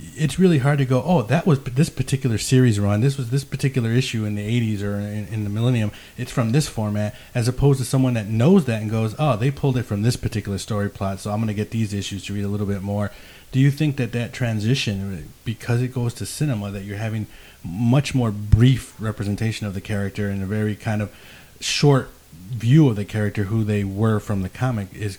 it's 0.00 0.38
really 0.38 0.58
hard 0.58 0.78
to 0.78 0.84
go 0.84 1.02
oh 1.04 1.22
that 1.22 1.46
was 1.46 1.60
this 1.64 1.88
particular 1.88 2.38
series 2.38 2.78
run 2.78 3.00
this 3.00 3.16
was 3.16 3.30
this 3.30 3.44
particular 3.44 3.90
issue 3.90 4.24
in 4.24 4.36
the 4.36 4.76
80s 4.76 4.82
or 4.82 4.96
in, 4.96 5.26
in, 5.28 5.44
the 5.44 5.50
millennium 5.50 5.90
it's 6.16 6.30
from 6.30 6.52
this 6.52 6.68
format 6.68 7.14
as 7.34 7.48
opposed 7.48 7.80
to 7.80 7.84
someone 7.84 8.14
that 8.14 8.28
knows 8.28 8.64
that 8.66 8.80
and 8.80 8.90
goes 8.90 9.14
oh 9.18 9.36
they 9.36 9.50
pulled 9.50 9.76
it 9.76 9.82
from 9.82 10.02
this 10.02 10.16
particular 10.16 10.58
story 10.58 10.88
plot 10.88 11.18
so 11.18 11.32
i'm 11.32 11.38
going 11.38 11.48
to 11.48 11.54
get 11.54 11.70
these 11.70 11.92
issues 11.92 12.24
to 12.24 12.32
read 12.32 12.44
a 12.44 12.48
little 12.48 12.66
bit 12.66 12.82
more. 12.82 13.10
Do 13.50 13.60
you 13.60 13.70
think 13.70 13.96
that 13.96 14.12
that 14.12 14.32
transition 14.32 15.14
uh, 15.14 15.22
because 15.44 15.82
it 15.82 15.92
goes 15.92 16.14
to 16.14 16.26
cinema 16.26 16.70
that 16.70 16.84
you're 16.84 16.98
having 16.98 17.26
much 17.64 18.14
more 18.14 18.30
brief 18.30 18.94
representation 19.00 19.66
of 19.66 19.74
the 19.74 19.80
character 19.80 20.28
and 20.28 20.42
a 20.42 20.46
very 20.46 20.76
kind 20.76 21.02
of 21.02 21.14
short 21.60 22.10
view 22.50 22.88
of 22.88 22.96
the 22.96 23.04
character 23.04 23.44
who 23.44 23.64
they 23.64 23.84
were 23.84 24.20
from 24.20 24.42
the 24.42 24.48
comic 24.48 24.94
is 24.94 25.18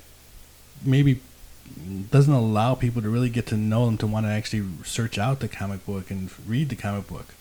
maybe 0.84 1.20
doesn't 2.12 2.34
allow 2.34 2.76
people 2.76 3.02
to 3.02 3.10
really 3.10 3.30
get 3.30 3.46
to 3.48 3.58
know 3.58 3.86
them 3.86 3.98
to 3.98 4.08
want 4.08 4.26
to 4.26 4.32
actually 4.32 4.66
search 4.84 5.18
out 5.18 5.40
the 5.40 5.48
comic 5.48 5.86
book 5.86 6.10
and 6.12 6.30
read 6.48 6.70
the 6.70 6.76
comic 6.76 7.08
book. 7.08 7.34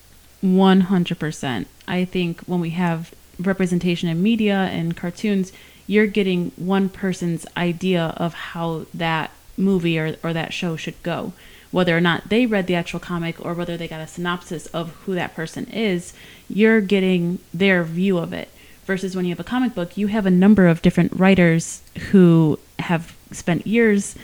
100%. 0.43 1.65
I 1.87 2.05
think 2.05 2.41
when 2.41 2.59
we 2.59 2.71
have 2.71 3.13
representation 3.39 4.09
in 4.09 4.21
media 4.21 4.55
and 4.55 4.95
cartoons, 4.95 5.51
you're 5.87 6.07
getting 6.07 6.51
one 6.55 6.89
person's 6.89 7.45
idea 7.57 8.13
of 8.17 8.33
how 8.33 8.85
that 8.93 9.31
movie 9.57 9.97
or, 9.97 10.15
or 10.23 10.33
that 10.33 10.53
show 10.53 10.75
should 10.75 11.01
go. 11.03 11.33
Whether 11.71 11.95
or 11.95 12.01
not 12.01 12.29
they 12.29 12.45
read 12.45 12.67
the 12.67 12.75
actual 12.75 12.99
comic 12.99 13.43
or 13.43 13.53
whether 13.53 13.77
they 13.77 13.87
got 13.87 14.01
a 14.01 14.07
synopsis 14.07 14.65
of 14.67 14.91
who 15.05 15.15
that 15.15 15.35
person 15.35 15.65
is, 15.65 16.13
you're 16.47 16.81
getting 16.81 17.39
their 17.53 17.83
view 17.83 18.17
of 18.17 18.33
it. 18.33 18.49
Versus 18.89 19.15
when 19.15 19.23
you 19.23 19.29
have 19.29 19.39
a 19.39 19.43
comic 19.43 19.75
book, 19.75 19.97
you 19.97 20.07
have 20.07 20.25
a 20.25 20.31
number 20.31 20.65
of 20.65 20.81
different 20.81 21.13
writers 21.13 21.83
who 22.09 22.57
have 22.79 23.15
spent 23.31 23.67
years 23.67 24.15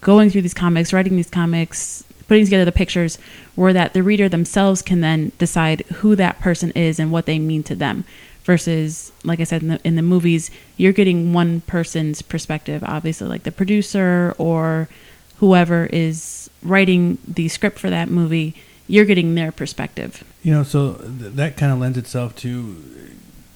going 0.00 0.30
through 0.30 0.42
these 0.42 0.54
comics, 0.54 0.92
writing 0.92 1.16
these 1.16 1.28
comics, 1.28 2.04
putting 2.28 2.44
together 2.44 2.64
the 2.64 2.70
pictures, 2.70 3.18
where 3.56 3.72
that 3.72 3.94
the 3.94 4.02
reader 4.04 4.28
themselves 4.28 4.80
can 4.80 5.00
then 5.00 5.32
decide 5.38 5.80
who 5.96 6.14
that 6.14 6.38
person 6.38 6.70
is 6.76 7.00
and 7.00 7.10
what 7.10 7.26
they 7.26 7.40
mean 7.40 7.64
to 7.64 7.74
them. 7.74 8.04
Versus, 8.44 9.10
like 9.24 9.40
I 9.40 9.42
said 9.42 9.62
in 9.62 9.66
the 9.66 9.80
in 9.82 9.96
the 9.96 10.02
movies, 10.02 10.52
you're 10.76 10.92
getting 10.92 11.32
one 11.32 11.62
person's 11.62 12.22
perspective, 12.22 12.84
obviously, 12.86 13.26
like 13.26 13.42
the 13.42 13.50
producer 13.50 14.36
or 14.38 14.88
whoever 15.38 15.86
is 15.86 16.48
writing 16.62 17.18
the 17.26 17.48
script 17.48 17.76
for 17.76 17.90
that 17.90 18.08
movie. 18.08 18.54
You're 18.86 19.04
getting 19.04 19.34
their 19.34 19.50
perspective. 19.50 20.22
You 20.44 20.52
know, 20.52 20.62
so 20.62 20.92
th- 20.92 21.32
that 21.32 21.56
kind 21.56 21.72
of 21.72 21.80
lends 21.80 21.98
itself 21.98 22.36
to 22.36 22.76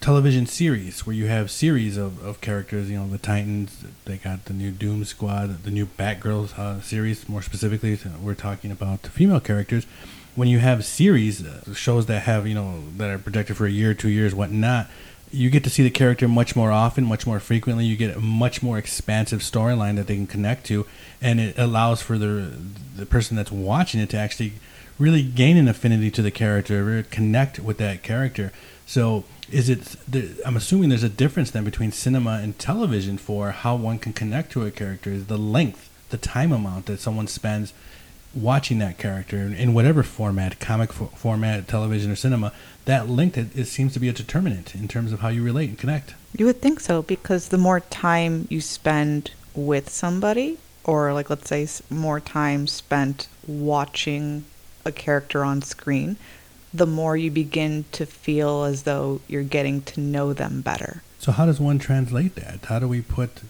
television 0.06 0.46
series 0.46 1.04
where 1.04 1.16
you 1.16 1.26
have 1.26 1.50
series 1.50 1.96
of, 1.96 2.24
of 2.24 2.40
characters. 2.40 2.88
You 2.88 3.00
know, 3.00 3.08
the 3.08 3.18
Titans. 3.18 3.84
They 4.04 4.18
got 4.18 4.44
the 4.44 4.52
new 4.52 4.70
Doom 4.70 5.04
Squad, 5.04 5.64
the 5.64 5.70
new 5.72 5.86
Batgirl 5.86 6.56
uh, 6.56 6.80
series. 6.80 7.28
More 7.28 7.42
specifically, 7.42 7.98
we're 8.22 8.34
talking 8.34 8.70
about 8.70 9.02
the 9.02 9.10
female 9.10 9.40
characters. 9.40 9.84
When 10.36 10.46
you 10.46 10.60
have 10.60 10.84
series 10.84 11.44
uh, 11.44 11.74
shows 11.74 12.06
that 12.06 12.22
have 12.22 12.46
you 12.46 12.54
know 12.54 12.84
that 12.98 13.10
are 13.10 13.18
projected 13.18 13.56
for 13.56 13.66
a 13.66 13.70
year, 13.70 13.94
two 13.94 14.08
years, 14.08 14.32
whatnot, 14.32 14.86
you 15.32 15.50
get 15.50 15.64
to 15.64 15.70
see 15.70 15.82
the 15.82 15.90
character 15.90 16.28
much 16.28 16.54
more 16.54 16.70
often, 16.70 17.04
much 17.04 17.26
more 17.26 17.40
frequently. 17.40 17.84
You 17.84 17.96
get 17.96 18.16
a 18.16 18.20
much 18.20 18.62
more 18.62 18.78
expansive 18.78 19.40
storyline 19.40 19.96
that 19.96 20.06
they 20.06 20.14
can 20.14 20.28
connect 20.28 20.66
to, 20.66 20.86
and 21.20 21.40
it 21.40 21.58
allows 21.58 22.00
for 22.00 22.16
the 22.16 22.52
the 22.96 23.06
person 23.06 23.36
that's 23.36 23.50
watching 23.50 24.00
it 24.00 24.10
to 24.10 24.16
actually 24.16 24.52
really 25.00 25.24
gain 25.24 25.56
an 25.56 25.66
affinity 25.66 26.12
to 26.12 26.22
the 26.22 26.30
character, 26.30 27.04
connect 27.10 27.58
with 27.58 27.78
that 27.78 28.04
character. 28.04 28.52
So 28.86 29.24
is 29.50 29.68
it 29.68 29.96
i'm 30.44 30.56
assuming 30.56 30.88
there's 30.88 31.02
a 31.02 31.08
difference 31.08 31.50
then 31.50 31.64
between 31.64 31.92
cinema 31.92 32.40
and 32.42 32.58
television 32.58 33.16
for 33.16 33.50
how 33.50 33.76
one 33.76 33.98
can 33.98 34.12
connect 34.12 34.50
to 34.50 34.64
a 34.64 34.70
character 34.70 35.10
is 35.10 35.26
the 35.26 35.38
length 35.38 35.88
the 36.10 36.16
time 36.16 36.52
amount 36.52 36.86
that 36.86 37.00
someone 37.00 37.26
spends 37.26 37.72
watching 38.34 38.78
that 38.78 38.98
character 38.98 39.38
in 39.38 39.72
whatever 39.72 40.02
format 40.02 40.60
comic 40.60 40.92
fo- 40.92 41.06
format 41.06 41.66
television 41.66 42.10
or 42.10 42.16
cinema 42.16 42.52
that 42.86 43.08
length 43.08 43.36
it, 43.36 43.48
it 43.56 43.64
seems 43.66 43.92
to 43.92 44.00
be 44.00 44.08
a 44.08 44.12
determinant 44.12 44.74
in 44.74 44.88
terms 44.88 45.12
of 45.12 45.20
how 45.20 45.28
you 45.28 45.42
relate 45.42 45.68
and 45.68 45.78
connect. 45.78 46.14
You 46.36 46.46
would 46.46 46.62
think 46.62 46.80
so 46.80 47.02
because 47.02 47.48
the 47.48 47.58
more 47.58 47.80
time 47.80 48.46
you 48.48 48.60
spend 48.60 49.32
with 49.54 49.90
somebody, 49.90 50.58
or 50.84 51.12
like 51.12 51.28
let's 51.28 51.48
say 51.48 51.66
more 51.90 52.20
time 52.20 52.66
spent 52.66 53.28
watching 53.46 54.44
a 54.84 54.92
character 54.92 55.44
on 55.44 55.62
screen, 55.62 56.16
the 56.76 56.86
more 56.86 57.16
you 57.16 57.30
begin 57.30 57.84
to 57.92 58.06
feel 58.06 58.64
as 58.64 58.82
though 58.82 59.20
you're 59.28 59.42
getting 59.42 59.82
to 59.82 60.00
know 60.00 60.32
them 60.32 60.60
better. 60.60 61.02
So 61.18 61.32
how 61.32 61.46
does 61.46 61.58
one 61.60 61.78
translate 61.78 62.34
that? 62.36 62.64
How 62.66 62.78
do 62.78 62.86
we 62.86 63.00
put 63.00 63.40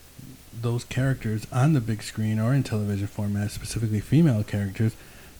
those 0.61 0.85
characters 0.85 1.47
on 1.53 1.73
the 1.73 1.81
big 1.81 2.03
screen 2.03 2.39
or 2.39 2.55
in 2.55 2.63
television 2.63 3.07
format, 3.07 3.51
specifically 3.51 4.01
female 4.01 4.43
characters, 4.43 4.93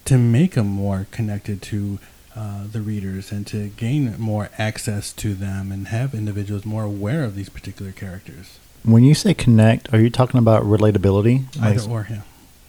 to 0.05 0.19
make 0.19 0.53
them 0.55 0.67
more 0.67 1.07
connected 1.11 1.63
to 1.63 1.99
uh, 2.37 2.65
the 2.71 2.81
readers 2.81 3.33
and 3.33 3.47
to 3.47 3.69
gain 3.69 4.15
more 4.19 4.51
access 4.59 5.13
to 5.15 5.35
them 5.35 5.73
and 5.73 5.89
have 5.89 6.15
individuals 6.15 6.65
more 6.67 6.83
aware 6.85 7.25
of 7.25 7.35
these 7.35 7.49
particular 7.49 7.93
characters? 7.93 8.59
When 8.85 9.03
you 9.03 9.15
say 9.15 9.35
connect, 9.35 9.93
are 9.93 9.99
you 10.01 10.11
talking 10.11 10.39
about 10.39 10.63
relatability? 10.65 11.45
Either 11.61 11.81
Like- 11.81 11.91
or, 11.91 12.07
yeah. 12.11 12.21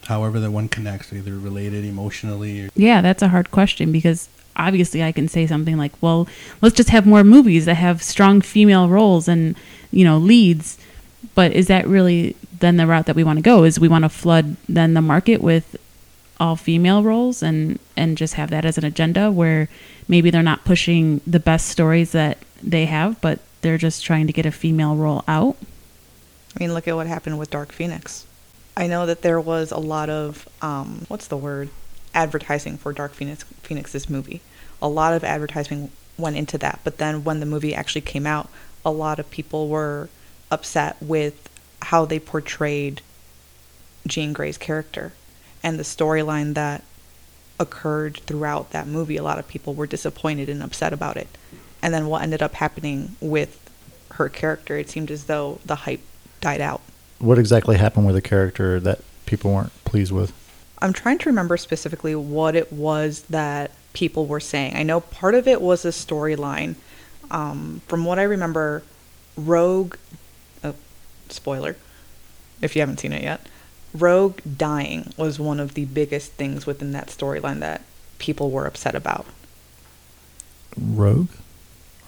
However, 0.06 0.40
the 0.40 0.50
one 0.50 0.70
connects, 0.70 1.12
either 1.12 1.36
related 1.36 1.84
emotionally 1.84 2.64
or 2.64 2.70
Yeah, 2.74 3.02
that's 3.02 3.22
a 3.22 3.28
hard 3.28 3.50
question 3.50 3.92
because 3.92 4.30
obviously 4.58 5.02
I 5.02 5.12
can 5.12 5.28
say 5.28 5.46
something 5.46 5.76
like, 5.76 5.92
well, 6.00 6.28
let's 6.60 6.76
just 6.76 6.90
have 6.90 7.06
more 7.06 7.24
movies 7.24 7.64
that 7.66 7.74
have 7.74 8.02
strong 8.02 8.40
female 8.40 8.88
roles 8.88 9.28
and, 9.28 9.56
you 9.90 10.04
know, 10.04 10.18
leads. 10.18 10.78
But 11.34 11.52
is 11.52 11.68
that 11.68 11.86
really 11.86 12.36
then 12.58 12.76
the 12.76 12.86
route 12.86 13.06
that 13.06 13.16
we 13.16 13.24
want 13.24 13.38
to 13.38 13.42
go? 13.42 13.64
Is 13.64 13.78
we 13.78 13.88
want 13.88 14.04
to 14.04 14.08
flood 14.08 14.56
then 14.68 14.94
the 14.94 15.02
market 15.02 15.40
with 15.40 15.76
all 16.40 16.54
female 16.54 17.02
roles 17.02 17.42
and 17.42 17.80
and 17.96 18.16
just 18.16 18.34
have 18.34 18.50
that 18.50 18.64
as 18.64 18.78
an 18.78 18.84
agenda 18.84 19.30
where 19.30 19.68
maybe 20.06 20.30
they're 20.30 20.42
not 20.42 20.64
pushing 20.64 21.20
the 21.26 21.40
best 21.40 21.68
stories 21.68 22.12
that 22.12 22.38
they 22.62 22.86
have, 22.86 23.20
but 23.20 23.40
they're 23.62 23.78
just 23.78 24.04
trying 24.04 24.26
to 24.26 24.32
get 24.32 24.46
a 24.46 24.52
female 24.52 24.96
role 24.96 25.24
out? 25.28 25.56
I 26.56 26.60
mean, 26.60 26.74
look 26.74 26.88
at 26.88 26.94
what 26.94 27.06
happened 27.06 27.38
with 27.38 27.50
Dark 27.50 27.72
Phoenix. 27.72 28.26
I 28.76 28.86
know 28.86 29.06
that 29.06 29.22
there 29.22 29.40
was 29.40 29.72
a 29.72 29.78
lot 29.78 30.08
of 30.08 30.48
um, 30.62 31.04
what's 31.08 31.26
the 31.26 31.36
word 31.36 31.68
advertising 32.18 32.76
for 32.76 32.92
Dark 32.92 33.14
Phoenix 33.14 33.44
Phoenix's 33.62 34.10
movie. 34.10 34.40
A 34.82 34.88
lot 34.88 35.14
of 35.14 35.22
advertising 35.22 35.90
went 36.18 36.36
into 36.36 36.58
that, 36.58 36.80
but 36.82 36.98
then 36.98 37.22
when 37.22 37.38
the 37.38 37.46
movie 37.46 37.74
actually 37.74 38.00
came 38.00 38.26
out, 38.26 38.48
a 38.84 38.90
lot 38.90 39.20
of 39.20 39.30
people 39.30 39.68
were 39.68 40.08
upset 40.50 40.96
with 41.00 41.48
how 41.82 42.04
they 42.04 42.18
portrayed 42.18 43.02
Jean 44.06 44.32
Grey's 44.32 44.58
character 44.58 45.12
and 45.62 45.78
the 45.78 45.84
storyline 45.84 46.54
that 46.54 46.82
occurred 47.60 48.16
throughout 48.26 48.70
that 48.70 48.88
movie. 48.88 49.16
A 49.16 49.22
lot 49.22 49.38
of 49.38 49.46
people 49.46 49.74
were 49.74 49.86
disappointed 49.86 50.48
and 50.48 50.62
upset 50.62 50.92
about 50.92 51.16
it. 51.16 51.28
And 51.82 51.94
then 51.94 52.08
what 52.08 52.22
ended 52.22 52.42
up 52.42 52.54
happening 52.54 53.16
with 53.20 53.70
her 54.12 54.28
character, 54.28 54.76
it 54.76 54.90
seemed 54.90 55.10
as 55.12 55.24
though 55.24 55.60
the 55.64 55.76
hype 55.76 56.00
died 56.40 56.60
out. 56.60 56.80
What 57.20 57.38
exactly 57.38 57.76
happened 57.76 58.06
with 58.06 58.16
the 58.16 58.22
character 58.22 58.80
that 58.80 59.00
people 59.26 59.52
weren't 59.52 59.84
pleased 59.84 60.10
with? 60.10 60.32
I'm 60.80 60.92
trying 60.92 61.18
to 61.18 61.28
remember 61.28 61.56
specifically 61.56 62.14
what 62.14 62.54
it 62.54 62.72
was 62.72 63.22
that 63.30 63.72
people 63.92 64.26
were 64.26 64.40
saying. 64.40 64.76
I 64.76 64.82
know 64.82 65.00
part 65.00 65.34
of 65.34 65.48
it 65.48 65.60
was 65.60 65.84
a 65.84 65.88
storyline. 65.88 66.76
Um, 67.30 67.82
from 67.86 68.04
what 68.04 68.18
I 68.18 68.22
remember, 68.22 68.82
Rogue, 69.36 69.96
oh, 70.64 70.74
spoiler, 71.28 71.76
if 72.62 72.74
you 72.74 72.80
haven't 72.80 73.00
seen 73.00 73.12
it 73.12 73.22
yet, 73.22 73.46
Rogue 73.94 74.40
dying 74.56 75.12
was 75.16 75.38
one 75.38 75.60
of 75.60 75.74
the 75.74 75.84
biggest 75.86 76.32
things 76.32 76.66
within 76.66 76.92
that 76.92 77.08
storyline 77.08 77.60
that 77.60 77.82
people 78.18 78.50
were 78.50 78.66
upset 78.66 78.94
about. 78.94 79.26
Rogue 80.76 81.30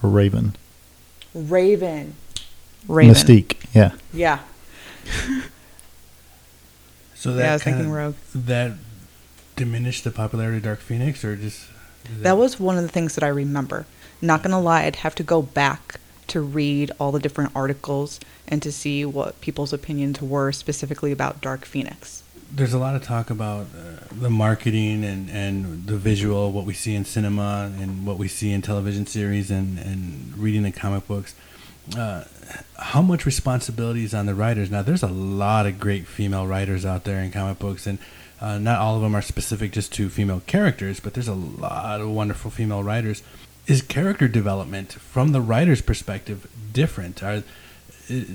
or 0.02 0.10
Raven? 0.10 0.56
Raven. 1.34 2.14
Raven. 2.86 3.14
Mystique. 3.14 3.56
Yeah. 3.74 3.92
Yeah. 4.12 4.40
so 7.20 7.34
that 7.34 7.42
Yeah, 7.44 7.50
I 7.50 7.52
was 7.54 7.62
kinda- 7.62 7.84
Rogue. 7.88 8.14
that 8.34 8.72
diminished 9.56 10.04
the 10.04 10.10
popularity 10.10 10.56
of 10.56 10.62
Dark 10.62 10.80
Phoenix, 10.80 11.22
or 11.24 11.36
just 11.36 11.66
is 12.16 12.22
That 12.22 12.38
was 12.38 12.58
one 12.58 12.76
of 12.78 12.82
the 12.82 12.88
things 12.88 13.14
that 13.14 13.22
I 13.24 13.28
remember. 13.28 13.84
Not 14.22 14.42
gonna 14.42 14.60
lie, 14.60 14.84
I'd 14.84 14.96
have 14.96 15.14
to 15.16 15.22
go 15.22 15.42
back 15.42 16.00
to 16.28 16.40
read 16.40 16.92
all 16.98 17.12
the 17.12 17.18
different 17.20 17.50
articles 17.54 18.20
and 18.48 18.62
to 18.62 18.72
see 18.72 19.04
what 19.04 19.40
people's 19.40 19.72
opinions 19.72 20.22
were 20.22 20.50
specifically 20.52 21.12
about 21.12 21.40
Dark 21.40 21.64
Phoenix. 21.64 22.22
there's 22.52 22.72
a 22.72 22.78
lot 22.78 22.96
of 22.96 23.02
talk 23.04 23.30
about 23.30 23.66
uh, 23.76 24.02
the 24.20 24.28
marketing 24.28 25.04
and, 25.04 25.30
and 25.30 25.86
the 25.86 25.96
visual, 25.96 26.50
what 26.50 26.64
we 26.64 26.74
see 26.74 26.96
in 26.96 27.04
cinema 27.04 27.70
and 27.80 28.04
what 28.04 28.18
we 28.18 28.26
see 28.26 28.50
in 28.50 28.60
television 28.60 29.06
series 29.06 29.52
and, 29.52 29.78
and 29.78 30.32
reading 30.36 30.64
the 30.64 30.72
comic 30.72 31.06
books. 31.06 31.32
How 31.94 33.02
much 33.02 33.26
responsibility 33.26 34.04
is 34.04 34.14
on 34.14 34.26
the 34.26 34.34
writers? 34.34 34.70
Now, 34.70 34.82
there's 34.82 35.02
a 35.02 35.08
lot 35.08 35.66
of 35.66 35.78
great 35.78 36.06
female 36.06 36.46
writers 36.46 36.84
out 36.84 37.04
there 37.04 37.20
in 37.20 37.30
comic 37.30 37.58
books, 37.58 37.86
and 37.86 37.98
uh, 38.40 38.58
not 38.58 38.78
all 38.78 38.96
of 38.96 39.02
them 39.02 39.14
are 39.14 39.22
specific 39.22 39.72
just 39.72 39.92
to 39.94 40.08
female 40.08 40.42
characters, 40.46 41.00
but 41.00 41.14
there's 41.14 41.28
a 41.28 41.34
lot 41.34 42.00
of 42.00 42.10
wonderful 42.10 42.50
female 42.50 42.82
writers. 42.82 43.22
Is 43.66 43.82
character 43.82 44.28
development 44.28 44.92
from 44.92 45.32
the 45.32 45.40
writer's 45.40 45.82
perspective 45.82 46.48
different? 46.72 47.22
Are 47.22 47.42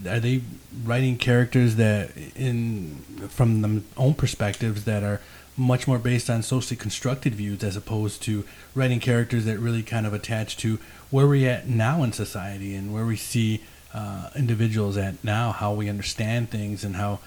are 0.07 0.19
they 0.19 0.41
writing 0.83 1.17
characters 1.17 1.75
that 1.75 2.11
in 2.35 2.95
from 3.29 3.61
their 3.61 3.81
own 3.97 4.13
perspectives 4.13 4.85
that 4.85 5.03
are 5.03 5.19
much 5.57 5.87
more 5.87 5.99
based 5.99 6.29
on 6.29 6.43
socially 6.43 6.75
constructed 6.75 7.33
views 7.33 7.63
as 7.63 7.75
opposed 7.75 8.21
to 8.23 8.43
writing 8.73 8.99
characters 8.99 9.45
that 9.45 9.57
really 9.57 9.83
kind 9.83 10.05
of 10.05 10.13
attach 10.13 10.57
to 10.57 10.77
where 11.09 11.27
we're 11.27 11.49
at 11.49 11.67
now 11.67 12.03
in 12.03 12.11
society 12.11 12.75
and 12.75 12.93
where 12.93 13.05
we 13.05 13.15
see 13.15 13.63
uh, 13.93 14.29
individuals 14.35 14.97
at 14.97 15.23
now 15.23 15.51
how 15.51 15.71
we 15.73 15.87
understand 15.87 16.49
things 16.49 16.83
and 16.83 16.97
how 16.97 17.19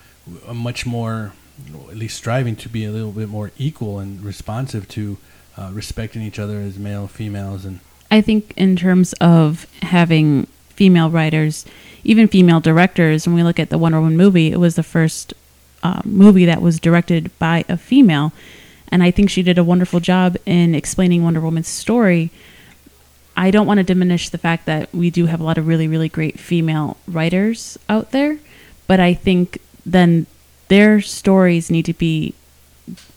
much 0.53 0.85
more 0.85 1.33
at 1.89 1.97
least 1.97 2.17
striving 2.17 2.55
to 2.55 2.69
be 2.69 2.85
a 2.85 2.91
little 2.91 3.13
bit 3.13 3.29
more 3.29 3.51
equal 3.57 3.99
and 3.99 4.23
responsive 4.23 4.87
to 4.87 5.17
uh, 5.57 5.71
respecting 5.73 6.23
each 6.23 6.39
other 6.39 6.59
as 6.61 6.79
male 6.79 7.07
females 7.07 7.65
and 7.65 7.81
I 8.11 8.21
think 8.21 8.55
in 8.57 8.77
terms 8.77 9.13
of 9.21 9.67
having 9.83 10.47
female 10.71 11.11
writers, 11.11 11.67
even 12.05 12.29
female 12.29 12.61
directors, 12.61 13.27
when 13.27 13.35
we 13.35 13.43
look 13.43 13.59
at 13.59 13.69
the 13.69 13.79
Wonder 13.79 14.01
Woman 14.01 14.17
movie, 14.17 14.51
it 14.51 14.59
was 14.59 14.77
the 14.77 14.83
first 14.83 15.35
uh, 15.83 16.03
movie 16.05 16.45
that 16.47 16.63
was 16.63 16.81
directed 16.81 17.37
by 17.39 17.65
a 17.69 17.77
female. 17.77 18.33
And 18.91 19.03
I 19.03 19.11
think 19.11 19.31
she 19.31 19.43
did 19.43 19.59
a 19.59 19.65
wonderful 19.65 20.01
job 20.01 20.37
in 20.47 20.75
explaining 20.75 21.23
Wonder 21.23 21.41
Woman's 21.41 21.69
story. 21.69 22.31
I 23.37 23.51
don't 23.51 23.67
want 23.67 23.79
to 23.79 23.85
diminish 23.85 24.31
the 24.31 24.39
fact 24.39 24.67
that 24.67 24.93
we 24.93 25.11
do 25.11 25.27
have 25.27 25.41
a 25.41 25.45
lot 25.45 25.59
of 25.59 25.67
really, 25.67 25.87
really 25.87 26.09
great 26.09 26.41
female 26.41 26.97
writers 27.07 27.79
out 27.89 28.11
there, 28.11 28.39
but 28.87 28.99
I 28.99 29.15
think 29.15 29.61
then 29.87 30.27
their 30.69 31.01
stories 31.01 31.71
need 31.71 31.85
to 31.85 31.93
be 31.93 32.35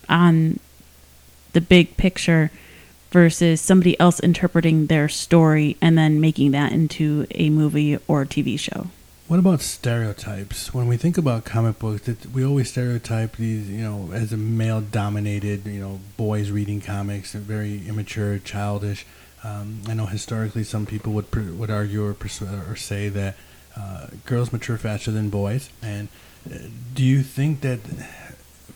on 0.07 0.59
the 1.53 1.61
big 1.61 1.97
picture 1.97 2.51
versus 3.11 3.59
somebody 3.59 3.99
else 3.99 4.19
interpreting 4.19 4.87
their 4.87 5.09
story 5.09 5.75
and 5.81 5.97
then 5.97 6.21
making 6.21 6.51
that 6.51 6.71
into 6.71 7.27
a 7.31 7.49
movie 7.49 7.97
or 8.07 8.25
TV 8.25 8.57
show. 8.59 8.87
What 9.31 9.39
about 9.39 9.61
stereotypes? 9.61 10.73
When 10.73 10.87
we 10.87 10.97
think 10.97 11.17
about 11.17 11.45
comic 11.45 11.79
books, 11.79 12.05
we 12.33 12.43
always 12.43 12.69
stereotype 12.69 13.37
these, 13.37 13.69
you 13.69 13.81
know, 13.81 14.09
as 14.11 14.33
a 14.33 14.37
male-dominated, 14.37 15.65
you 15.65 15.79
know, 15.79 16.01
boys 16.17 16.51
reading 16.51 16.81
comics, 16.81 17.31
very 17.31 17.87
immature, 17.87 18.39
childish. 18.39 19.05
Um, 19.41 19.83
I 19.87 19.93
know 19.93 20.05
historically 20.05 20.65
some 20.65 20.85
people 20.85 21.13
would 21.13 21.33
would 21.57 21.71
argue 21.71 22.03
or 22.05 22.17
or 22.69 22.75
say 22.75 23.07
that 23.07 23.35
uh, 23.77 24.07
girls 24.25 24.51
mature 24.51 24.77
faster 24.77 25.11
than 25.11 25.29
boys. 25.29 25.69
And 25.81 26.09
uh, 26.53 26.57
do 26.93 27.01
you 27.01 27.23
think 27.23 27.61
that, 27.61 27.79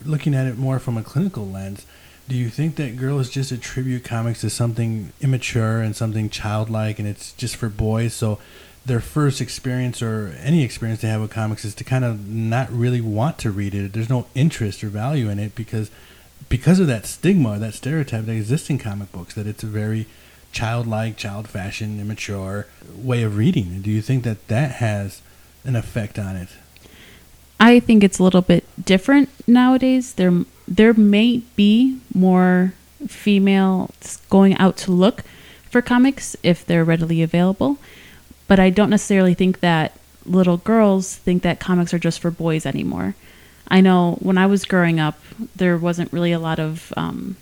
looking 0.06 0.34
at 0.34 0.48
it 0.48 0.58
more 0.58 0.80
from 0.80 0.98
a 0.98 1.04
clinical 1.04 1.46
lens, 1.46 1.86
do 2.30 2.36
you 2.38 2.48
think 2.48 2.78
that 2.78 2.96
girls 2.96 3.30
just 3.30 3.52
attribute 3.52 4.06
comics 4.06 4.40
to 4.40 4.50
something 4.50 5.12
immature 5.20 5.82
and 5.82 5.94
something 5.94 6.30
childlike, 6.30 6.98
and 6.98 7.10
it's 7.10 7.34
just 7.34 7.58
for 7.58 7.68
boys? 7.68 8.14
So 8.14 8.40
their 8.86 9.00
first 9.00 9.42
experience 9.42 10.02
or 10.02 10.36
any 10.40 10.64
experience 10.64 11.02
they 11.02 11.08
have 11.08 11.22
with 11.22 11.32
comics 11.32 11.66
is 11.66 11.74
to 11.76 11.84
kind 11.84 12.06
of 12.06 12.28
not 12.28 12.72
really 12.72 13.02
want 13.02 13.40
to 13.40 13.52
read 13.52 13.74
it. 13.74 13.94
There's 13.94 14.10
no 14.10 14.28
interest 14.36 14.84
or 14.84 14.90
value 14.90 15.30
in 15.30 15.40
it 15.40 15.56
because 15.56 15.90
because 16.50 16.80
of 16.80 16.88
that 16.88 17.06
stigma, 17.06 17.58
that 17.58 17.74
stereotype 17.74 18.26
that 18.26 18.34
exists 18.34 18.70
in 18.70 18.78
comic 18.78 19.12
books, 19.12 19.34
that 19.34 19.48
it's 19.48 19.64
a 19.64 19.68
very 19.68 20.06
childlike, 20.52 21.18
child 21.18 21.48
fashion, 21.48 22.00
immature 22.00 22.68
way 22.96 23.24
of 23.24 23.38
reading. 23.38 23.82
Do 23.82 23.90
you 23.90 24.02
think 24.02 24.24
that 24.24 24.48
that 24.48 24.74
has 24.74 25.22
an 25.64 25.76
effect 25.76 26.20
on 26.20 26.36
it? 26.36 26.50
I 27.60 27.80
think 27.80 28.04
it's 28.04 28.20
a 28.20 28.24
little 28.24 28.42
bit 28.42 28.64
different 28.84 29.30
nowadays. 29.48 30.14
There 30.14 30.46
there 30.68 30.94
may 30.94 31.38
be 31.56 32.00
more 32.14 32.74
females 33.08 34.20
going 34.30 34.56
out 34.58 34.78
to 34.78 34.92
look 34.92 35.24
for 35.70 35.82
comics 35.82 36.36
if 36.44 36.66
they're 36.66 36.86
readily 36.86 37.22
available, 37.22 37.78
but 38.48 38.60
I 38.60 38.70
don't 38.70 38.90
necessarily 38.90 39.34
think 39.34 39.60
that 39.60 39.98
little 40.26 40.58
girls 40.58 41.16
think 41.16 41.44
that 41.44 41.60
comics 41.60 41.94
are 41.94 42.00
just 42.00 42.20
for 42.20 42.32
boys 42.32 42.66
anymore. 42.66 43.16
I 43.68 43.82
know 43.82 44.18
when 44.22 44.38
I 44.38 44.46
was 44.46 44.66
growing 44.66 45.00
up, 45.00 45.20
there 45.56 45.78
wasn't 45.78 46.14
really 46.14 46.32
a 46.32 46.40
lot 46.40 46.60
of 46.60 46.94
um, 46.96 47.36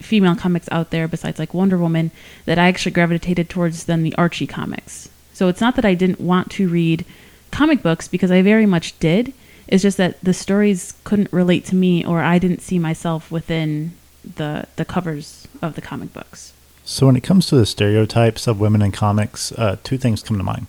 female 0.00 0.36
comics 0.36 0.68
out 0.70 0.90
there 0.90 1.08
besides 1.08 1.38
like 1.38 1.54
Wonder 1.54 1.78
Woman 1.78 2.10
that 2.44 2.58
I 2.58 2.68
actually 2.68 2.92
gravitated 2.92 3.48
towards 3.48 3.84
than 3.84 4.02
the 4.02 4.14
Archie 4.16 4.46
comics. 4.46 5.08
So 5.32 5.48
it's 5.48 5.60
not 5.60 5.76
that 5.76 5.84
I 5.84 5.94
didn't 5.94 6.20
want 6.20 6.50
to 6.52 6.68
read 6.68 7.04
comic 7.50 7.82
books 7.82 8.08
because 8.08 8.30
I 8.30 8.42
very 8.42 8.66
much 8.66 8.98
did. 8.98 9.32
It's 9.66 9.82
just 9.82 9.96
that 9.96 10.20
the 10.22 10.34
stories 10.34 10.94
couldn't 11.04 11.32
relate 11.32 11.64
to 11.66 11.74
me 11.74 12.04
or 12.04 12.20
I 12.20 12.38
didn't 12.38 12.60
see 12.62 12.78
myself 12.78 13.30
within 13.30 13.94
the 14.36 14.66
the 14.76 14.84
covers 14.84 15.46
of 15.62 15.74
the 15.74 15.80
comic 15.80 16.12
books. 16.12 16.52
So 16.84 17.06
when 17.06 17.16
it 17.16 17.22
comes 17.22 17.46
to 17.46 17.56
the 17.56 17.64
stereotypes 17.64 18.46
of 18.46 18.60
women 18.60 18.82
in 18.82 18.92
comics, 18.92 19.52
uh, 19.52 19.78
two 19.82 19.96
things 19.96 20.22
come 20.22 20.36
to 20.36 20.44
mind. 20.44 20.66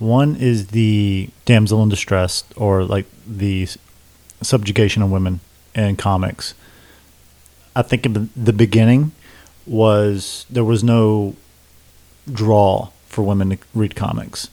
One 0.00 0.34
is 0.34 0.68
the 0.68 1.30
damsel 1.44 1.82
in 1.82 1.88
distress, 1.88 2.42
or 2.56 2.82
like 2.82 3.06
the 3.24 3.68
subjugation 4.42 5.02
of 5.02 5.10
women 5.12 5.40
in 5.74 5.96
comics. 5.96 6.54
I 7.76 7.82
think 7.82 8.04
in 8.04 8.30
the 8.36 8.52
beginning 8.52 9.12
was 9.64 10.44
there 10.50 10.64
was 10.64 10.82
no 10.82 11.36
draw 12.30 12.90
for 13.06 13.22
women 13.22 13.50
to 13.50 13.58
read 13.74 13.94
comics. 13.94 14.48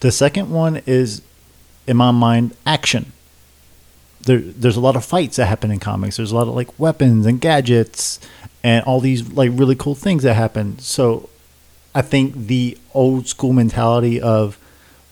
The 0.00 0.12
second 0.12 0.50
one 0.50 0.82
is, 0.84 1.22
in 1.86 1.96
my 1.96 2.10
mind, 2.10 2.54
action. 2.66 3.12
There, 4.24 4.38
there's 4.38 4.76
a 4.76 4.80
lot 4.80 4.96
of 4.96 5.04
fights 5.04 5.36
that 5.36 5.46
happen 5.46 5.70
in 5.70 5.80
comics. 5.80 6.16
There's 6.16 6.32
a 6.32 6.36
lot 6.36 6.48
of 6.48 6.54
like 6.54 6.78
weapons 6.78 7.26
and 7.26 7.40
gadgets 7.40 8.20
and 8.62 8.84
all 8.84 9.00
these 9.00 9.32
like 9.32 9.50
really 9.52 9.74
cool 9.74 9.94
things 9.94 10.22
that 10.22 10.34
happen. 10.34 10.78
So 10.78 11.28
I 11.94 12.02
think 12.02 12.34
the 12.34 12.78
old 12.94 13.26
school 13.26 13.52
mentality 13.52 14.20
of 14.20 14.58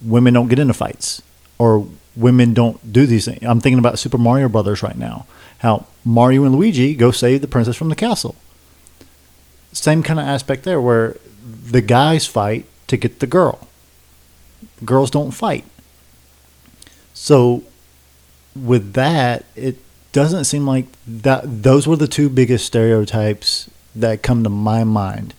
women 0.01 0.35
don't 0.35 0.49
get 0.49 0.59
into 0.59 0.75
fights 0.75 1.23
or 1.59 1.87
women 2.17 2.55
don't 2.55 2.93
do 2.93 3.07
these 3.07 3.25
things. 3.25 3.43
I'm 3.43 3.61
thinking 3.61 3.79
about 3.79 3.99
Super 3.99 4.19
Mario 4.19 4.49
Brothers 4.49 4.83
right 4.83 4.97
now. 4.97 5.27
How 5.59 5.87
Mario 6.05 6.45
and 6.45 6.55
Luigi 6.55 6.95
go 6.95 7.11
save 7.11 7.41
the 7.41 7.49
princess 7.49 7.77
from 7.77 7.89
the 7.89 7.97
castle. 7.97 8.35
Same 9.73 10.03
kind 10.03 10.19
of 10.19 10.27
aspect 10.27 10.65
there 10.65 10.81
where 10.81 11.17
the 11.45 11.81
guys 11.81 12.27
fight 12.27 12.67
to 12.87 12.97
get 12.97 13.21
the 13.21 13.27
girl. 13.27 13.69
Girls 14.85 15.11
don't 15.11 15.31
fight. 15.33 15.65
So 17.13 17.65
with 18.55 18.95
that, 18.95 19.45
it 19.57 19.77
doesn't 20.13 20.45
seem 20.45 20.67
like 20.67 20.87
that 21.07 21.63
those 21.63 21.87
were 21.87 21.97
the 21.97 22.09
two 22.09 22.29
biggest 22.29 22.67
stereotypes 22.67 23.71
that 23.95 24.23
come 24.23 24.43
to 24.43 24.51
my 24.51 24.85
mind 24.85 25.35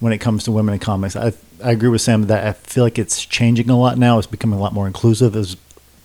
when 0.00 0.12
it 0.12 0.18
comes 0.18 0.44
to 0.44 0.52
women 0.52 0.74
in 0.74 0.80
comics. 0.80 1.16
I 1.16 1.32
I 1.62 1.70
agree 1.72 1.88
with 1.88 2.02
Sam 2.02 2.24
that 2.24 2.46
I 2.46 2.52
feel 2.52 2.84
like 2.84 2.98
it's 2.98 3.24
changing 3.24 3.70
a 3.70 3.78
lot 3.78 3.98
now. 3.98 4.18
It's 4.18 4.26
becoming 4.26 4.58
a 4.58 4.62
lot 4.62 4.74
more 4.74 4.86
inclusive. 4.86 5.34
It's 5.36 5.56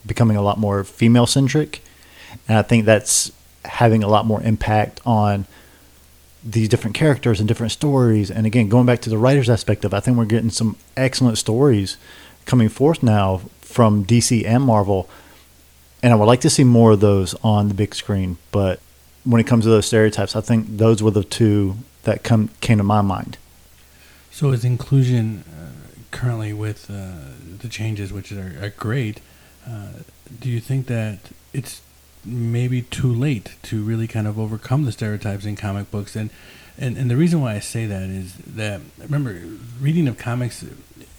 becoming 0.05 0.37
a 0.37 0.41
lot 0.41 0.57
more 0.57 0.83
female 0.83 1.27
centric, 1.27 1.81
and 2.47 2.57
I 2.57 2.61
think 2.61 2.85
that's 2.85 3.31
having 3.65 4.03
a 4.03 4.07
lot 4.07 4.25
more 4.25 4.41
impact 4.41 5.01
on 5.05 5.45
these 6.43 6.69
different 6.69 6.95
characters 6.95 7.39
and 7.39 7.47
different 7.47 7.71
stories. 7.71 8.31
And 8.31 8.47
again, 8.47 8.69
going 8.69 8.85
back 8.85 9.01
to 9.01 9.09
the 9.09 9.17
writers 9.17 9.49
aspect 9.49 9.85
of, 9.85 9.93
I 9.93 9.99
think 9.99 10.17
we're 10.17 10.25
getting 10.25 10.49
some 10.49 10.77
excellent 10.97 11.37
stories 11.37 11.97
coming 12.45 12.69
forth 12.69 13.03
now 13.03 13.41
from 13.59 14.05
DC 14.05 14.45
and 14.45 14.63
Marvel 14.63 15.07
and 16.03 16.13
I 16.13 16.15
would 16.15 16.25
like 16.25 16.41
to 16.41 16.49
see 16.49 16.63
more 16.63 16.91
of 16.91 16.99
those 16.99 17.35
on 17.43 17.67
the 17.67 17.73
big 17.73 17.93
screen. 17.95 18.37
But 18.51 18.79
when 19.23 19.39
it 19.39 19.47
comes 19.47 19.65
to 19.65 19.69
those 19.69 19.85
stereotypes, 19.85 20.35
I 20.35 20.41
think 20.41 20.77
those 20.77 21.03
were 21.03 21.11
the 21.11 21.23
two 21.23 21.75
that 22.03 22.23
come 22.23 22.49
came 22.61 22.77
to 22.77 22.83
my 22.83 23.01
mind. 23.01 23.37
So 24.31 24.51
is 24.51 24.65
inclusion 24.65 25.43
uh, 25.49 25.71
currently 26.11 26.53
with 26.53 26.89
uh, 26.89 27.57
the 27.59 27.67
changes, 27.67 28.11
which 28.11 28.31
are, 28.31 28.55
are 28.61 28.69
great? 28.69 29.19
Uh, 29.67 29.89
do 30.39 30.49
you 30.49 30.59
think 30.59 30.87
that 30.87 31.19
it's 31.53 31.81
maybe 32.23 32.81
too 32.83 33.13
late 33.13 33.55
to 33.63 33.83
really 33.83 34.07
kind 34.07 34.27
of 34.27 34.39
overcome 34.39 34.85
the 34.85 34.91
stereotypes 34.91 35.45
in 35.45 35.55
comic 35.55 35.91
books? 35.91 36.15
And 36.15 36.29
and, 36.77 36.97
and 36.97 37.11
the 37.11 37.17
reason 37.17 37.41
why 37.41 37.53
I 37.53 37.59
say 37.59 37.85
that 37.85 38.09
is 38.09 38.35
that 38.37 38.81
remember 38.97 39.39
reading 39.79 40.07
of 40.07 40.17
comics, 40.17 40.65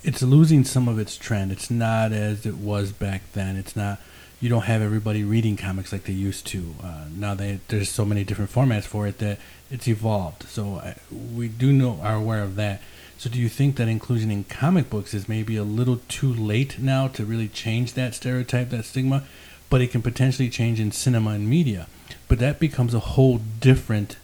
it's 0.02 0.22
losing 0.22 0.64
some 0.64 0.88
of 0.88 0.98
its 0.98 1.16
trend. 1.16 1.52
It's 1.52 1.70
not 1.70 2.10
as 2.10 2.46
it 2.46 2.56
was 2.56 2.90
back 2.90 3.22
then. 3.32 3.56
It's 3.56 3.76
not 3.76 4.00
you 4.42 4.48
don't 4.48 4.64
have 4.64 4.82
everybody 4.82 5.22
reading 5.22 5.56
comics 5.56 5.92
like 5.92 6.02
they 6.02 6.12
used 6.12 6.48
to. 6.48 6.74
Uh, 6.82 7.04
now 7.16 7.32
they, 7.32 7.60
there's 7.68 7.88
so 7.88 8.04
many 8.04 8.24
different 8.24 8.50
formats 8.50 8.82
for 8.82 9.06
it 9.06 9.18
that 9.18 9.38
it's 9.70 9.86
evolved. 9.86 10.42
So 10.48 10.80
I, 10.82 10.88
uh, 10.88 10.94
we 11.32 11.46
do 11.46 11.72
know 11.72 12.00
are 12.02 12.16
aware 12.16 12.42
of 12.42 12.56
that. 12.56 12.82
So 13.16 13.30
do 13.30 13.38
you 13.38 13.48
think 13.48 13.76
that 13.76 13.86
inclusion 13.86 14.32
in 14.32 14.42
comic 14.42 14.90
books 14.90 15.14
is 15.14 15.28
maybe 15.28 15.54
a 15.54 15.62
little 15.62 16.00
too 16.08 16.34
late 16.34 16.80
now 16.80 17.06
to 17.06 17.24
really 17.24 17.46
change 17.46 17.92
that 17.92 18.16
stereotype, 18.16 18.70
that 18.70 18.84
stigma? 18.84 19.22
But 19.70 19.80
it 19.80 19.92
can 19.92 20.02
potentially 20.02 20.50
change 20.50 20.80
in 20.80 20.90
cinema 20.90 21.30
and 21.30 21.48
media. 21.48 21.86
But 22.26 22.40
that 22.40 22.58
becomes 22.58 22.94
a 22.94 22.98
whole 22.98 23.40
different 23.60 24.16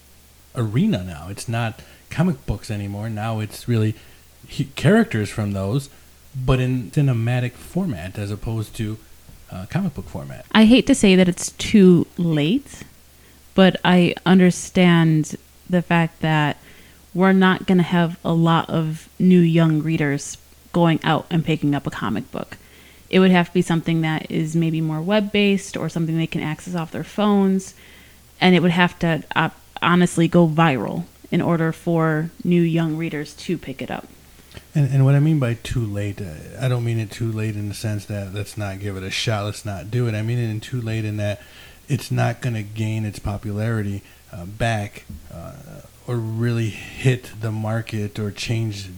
arena 0.56 1.04
now. 1.04 1.28
It's 1.30 1.48
not 1.48 1.80
comic 2.10 2.44
books 2.44 2.72
anymore. 2.72 3.08
Now 3.08 3.38
it's 3.38 3.68
really 3.68 3.94
he- 4.48 4.64
characters 4.74 5.30
from 5.30 5.52
those, 5.52 5.90
but 6.34 6.58
in 6.58 6.90
cinematic 6.90 7.52
format 7.52 8.18
as 8.18 8.32
opposed 8.32 8.74
to 8.78 8.98
uh, 9.50 9.66
comic 9.66 9.94
book 9.94 10.06
format. 10.06 10.46
I 10.52 10.64
hate 10.64 10.86
to 10.86 10.94
say 10.94 11.16
that 11.16 11.28
it's 11.28 11.52
too 11.52 12.06
late, 12.16 12.82
but 13.54 13.76
I 13.84 14.14
understand 14.26 15.36
the 15.68 15.82
fact 15.82 16.20
that 16.20 16.58
we're 17.14 17.32
not 17.32 17.66
going 17.66 17.78
to 17.78 17.84
have 17.84 18.18
a 18.24 18.32
lot 18.32 18.68
of 18.70 19.08
new 19.18 19.40
young 19.40 19.82
readers 19.82 20.38
going 20.72 21.00
out 21.02 21.26
and 21.30 21.44
picking 21.44 21.74
up 21.74 21.86
a 21.86 21.90
comic 21.90 22.30
book. 22.30 22.56
It 23.10 23.20
would 23.20 23.30
have 23.30 23.48
to 23.48 23.54
be 23.54 23.62
something 23.62 24.02
that 24.02 24.30
is 24.30 24.54
maybe 24.54 24.80
more 24.80 25.00
web 25.00 25.32
based 25.32 25.76
or 25.76 25.88
something 25.88 26.16
they 26.16 26.26
can 26.26 26.42
access 26.42 26.74
off 26.74 26.92
their 26.92 27.04
phones. 27.04 27.74
And 28.40 28.54
it 28.54 28.60
would 28.60 28.70
have 28.70 28.98
to 29.00 29.24
uh, 29.34 29.50
honestly 29.80 30.28
go 30.28 30.46
viral 30.46 31.04
in 31.30 31.40
order 31.40 31.72
for 31.72 32.30
new 32.44 32.62
young 32.62 32.96
readers 32.96 33.34
to 33.34 33.58
pick 33.58 33.82
it 33.82 33.90
up. 33.90 34.06
And, 34.74 34.92
and 34.92 35.04
what 35.04 35.14
I 35.14 35.20
mean 35.20 35.38
by 35.38 35.54
too 35.54 35.84
late, 35.84 36.20
uh, 36.20 36.34
I 36.60 36.68
don't 36.68 36.84
mean 36.84 36.98
it 36.98 37.10
too 37.10 37.32
late 37.32 37.56
in 37.56 37.68
the 37.68 37.74
sense 37.74 38.06
that 38.06 38.32
let's 38.34 38.56
not 38.56 38.80
give 38.80 38.96
it 38.96 39.02
a 39.02 39.10
shot, 39.10 39.44
let's 39.44 39.64
not 39.64 39.90
do 39.90 40.06
it. 40.08 40.14
I 40.14 40.22
mean 40.22 40.38
it 40.38 40.50
in 40.50 40.60
too 40.60 40.80
late 40.80 41.04
in 41.04 41.16
that 41.16 41.40
it's 41.88 42.10
not 42.10 42.40
going 42.40 42.54
to 42.54 42.62
gain 42.62 43.04
its 43.04 43.18
popularity 43.18 44.02
uh, 44.32 44.44
back 44.44 45.04
uh, 45.32 45.52
or 46.06 46.16
really 46.16 46.68
hit 46.68 47.30
the 47.40 47.50
market 47.50 48.18
or 48.18 48.30
change 48.30 48.88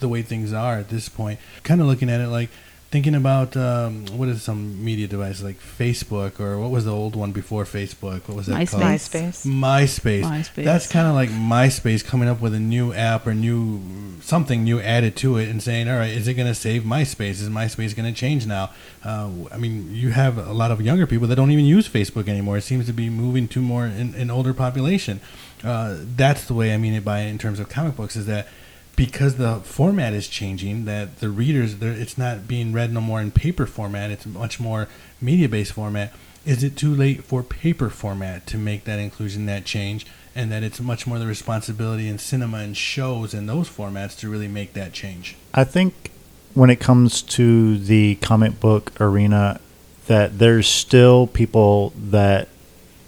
the 0.00 0.08
way 0.08 0.20
things 0.20 0.52
are 0.52 0.78
at 0.78 0.88
this 0.88 1.08
point. 1.08 1.38
Kind 1.62 1.80
of 1.80 1.86
looking 1.86 2.10
at 2.10 2.20
it 2.20 2.28
like 2.28 2.50
thinking 2.92 3.14
about 3.14 3.56
um, 3.56 4.04
what 4.18 4.28
is 4.28 4.42
some 4.42 4.84
media 4.84 5.08
device 5.08 5.42
like 5.42 5.58
Facebook 5.58 6.38
or 6.38 6.58
what 6.58 6.70
was 6.70 6.84
the 6.84 6.92
old 6.92 7.16
one 7.16 7.32
before 7.32 7.64
Facebook? 7.64 8.28
What 8.28 8.36
was 8.36 8.46
that 8.46 8.56
MySpace. 8.56 8.70
called? 8.70 8.82
MySpace. 8.82 9.46
MySpace. 9.46 10.22
MySpace. 10.22 10.64
That's 10.64 10.92
kind 10.92 11.08
of 11.08 11.14
like 11.14 11.30
MySpace 11.30 12.04
coming 12.04 12.28
up 12.28 12.42
with 12.42 12.52
a 12.52 12.60
new 12.60 12.92
app 12.92 13.26
or 13.26 13.32
new 13.32 13.80
something 14.20 14.62
new 14.62 14.78
added 14.78 15.16
to 15.16 15.38
it 15.38 15.48
and 15.48 15.62
saying, 15.62 15.88
all 15.88 15.96
right, 15.96 16.12
is 16.12 16.28
it 16.28 16.34
going 16.34 16.46
to 16.46 16.54
save 16.54 16.82
MySpace? 16.82 17.40
Is 17.40 17.48
MySpace 17.48 17.96
going 17.96 18.12
to 18.12 18.18
change 18.18 18.46
now? 18.46 18.70
Uh, 19.02 19.30
I 19.50 19.56
mean, 19.56 19.88
you 19.94 20.10
have 20.10 20.36
a 20.36 20.52
lot 20.52 20.70
of 20.70 20.82
younger 20.82 21.06
people 21.06 21.26
that 21.28 21.36
don't 21.36 21.50
even 21.50 21.64
use 21.64 21.88
Facebook 21.88 22.28
anymore. 22.28 22.58
It 22.58 22.62
seems 22.62 22.84
to 22.86 22.92
be 22.92 23.08
moving 23.08 23.48
to 23.48 23.62
more 23.62 23.86
an, 23.86 24.14
an 24.16 24.30
older 24.30 24.52
population. 24.52 25.20
Uh, 25.64 25.96
that's 25.98 26.44
the 26.44 26.52
way 26.52 26.74
I 26.74 26.76
mean 26.76 26.92
it 26.92 27.06
by 27.06 27.20
in 27.20 27.38
terms 27.38 27.58
of 27.58 27.70
comic 27.70 27.96
books 27.96 28.16
is 28.16 28.26
that 28.26 28.48
because 28.96 29.36
the 29.36 29.56
format 29.60 30.12
is 30.12 30.28
changing 30.28 30.84
that 30.84 31.20
the 31.20 31.28
readers 31.30 31.80
it's 31.82 32.18
not 32.18 32.46
being 32.46 32.72
read 32.72 32.92
no 32.92 33.00
more 33.00 33.20
in 33.20 33.30
paper 33.30 33.66
format 33.66 34.10
it's 34.10 34.26
much 34.26 34.60
more 34.60 34.88
media 35.20 35.48
based 35.48 35.72
format. 35.72 36.12
Is 36.44 36.64
it 36.64 36.76
too 36.76 36.92
late 36.94 37.22
for 37.22 37.42
paper 37.42 37.88
format 37.88 38.46
to 38.48 38.58
make 38.58 38.84
that 38.84 38.98
inclusion 38.98 39.46
that 39.46 39.64
change? 39.64 40.06
And 40.34 40.50
that 40.50 40.62
it's 40.62 40.80
much 40.80 41.06
more 41.06 41.18
the 41.18 41.26
responsibility 41.26 42.08
in 42.08 42.18
cinema 42.18 42.58
and 42.58 42.76
shows 42.76 43.34
and 43.34 43.48
those 43.48 43.68
formats 43.68 44.18
to 44.20 44.30
really 44.30 44.48
make 44.48 44.72
that 44.72 44.92
change? 44.92 45.36
I 45.52 45.64
think 45.64 46.10
when 46.54 46.70
it 46.70 46.80
comes 46.80 47.22
to 47.22 47.78
the 47.78 48.16
comic 48.16 48.58
book 48.58 48.92
arena 49.00 49.60
that 50.06 50.38
there's 50.38 50.66
still 50.66 51.26
people 51.26 51.92
that 51.96 52.48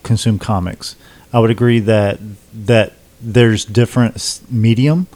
consume 0.03 0.39
comics. 0.39 0.97
I 1.33 1.41
would 1.41 1.51
agree 1.51 1.81
that 1.81 2.21
that 2.53 2.93
there's 3.21 3.65
different 3.65 4.41
medium 4.51 5.09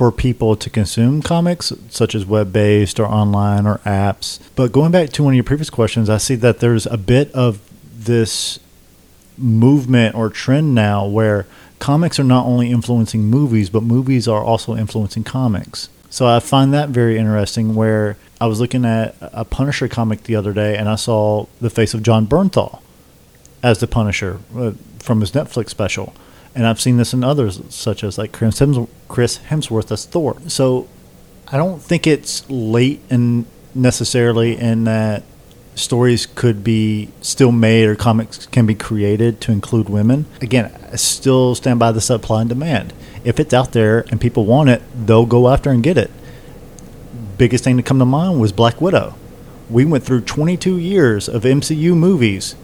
for 0.00 0.10
people 0.10 0.56
to 0.56 0.70
consume 0.70 1.20
comics, 1.20 1.74
such 1.90 2.14
as 2.14 2.24
web 2.24 2.50
based 2.54 2.98
or 2.98 3.04
online 3.04 3.66
or 3.66 3.80
apps. 3.84 4.38
But 4.56 4.72
going 4.72 4.92
back 4.92 5.10
to 5.10 5.22
one 5.22 5.34
of 5.34 5.36
your 5.36 5.44
previous 5.44 5.68
questions, 5.68 6.08
I 6.08 6.16
see 6.16 6.36
that 6.36 6.60
there's 6.60 6.86
a 6.86 6.96
bit 6.96 7.30
of 7.32 7.60
this 8.06 8.58
movement 9.36 10.14
or 10.14 10.30
trend 10.30 10.74
now 10.74 11.06
where 11.06 11.46
comics 11.80 12.18
are 12.18 12.24
not 12.24 12.46
only 12.46 12.70
influencing 12.70 13.24
movies, 13.24 13.68
but 13.68 13.82
movies 13.82 14.26
are 14.26 14.42
also 14.42 14.74
influencing 14.74 15.22
comics. 15.22 15.90
So 16.08 16.26
I 16.26 16.40
find 16.40 16.72
that 16.72 16.88
very 16.88 17.18
interesting. 17.18 17.74
Where 17.74 18.16
I 18.40 18.46
was 18.46 18.58
looking 18.58 18.86
at 18.86 19.14
a 19.20 19.44
Punisher 19.44 19.86
comic 19.86 20.22
the 20.22 20.34
other 20.34 20.54
day 20.54 20.78
and 20.78 20.88
I 20.88 20.94
saw 20.94 21.44
the 21.60 21.68
face 21.68 21.92
of 21.92 22.02
Jon 22.02 22.26
Bernthal 22.26 22.80
as 23.62 23.80
the 23.80 23.86
Punisher 23.86 24.40
uh, 24.56 24.72
from 24.98 25.20
his 25.20 25.32
Netflix 25.32 25.68
special 25.68 26.14
and 26.54 26.66
I've 26.66 26.80
seen 26.80 26.96
this 26.96 27.12
in 27.12 27.22
others, 27.22 27.60
such 27.68 28.02
as 28.02 28.18
like 28.18 28.32
Chris 28.32 28.58
Hemsworth 28.58 29.92
as 29.92 30.04
Thor. 30.04 30.36
So 30.48 30.88
I 31.48 31.56
don't 31.56 31.80
think 31.80 32.06
it's 32.06 32.48
late 32.50 33.00
and 33.10 33.46
necessarily 33.74 34.56
in 34.56 34.84
that 34.84 35.22
stories 35.74 36.26
could 36.26 36.62
be 36.62 37.08
still 37.20 37.52
made 37.52 37.86
or 37.86 37.94
comics 37.94 38.46
can 38.46 38.66
be 38.66 38.74
created 38.74 39.40
to 39.42 39.52
include 39.52 39.88
women. 39.88 40.26
Again, 40.40 40.72
I 40.92 40.96
still 40.96 41.54
stand 41.54 41.78
by 41.78 41.92
the 41.92 42.00
supply 42.00 42.40
and 42.40 42.48
demand. 42.48 42.92
If 43.24 43.38
it's 43.38 43.54
out 43.54 43.72
there 43.72 44.04
and 44.10 44.20
people 44.20 44.44
want 44.44 44.68
it, 44.68 44.82
they'll 45.06 45.26
go 45.26 45.48
after 45.48 45.70
and 45.70 45.82
get 45.82 45.96
it. 45.96 46.10
Biggest 47.38 47.64
thing 47.64 47.76
to 47.76 47.82
come 47.82 47.98
to 47.98 48.04
mind 48.04 48.40
was 48.40 48.52
Black 48.52 48.80
Widow. 48.80 49.14
We 49.70 49.84
went 49.84 50.04
through 50.04 50.22
22 50.22 50.78
years 50.78 51.28
of 51.28 51.44
MCU 51.44 51.96
movies, 51.96 52.56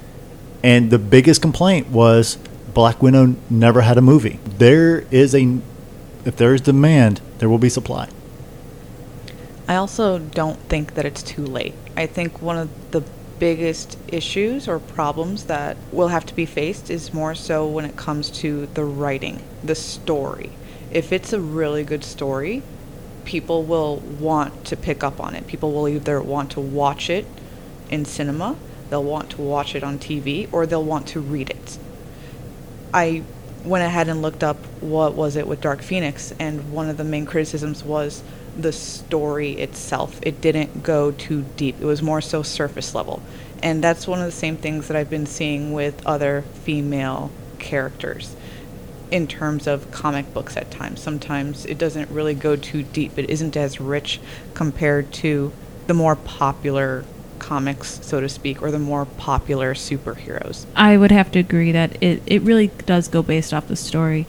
and 0.62 0.90
the 0.90 0.98
biggest 0.98 1.40
complaint 1.40 1.88
was 1.88 2.36
Black 2.76 3.02
Widow 3.02 3.36
never 3.48 3.80
had 3.80 3.96
a 3.96 4.02
movie. 4.02 4.38
There 4.44 5.06
is 5.10 5.34
a, 5.34 5.60
if 6.26 6.36
there 6.36 6.52
is 6.52 6.60
demand, 6.60 7.22
there 7.38 7.48
will 7.48 7.56
be 7.56 7.70
supply. 7.70 8.10
I 9.66 9.76
also 9.76 10.18
don't 10.18 10.58
think 10.68 10.92
that 10.92 11.06
it's 11.06 11.22
too 11.22 11.42
late. 11.42 11.72
I 11.96 12.04
think 12.04 12.42
one 12.42 12.58
of 12.58 12.90
the 12.90 13.02
biggest 13.38 13.96
issues 14.08 14.68
or 14.68 14.78
problems 14.78 15.44
that 15.44 15.78
will 15.90 16.08
have 16.08 16.26
to 16.26 16.34
be 16.34 16.44
faced 16.44 16.90
is 16.90 17.14
more 17.14 17.34
so 17.34 17.66
when 17.66 17.86
it 17.86 17.96
comes 17.96 18.28
to 18.42 18.66
the 18.74 18.84
writing, 18.84 19.42
the 19.64 19.74
story. 19.74 20.50
If 20.90 21.14
it's 21.14 21.32
a 21.32 21.40
really 21.40 21.82
good 21.82 22.04
story, 22.04 22.62
people 23.24 23.62
will 23.62 24.00
want 24.00 24.66
to 24.66 24.76
pick 24.76 25.02
up 25.02 25.18
on 25.18 25.34
it. 25.34 25.46
People 25.46 25.72
will 25.72 25.88
either 25.88 26.20
want 26.20 26.50
to 26.50 26.60
watch 26.60 27.08
it 27.08 27.24
in 27.88 28.04
cinema, 28.04 28.54
they'll 28.90 29.02
want 29.02 29.30
to 29.30 29.40
watch 29.40 29.74
it 29.74 29.82
on 29.82 29.98
TV, 29.98 30.46
or 30.52 30.66
they'll 30.66 30.84
want 30.84 31.06
to 31.08 31.20
read 31.20 31.48
it. 31.48 31.78
I 32.96 33.22
went 33.62 33.84
ahead 33.84 34.08
and 34.08 34.22
looked 34.22 34.42
up 34.42 34.56
what 34.80 35.12
was 35.12 35.36
it 35.36 35.46
with 35.46 35.60
Dark 35.60 35.82
Phoenix, 35.82 36.32
and 36.38 36.72
one 36.72 36.88
of 36.88 36.96
the 36.96 37.04
main 37.04 37.26
criticisms 37.26 37.84
was 37.84 38.22
the 38.56 38.72
story 38.72 39.52
itself. 39.52 40.18
It 40.22 40.40
didn't 40.40 40.82
go 40.82 41.10
too 41.10 41.44
deep. 41.58 41.78
It 41.78 41.84
was 41.84 42.00
more 42.00 42.22
so 42.22 42.42
surface 42.42 42.94
level. 42.94 43.20
And 43.62 43.84
that's 43.84 44.06
one 44.06 44.20
of 44.20 44.24
the 44.24 44.32
same 44.32 44.56
things 44.56 44.88
that 44.88 44.96
I've 44.96 45.10
been 45.10 45.26
seeing 45.26 45.74
with 45.74 46.06
other 46.06 46.40
female 46.64 47.30
characters 47.58 48.34
in 49.10 49.26
terms 49.26 49.66
of 49.66 49.90
comic 49.90 50.32
books 50.32 50.56
at 50.56 50.70
times. 50.70 51.02
Sometimes 51.02 51.66
it 51.66 51.76
doesn't 51.76 52.10
really 52.10 52.34
go 52.34 52.56
too 52.56 52.82
deep. 52.82 53.18
It 53.18 53.28
isn't 53.28 53.58
as 53.58 53.78
rich 53.78 54.20
compared 54.54 55.12
to 55.14 55.52
the 55.86 55.92
more 55.92 56.16
popular 56.16 57.04
comics, 57.38 58.04
so 58.04 58.20
to 58.20 58.28
speak, 58.28 58.62
or 58.62 58.70
the 58.70 58.78
more 58.78 59.04
popular 59.04 59.74
superheroes. 59.74 60.66
I 60.74 60.96
would 60.96 61.10
have 61.10 61.30
to 61.32 61.38
agree 61.38 61.72
that 61.72 62.02
it, 62.02 62.22
it 62.26 62.42
really 62.42 62.68
does 62.86 63.08
go 63.08 63.22
based 63.22 63.52
off 63.54 63.68
the 63.68 63.76
story. 63.76 64.26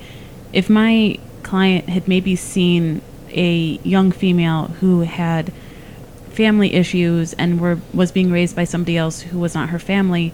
If 0.53 0.69
my 0.69 1.19
client 1.43 1.89
had 1.89 2.07
maybe 2.07 2.35
seen 2.35 3.01
a 3.29 3.79
young 3.83 4.11
female 4.11 4.65
who 4.79 5.01
had 5.01 5.51
family 6.29 6.73
issues 6.73 7.33
and 7.33 7.59
were 7.59 7.79
was 7.93 8.11
being 8.11 8.31
raised 8.31 8.55
by 8.55 8.63
somebody 8.63 8.95
else 8.95 9.21
who 9.21 9.39
was 9.39 9.55
not 9.55 9.69
her 9.69 9.79
family 9.79 10.33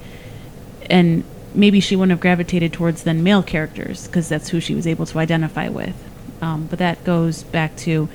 and 0.89 1.23
maybe 1.53 1.79
she 1.79 1.95
wouldn't 1.95 2.11
have 2.11 2.19
gravitated 2.19 2.73
towards 2.73 3.03
then 3.03 3.23
male 3.23 3.41
characters 3.41 4.07
because 4.07 4.27
that's 4.27 4.49
who 4.49 4.59
she 4.59 4.75
was 4.75 4.85
able 4.85 5.05
to 5.05 5.17
identify 5.17 5.69
with 5.69 5.95
um, 6.41 6.67
but 6.67 6.77
that 6.79 7.01
goes 7.05 7.43
back 7.43 7.75
to 7.77 8.09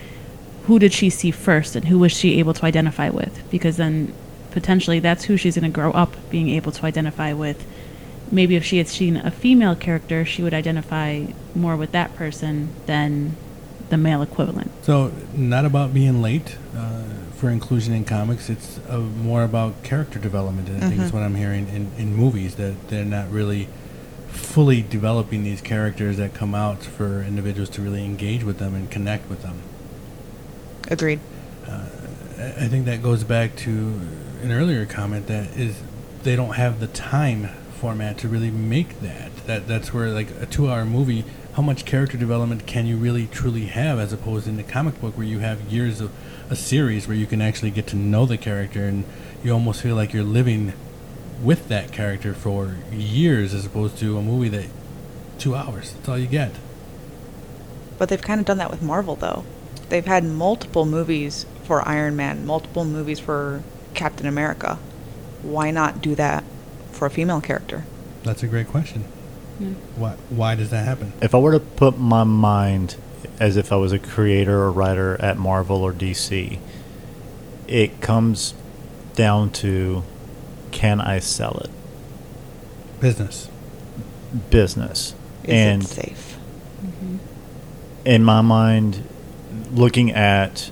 who 0.64 0.78
did 0.78 0.92
she 0.92 1.08
see 1.08 1.30
first 1.30 1.74
and 1.74 1.88
who 1.88 1.98
was 1.98 2.12
she 2.12 2.38
able 2.38 2.52
to 2.52 2.64
identify 2.66 3.08
with 3.08 3.42
because 3.50 3.78
then 3.78 4.12
potentially 4.58 4.98
that's 4.98 5.24
who 5.24 5.36
she's 5.36 5.54
going 5.54 5.70
to 5.70 5.74
grow 5.80 5.92
up 5.92 6.16
being 6.30 6.48
able 6.48 6.72
to 6.72 6.84
identify 6.84 7.32
with 7.32 7.64
maybe 8.32 8.56
if 8.56 8.64
she 8.64 8.78
had 8.78 8.88
seen 8.88 9.16
a 9.16 9.30
female 9.30 9.76
character 9.76 10.24
she 10.24 10.42
would 10.42 10.52
identify 10.52 11.24
more 11.54 11.76
with 11.76 11.92
that 11.92 12.14
person 12.16 12.68
than 12.86 13.36
the 13.88 13.96
male 13.96 14.20
equivalent. 14.20 14.70
So, 14.82 15.12
not 15.32 15.64
about 15.64 15.94
being 15.94 16.20
late 16.20 16.56
uh, 16.76 17.04
for 17.36 17.48
inclusion 17.48 17.94
in 17.94 18.04
comics. 18.04 18.50
It's 18.50 18.80
uh, 18.90 18.98
more 18.98 19.44
about 19.44 19.82
character 19.82 20.18
development. 20.18 20.68
I 20.68 20.88
think 20.88 21.00
is 21.00 21.10
Mhm. 21.10 21.14
what 21.14 21.22
I'm 21.22 21.36
hearing 21.36 21.68
in, 21.68 21.90
in 21.96 22.14
movies 22.14 22.56
that 22.56 22.74
they're 22.88 23.04
not 23.18 23.30
really 23.30 23.68
fully 24.28 24.82
developing 24.82 25.42
these 25.44 25.62
characters 25.62 26.16
that 26.18 26.34
come 26.34 26.54
out 26.54 26.82
for 26.82 27.22
individuals 27.22 27.70
to 27.70 27.80
really 27.80 28.04
engage 28.04 28.42
with 28.44 28.58
them 28.58 28.74
and 28.74 28.90
connect 28.90 29.30
with 29.30 29.40
them. 29.42 29.56
Agreed. 30.90 31.20
I 31.66 32.64
I 32.64 32.68
think 32.68 32.84
that 32.86 33.02
goes 33.02 33.24
back 33.24 33.56
to 33.66 33.72
an 34.42 34.52
earlier 34.52 34.86
comment 34.86 35.26
that 35.26 35.56
is 35.56 35.80
they 36.22 36.36
don't 36.36 36.54
have 36.54 36.80
the 36.80 36.86
time 36.86 37.48
format 37.80 38.18
to 38.18 38.28
really 38.28 38.50
make 38.50 39.00
that. 39.00 39.34
That 39.46 39.68
that's 39.68 39.92
where 39.92 40.08
like 40.10 40.30
a 40.40 40.46
two-hour 40.46 40.84
movie, 40.84 41.24
how 41.54 41.62
much 41.62 41.84
character 41.84 42.16
development 42.16 42.66
can 42.66 42.86
you 42.86 42.96
really 42.96 43.26
truly 43.26 43.66
have 43.66 43.98
as 43.98 44.12
opposed 44.12 44.46
in 44.46 44.56
the 44.56 44.62
comic 44.62 45.00
book 45.00 45.16
where 45.16 45.26
you 45.26 45.38
have 45.38 45.60
years 45.72 46.00
of 46.00 46.12
a 46.50 46.56
series 46.56 47.06
where 47.06 47.16
you 47.16 47.26
can 47.26 47.40
actually 47.40 47.70
get 47.70 47.86
to 47.88 47.96
know 47.96 48.26
the 48.26 48.38
character 48.38 48.84
and 48.84 49.04
you 49.44 49.52
almost 49.52 49.82
feel 49.82 49.94
like 49.94 50.12
you're 50.12 50.24
living 50.24 50.72
with 51.42 51.68
that 51.68 51.92
character 51.92 52.34
for 52.34 52.76
years 52.90 53.54
as 53.54 53.64
opposed 53.66 53.98
to 53.98 54.18
a 54.18 54.22
movie 54.22 54.48
that 54.48 54.66
two 55.38 55.54
hours. 55.54 55.92
That's 55.92 56.08
all 56.08 56.18
you 56.18 56.26
get. 56.26 56.52
But 57.96 58.08
they've 58.08 58.22
kind 58.22 58.40
of 58.40 58.46
done 58.46 58.58
that 58.58 58.70
with 58.70 58.82
Marvel, 58.82 59.16
though. 59.16 59.44
They've 59.88 60.04
had 60.06 60.24
multiple 60.24 60.84
movies 60.84 61.46
for 61.64 61.86
Iron 61.86 62.16
Man, 62.16 62.46
multiple 62.46 62.84
movies 62.84 63.18
for 63.18 63.62
Captain 63.94 64.26
America. 64.26 64.78
Why 65.42 65.70
not 65.70 66.02
do 66.02 66.14
that 66.14 66.44
for 66.92 67.06
a 67.06 67.10
female 67.10 67.40
character? 67.40 67.84
That's 68.24 68.42
a 68.42 68.46
great 68.46 68.68
question. 68.68 69.02
Hmm. 69.58 69.72
Why 69.96 70.12
why 70.30 70.54
does 70.54 70.70
that 70.70 70.84
happen? 70.84 71.12
If 71.20 71.34
I 71.34 71.38
were 71.38 71.52
to 71.52 71.60
put 71.60 71.98
my 71.98 72.24
mind 72.24 72.96
as 73.40 73.56
if 73.56 73.72
I 73.72 73.76
was 73.76 73.92
a 73.92 73.98
creator 73.98 74.62
or 74.62 74.70
writer 74.70 75.20
at 75.20 75.36
Marvel 75.36 75.82
or 75.82 75.92
DC, 75.92 76.58
it 77.66 78.00
comes 78.00 78.54
down 79.14 79.50
to 79.50 80.04
can 80.70 81.00
I 81.00 81.18
sell 81.18 81.58
it? 81.58 81.70
Business. 83.00 83.48
Business. 84.50 85.14
Is 85.44 85.50
and 85.50 85.82
it 85.82 85.86
safe? 85.86 86.36
Mm-hmm. 86.84 87.16
in 88.04 88.22
my 88.22 88.40
mind, 88.40 89.02
looking 89.72 90.12
at 90.12 90.70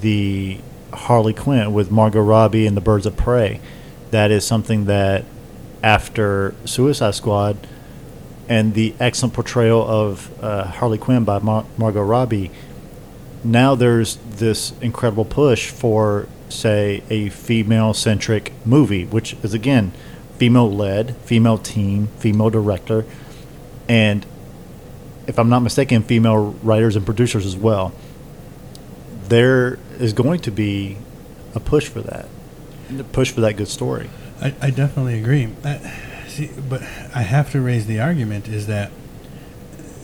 the 0.00 0.60
Harley 0.92 1.34
Quinn 1.34 1.72
with 1.72 1.90
Margot 1.90 2.22
Robbie 2.22 2.66
and 2.66 2.76
the 2.76 2.80
Birds 2.80 3.06
of 3.06 3.16
Prey, 3.16 3.60
that 4.10 4.30
is 4.30 4.46
something 4.46 4.86
that 4.86 5.24
after 5.82 6.54
Suicide 6.64 7.14
Squad 7.14 7.56
and 8.48 8.74
the 8.74 8.94
excellent 8.98 9.34
portrayal 9.34 9.86
of 9.86 10.32
uh, 10.42 10.64
Harley 10.64 10.98
Quinn 10.98 11.24
by 11.24 11.38
Mar- 11.38 11.66
Margot 11.76 12.02
Robbie, 12.02 12.50
now 13.44 13.74
there's 13.74 14.16
this 14.16 14.72
incredible 14.80 15.24
push 15.24 15.70
for, 15.70 16.26
say, 16.48 17.02
a 17.10 17.28
female 17.28 17.94
centric 17.94 18.52
movie, 18.64 19.04
which 19.04 19.34
is 19.42 19.54
again 19.54 19.92
female 20.38 20.70
led, 20.72 21.16
female 21.18 21.58
team, 21.58 22.08
female 22.18 22.50
director, 22.50 23.04
and 23.88 24.24
if 25.26 25.38
I'm 25.38 25.50
not 25.50 25.60
mistaken, 25.60 26.02
female 26.02 26.52
writers 26.62 26.96
and 26.96 27.04
producers 27.04 27.44
as 27.44 27.54
well. 27.54 27.92
There 29.28 29.78
is 29.98 30.12
going 30.12 30.40
to 30.40 30.50
be 30.50 30.96
a 31.54 31.60
push 31.60 31.88
for 31.88 32.00
that, 32.02 32.28
a 32.98 33.04
push 33.04 33.30
for 33.30 33.40
that 33.40 33.56
good 33.56 33.68
story. 33.68 34.10
I, 34.40 34.54
I 34.60 34.70
definitely 34.70 35.18
agree. 35.18 35.48
I, 35.64 35.78
see, 36.28 36.50
but 36.68 36.82
I 37.14 37.22
have 37.22 37.50
to 37.52 37.60
raise 37.60 37.86
the 37.86 38.00
argument 38.00 38.48
is 38.48 38.66
that 38.66 38.92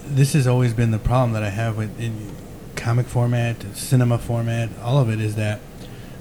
this 0.07 0.32
has 0.34 0.47
always 0.47 0.74
been 0.74 0.90
the 0.90 0.99
problem 0.99 1.32
that 1.32 1.42
I 1.42 1.51
have 1.51 1.76
with 1.76 1.99
in 2.01 2.34
comic 2.76 3.07
format, 3.07 3.62
cinema 3.74 4.18
format, 4.18 4.68
all 4.82 4.99
of 4.99 5.09
it 5.09 5.20
is 5.20 5.36
that 5.36 5.61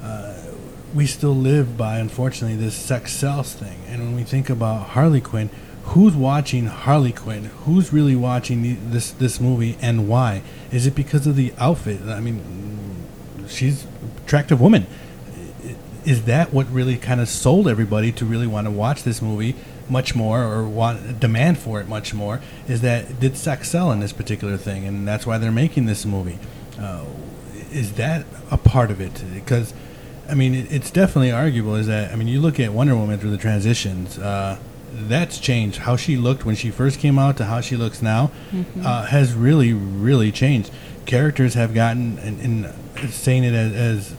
uh, 0.02 0.36
we 0.94 1.06
still 1.06 1.36
live 1.36 1.76
by, 1.78 1.98
unfortunately, 1.98 2.56
this 2.56 2.76
sex 2.76 3.12
sells 3.12 3.54
thing. 3.54 3.82
And 3.88 4.02
when 4.02 4.16
we 4.16 4.24
think 4.24 4.50
about 4.50 4.90
Harley 4.90 5.22
Quinn, 5.22 5.50
who's 5.86 6.16
watching 6.16 6.68
Harley 6.68 7.12
Quinn? 7.12 7.46
Who's 7.66 7.92
really 7.92 8.16
watching 8.16 8.62
the, 8.62 8.74
this 8.76 9.12
this 9.12 9.40
movie, 9.40 9.78
and 9.82 10.08
why? 10.08 10.44
Is 10.72 10.88
it 10.88 10.96
because 10.96 11.28
of 11.28 11.36
the 11.36 11.54
outfit? 11.58 12.02
I 12.08 12.20
mean, 12.20 12.42
she's 13.54 13.84
an 13.84 14.12
attractive 14.26 14.60
woman. 14.60 14.86
Is 16.06 16.26
that 16.26 16.54
what 16.54 16.70
really 16.70 16.98
kind 16.98 17.22
of 17.22 17.30
sold 17.30 17.68
everybody 17.68 18.12
to 18.14 18.26
really 18.26 18.48
want 18.48 18.68
to 18.68 18.72
watch 18.72 19.04
this 19.04 19.22
movie 19.22 19.56
much 19.90 20.16
more 20.16 20.44
or 20.44 20.64
want 20.68 21.20
demand 21.20 21.58
for 21.60 21.80
it 21.80 21.88
much 21.88 22.14
more? 22.14 22.42
Is 22.68 22.82
that 22.82 23.20
did 23.20 23.38
sex 23.38 23.70
sell 23.70 23.92
in 23.92 24.00
this 24.00 24.14
particular 24.14 24.58
thing 24.58 24.86
and 24.86 25.08
that's 25.08 25.26
why 25.26 25.38
they're 25.38 25.52
making 25.52 25.86
this 25.86 26.06
movie? 26.06 26.40
Uh, 26.80 27.06
is 27.72 27.94
that 27.94 28.26
a 28.52 28.58
part 28.58 28.92
of 28.92 29.00
it? 29.00 29.24
Because 29.34 29.74
i 30.30 30.34
mean 30.34 30.56
it, 30.56 30.72
it's 30.72 30.90
definitely 30.90 31.34
arguable 31.34 31.76
is 31.76 31.88
that 31.88 32.10
i 32.14 32.16
mean 32.16 32.30
you 32.30 32.40
look 32.40 32.58
at 32.58 32.72
wonder 32.72 32.96
woman 32.96 33.20
through 33.20 33.30
the 33.30 33.38
transitions 33.38 34.18
uh, 34.18 34.58
that's 34.94 35.40
changed. 35.40 35.80
How 35.80 35.96
she 35.96 36.18
looked 36.18 36.46
when 36.46 36.56
she 36.56 36.70
first 36.70 37.00
came 37.00 37.18
out 37.18 37.38
to 37.38 37.46
how 37.46 37.62
she 37.62 37.76
looks 37.76 38.02
now 38.02 38.32
uh, 38.84 39.06
has 39.06 39.34
really 39.34 39.74
really 39.74 40.32
changed. 40.32 40.72
Characters 41.06 41.56
have 41.56 41.74
gotten 41.74 42.18
and, 42.20 42.40
and 42.40 42.74
saying 43.10 43.44
it 43.44 43.54
as, 43.54 43.74
as 43.74 44.16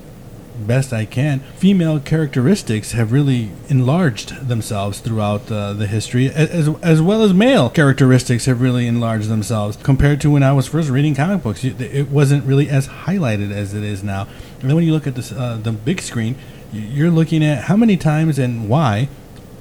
best 0.57 0.93
I 0.93 1.05
can, 1.05 1.41
female 1.57 1.99
characteristics 1.99 2.93
have 2.93 3.13
really 3.13 3.51
enlarged 3.69 4.49
themselves 4.49 5.01
throughout 5.01 5.51
uh, 5.51 5.73
the 5.73 5.87
history, 5.87 6.31
as, 6.31 6.69
as 6.83 7.03
well 7.03 7.23
as 7.23 7.35
male 7.35 7.71
characteristics 7.71 8.47
have 8.47 8.61
really 8.61 8.87
enlarged 8.87 9.29
themselves 9.29 9.77
compared 9.77 10.21
to 10.23 10.31
when 10.31 10.43
I 10.43 10.53
was 10.53 10.67
first 10.67 10.91
reading 10.91 11.15
comic 11.15 11.43
books. 11.43 11.65
It 11.65 12.09
wasn't 12.09 12.45
really 12.45 12.69
as 12.69 12.89
highlighted 12.89 13.51
as 13.51 13.75
it 13.75 13.83
is 13.83 14.03
now. 14.03 14.29
And 14.61 14.71
then 14.71 14.77
when 14.77 14.85
you 14.85 14.93
look 14.93 15.07
at 15.07 15.15
this, 15.15 15.33
uh, 15.33 15.59
the 15.63 15.73
big 15.73 16.01
screen, 16.01 16.37
you're 16.73 17.11
looking 17.11 17.45
at 17.45 17.65
how 17.65 17.77
many 17.77 17.97
times 17.97 18.39
and 18.39 18.69
why. 18.69 19.09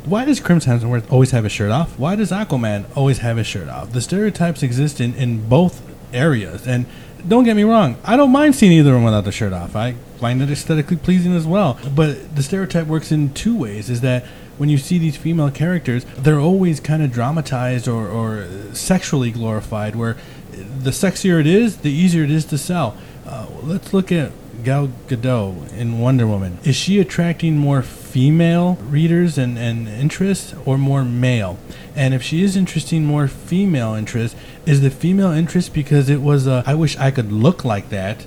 Why 0.06 0.26
does 0.26 0.42
Chris 0.42 0.66
Hemsworth 0.66 1.10
always 1.12 1.32
have 1.32 1.46
his 1.46 1.54
shirt 1.54 1.72
off? 1.72 1.98
Why 1.98 2.16
does 2.16 2.32
Aquaman 2.32 2.86
always 2.96 3.20
have 3.20 3.38
his 3.38 3.48
shirt 3.48 3.70
off? 3.70 3.94
The 3.94 4.02
stereotypes 4.02 4.62
exist 4.62 5.00
in, 5.00 5.16
in 5.16 5.48
both 5.48 5.82
areas. 6.14 6.68
And 6.68 6.86
don't 7.28 7.44
get 7.44 7.56
me 7.56 7.64
wrong, 7.64 7.98
I 8.04 8.16
don't 8.18 8.32
mind 8.32 8.56
seeing 8.56 8.72
either 8.74 8.92
them 8.94 9.04
without 9.04 9.24
the 9.24 9.32
shirt 9.32 9.54
off. 9.54 9.76
I 9.76 9.94
find 10.20 10.42
it 10.42 10.50
aesthetically 10.50 10.98
pleasing 10.98 11.34
as 11.36 11.46
well. 11.46 11.80
But 11.96 12.36
the 12.36 12.44
stereotype 12.44 12.88
works 12.88 13.12
in 13.12 13.34
two 13.34 13.58
ways 13.58 13.90
is 13.90 14.02
that 14.02 14.26
when 14.58 14.70
you 14.70 14.78
see 14.78 14.98
these 14.98 15.18
female 15.18 15.50
characters, 15.50 16.06
they're 16.18 16.40
always 16.40 16.80
kind 16.80 17.02
of 17.02 17.12
dramatized 17.12 17.88
or, 17.88 18.08
or 18.08 18.48
sexually 18.74 19.32
glorified. 19.32 19.96
Where 19.96 20.16
the 20.52 20.92
sexier 20.92 21.40
it 21.40 21.48
is, 21.48 21.78
the 21.78 21.92
easier 21.92 22.24
it 22.24 22.32
is 22.32 22.46
to 22.46 22.58
sell. 22.58 22.96
Uh, 23.26 23.48
let's 23.64 23.94
look 23.94 24.12
at 24.12 24.32
Gal 24.64 24.90
Gadot 25.08 25.74
in 25.74 26.00
Wonder 26.00 26.28
Woman. 26.28 26.60
Is 26.64 26.76
she 26.76 27.00
attracting 27.00 27.58
more 27.58 27.82
female 27.82 28.76
readers 28.84 29.38
and, 29.38 29.58
and 29.58 29.88
interest 29.88 30.56
or 30.66 30.78
more 30.78 31.04
male? 31.04 31.58
And 31.96 32.14
if 32.14 32.22
she 32.22 32.44
is 32.44 32.56
interesting 32.56 33.04
more 33.04 33.28
female 33.28 33.94
interest, 33.94 34.36
is 34.66 34.82
the 34.82 34.90
female 34.90 35.32
interest 35.32 35.74
because 35.74 36.10
it 36.10 36.22
was 36.22 36.48
a 36.48 36.64
I 36.66 36.76
wish 36.76 36.98
I 36.98 37.12
could 37.12 37.32
look 37.32 37.66
like 37.66 37.90
that 37.90 38.26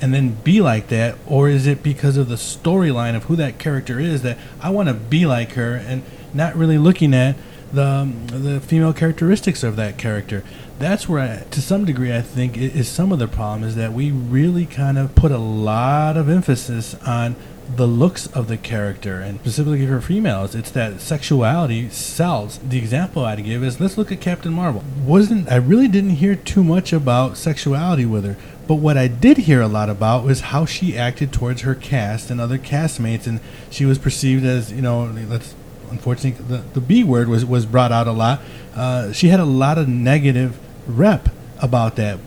and 0.00 0.14
then 0.14 0.30
be 0.44 0.60
like 0.60 0.88
that, 0.88 1.16
or 1.26 1.48
is 1.48 1.66
it 1.66 1.82
because 1.82 2.16
of 2.16 2.28
the 2.28 2.36
storyline 2.36 3.16
of 3.16 3.24
who 3.24 3.36
that 3.36 3.58
character 3.58 3.98
is 3.98 4.22
that 4.22 4.38
I 4.60 4.70
want 4.70 4.88
to 4.88 4.94
be 4.94 5.26
like 5.26 5.52
her 5.52 5.74
and 5.74 6.02
not 6.32 6.54
really 6.54 6.78
looking 6.78 7.14
at 7.14 7.36
the 7.72 7.84
um, 7.84 8.26
the 8.28 8.60
female 8.60 8.92
characteristics 8.92 9.62
of 9.62 9.76
that 9.76 9.98
character? 9.98 10.44
That's 10.78 11.08
where, 11.08 11.20
I, 11.20 11.44
to 11.50 11.60
some 11.60 11.84
degree, 11.84 12.14
I 12.14 12.22
think 12.22 12.56
is 12.56 12.86
some 12.86 13.10
of 13.10 13.18
the 13.18 13.26
problem 13.26 13.64
is 13.64 13.74
that 13.74 13.92
we 13.92 14.12
really 14.12 14.64
kind 14.64 14.96
of 14.96 15.16
put 15.16 15.32
a 15.32 15.38
lot 15.38 16.16
of 16.16 16.28
emphasis 16.28 16.94
on 17.04 17.34
the 17.74 17.86
looks 17.86 18.26
of 18.28 18.48
the 18.48 18.56
character, 18.56 19.20
and 19.20 19.40
specifically 19.40 19.86
for 19.86 20.00
females, 20.00 20.54
it's 20.54 20.70
that 20.70 21.00
sexuality 21.00 21.88
sells. 21.90 22.58
The 22.58 22.78
example 22.78 23.24
I'd 23.24 23.44
give 23.44 23.62
is 23.62 23.80
let's 23.80 23.98
look 23.98 24.10
at 24.10 24.20
Captain 24.20 24.52
Marvel. 24.52 24.82
Wasn't 25.04 25.50
I 25.50 25.56
really 25.56 25.88
didn't 25.88 26.16
hear 26.16 26.34
too 26.34 26.64
much 26.64 26.92
about 26.92 27.36
sexuality 27.36 28.06
with 28.06 28.24
her, 28.24 28.36
but 28.66 28.76
what 28.76 28.96
I 28.96 29.08
did 29.08 29.38
hear 29.38 29.60
a 29.60 29.68
lot 29.68 29.88
about 29.88 30.24
was 30.24 30.40
how 30.40 30.64
she 30.64 30.96
acted 30.96 31.32
towards 31.32 31.62
her 31.62 31.74
cast 31.74 32.30
and 32.30 32.40
other 32.40 32.58
castmates, 32.58 33.26
and 33.26 33.40
she 33.70 33.84
was 33.84 33.98
perceived 33.98 34.44
as 34.44 34.72
you 34.72 34.82
know, 34.82 35.04
let's 35.28 35.54
unfortunately 35.90 36.44
the, 36.44 36.62
the 36.74 36.80
B 36.80 37.04
word 37.04 37.28
was 37.28 37.44
was 37.44 37.66
brought 37.66 37.92
out 37.92 38.06
a 38.06 38.12
lot. 38.12 38.40
Uh, 38.74 39.12
she 39.12 39.28
had 39.28 39.40
a 39.40 39.44
lot 39.44 39.78
of 39.78 39.88
negative 39.88 40.58
rep 40.86 41.28
about 41.60 41.96
that. 41.96 42.18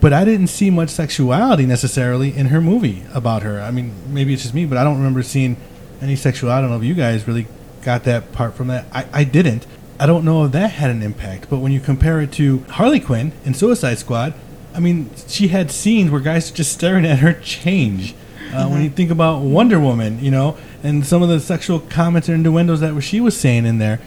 But 0.00 0.12
I 0.12 0.24
didn't 0.24 0.48
see 0.48 0.70
much 0.70 0.90
sexuality 0.90 1.66
necessarily 1.66 2.36
in 2.36 2.46
her 2.46 2.60
movie 2.60 3.04
about 3.14 3.42
her. 3.42 3.60
I 3.60 3.70
mean, 3.70 3.94
maybe 4.12 4.34
it's 4.34 4.42
just 4.42 4.54
me, 4.54 4.66
but 4.66 4.78
I 4.78 4.84
don't 4.84 4.98
remember 4.98 5.22
seeing 5.22 5.56
any 6.02 6.16
sexuality. 6.16 6.58
I 6.58 6.60
don't 6.60 6.70
know 6.70 6.76
if 6.76 6.84
you 6.84 6.94
guys 6.94 7.26
really 7.26 7.46
got 7.82 8.04
that 8.04 8.32
part 8.32 8.54
from 8.54 8.68
that. 8.68 8.86
I, 8.92 9.06
I 9.12 9.24
didn't. 9.24 9.66
I 9.98 10.06
don't 10.06 10.24
know 10.24 10.44
if 10.44 10.52
that 10.52 10.72
had 10.72 10.90
an 10.90 11.02
impact. 11.02 11.48
But 11.48 11.58
when 11.58 11.72
you 11.72 11.80
compare 11.80 12.20
it 12.20 12.32
to 12.32 12.58
Harley 12.68 13.00
Quinn 13.00 13.32
in 13.44 13.54
Suicide 13.54 13.98
Squad, 13.98 14.34
I 14.74 14.80
mean, 14.80 15.08
she 15.26 15.48
had 15.48 15.70
scenes 15.70 16.10
where 16.10 16.20
guys 16.20 16.50
just 16.50 16.72
staring 16.72 17.06
at 17.06 17.20
her 17.20 17.32
change. 17.32 18.14
Uh, 18.52 18.68
When 18.68 18.82
you 18.82 18.90
think 18.90 19.10
about 19.10 19.40
Wonder 19.40 19.80
Woman, 19.80 20.22
you 20.22 20.30
know, 20.30 20.56
and 20.82 21.06
some 21.06 21.22
of 21.22 21.28
the 21.28 21.40
sexual 21.40 21.80
comments 21.80 22.28
and 22.28 22.36
innuendos 22.46 22.80
that 22.80 23.00
she 23.00 23.20
was 23.20 23.38
saying 23.38 23.64
in 23.64 23.78
there, 23.78 23.98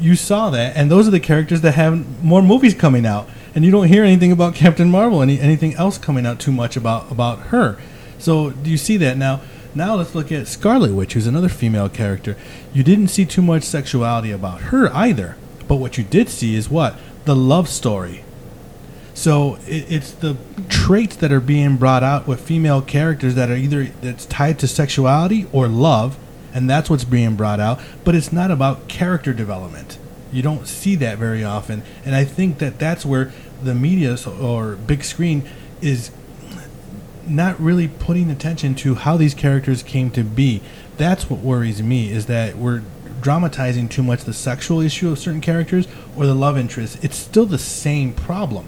you 0.00 0.16
saw 0.16 0.50
that, 0.50 0.76
and 0.76 0.90
those 0.90 1.06
are 1.08 1.12
the 1.12 1.20
characters 1.20 1.60
that 1.62 1.72
have 1.72 2.22
more 2.22 2.42
movies 2.42 2.74
coming 2.74 3.06
out, 3.06 3.30
and 3.54 3.64
you 3.64 3.70
don't 3.70 3.88
hear 3.88 4.04
anything 4.04 4.32
about 4.32 4.54
Captain 4.54 4.90
Marvel, 4.90 5.22
any 5.22 5.38
anything 5.40 5.74
else 5.74 5.98
coming 5.98 6.26
out 6.26 6.38
too 6.38 6.52
much 6.52 6.76
about 6.76 7.10
about 7.10 7.38
her. 7.48 7.78
So 8.18 8.50
do 8.50 8.70
you 8.70 8.78
see 8.78 8.96
that 8.98 9.16
now? 9.16 9.40
Now 9.74 9.94
let's 9.94 10.14
look 10.14 10.30
at 10.30 10.48
Scarlet 10.48 10.92
Witch, 10.92 11.14
who's 11.14 11.26
another 11.26 11.48
female 11.48 11.88
character. 11.88 12.36
You 12.74 12.82
didn't 12.82 13.08
see 13.08 13.24
too 13.24 13.42
much 13.42 13.62
sexuality 13.62 14.30
about 14.30 14.62
her 14.62 14.94
either, 14.94 15.36
but 15.66 15.76
what 15.76 15.96
you 15.96 16.04
did 16.04 16.28
see 16.28 16.54
is 16.54 16.68
what 16.68 16.96
the 17.24 17.34
love 17.34 17.68
story. 17.68 18.22
So 19.14 19.56
it, 19.66 19.90
it's 19.90 20.12
the 20.12 20.36
traits 20.68 21.16
that 21.16 21.32
are 21.32 21.40
being 21.40 21.76
brought 21.76 22.02
out 22.02 22.26
with 22.26 22.40
female 22.40 22.82
characters 22.82 23.34
that 23.34 23.50
are 23.50 23.56
either 23.56 23.84
that's 23.84 24.26
tied 24.26 24.58
to 24.60 24.68
sexuality 24.68 25.46
or 25.52 25.68
love, 25.68 26.18
and 26.54 26.68
that's 26.68 26.90
what's 26.90 27.04
being 27.04 27.36
brought 27.36 27.60
out. 27.60 27.80
But 28.04 28.14
it's 28.14 28.32
not 28.32 28.50
about 28.50 28.88
character 28.88 29.32
development. 29.32 29.98
You 30.32 30.42
don't 30.42 30.66
see 30.66 30.96
that 30.96 31.18
very 31.18 31.44
often, 31.44 31.82
and 32.04 32.14
I 32.14 32.24
think 32.24 32.58
that 32.58 32.78
that's 32.78 33.04
where 33.04 33.32
the 33.62 33.74
media 33.74 34.16
or 34.26 34.76
big 34.76 35.04
screen 35.04 35.48
is 35.80 36.10
not 37.26 37.58
really 37.60 37.88
putting 37.88 38.30
attention 38.30 38.74
to 38.74 38.94
how 38.94 39.16
these 39.16 39.34
characters 39.34 39.82
came 39.82 40.10
to 40.10 40.24
be. 40.24 40.62
That's 40.96 41.30
what 41.30 41.40
worries 41.40 41.82
me 41.82 42.10
is 42.10 42.26
that 42.26 42.56
we're 42.56 42.82
dramatizing 43.20 43.88
too 43.88 44.02
much 44.02 44.24
the 44.24 44.32
sexual 44.32 44.80
issue 44.80 45.10
of 45.10 45.18
certain 45.18 45.40
characters 45.40 45.86
or 46.16 46.26
the 46.26 46.34
love 46.34 46.58
interest. 46.58 47.02
It's 47.04 47.16
still 47.16 47.46
the 47.46 47.58
same 47.58 48.12
problem. 48.12 48.66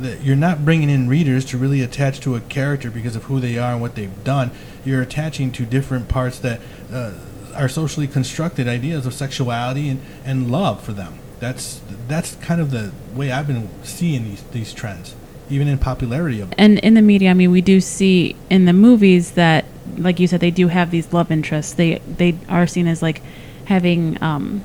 That 0.00 0.22
you're 0.22 0.36
not 0.36 0.64
bringing 0.64 0.88
in 0.88 1.08
readers 1.08 1.44
to 1.46 1.58
really 1.58 1.82
attach 1.82 2.20
to 2.20 2.34
a 2.34 2.40
character 2.40 2.90
because 2.90 3.14
of 3.14 3.24
who 3.24 3.40
they 3.40 3.58
are 3.58 3.72
and 3.72 3.80
what 3.80 3.94
they've 3.94 4.24
done. 4.24 4.50
You're 4.84 5.02
attaching 5.02 5.52
to 5.52 5.66
different 5.66 6.08
parts 6.08 6.38
that 6.38 6.60
uh, 6.90 7.12
are 7.54 7.68
socially 7.68 8.06
constructed 8.06 8.68
ideas 8.68 9.06
of 9.06 9.14
sexuality 9.14 9.88
and, 9.88 10.00
and 10.24 10.50
love 10.50 10.82
for 10.82 10.92
them. 10.92 11.18
That's 11.40 11.80
that's 12.08 12.36
kind 12.36 12.60
of 12.60 12.70
the 12.70 12.92
way 13.14 13.32
I've 13.32 13.46
been 13.46 13.68
seeing 13.82 14.24
these 14.24 14.42
these 14.52 14.72
trends, 14.72 15.14
even 15.50 15.66
in 15.68 15.78
popularity 15.78 16.40
of 16.40 16.52
And 16.56 16.78
in 16.78 16.94
the 16.94 17.02
media, 17.02 17.30
I 17.30 17.34
mean, 17.34 17.50
we 17.50 17.60
do 17.60 17.80
see 17.80 18.36
in 18.48 18.64
the 18.64 18.72
movies 18.72 19.32
that, 19.32 19.64
like 19.96 20.20
you 20.20 20.28
said, 20.28 20.40
they 20.40 20.52
do 20.52 20.68
have 20.68 20.90
these 20.90 21.12
love 21.12 21.30
interests. 21.32 21.72
They 21.72 21.98
they 21.98 22.38
are 22.48 22.66
seen 22.66 22.86
as 22.86 23.02
like 23.02 23.22
having 23.64 24.22
um, 24.22 24.62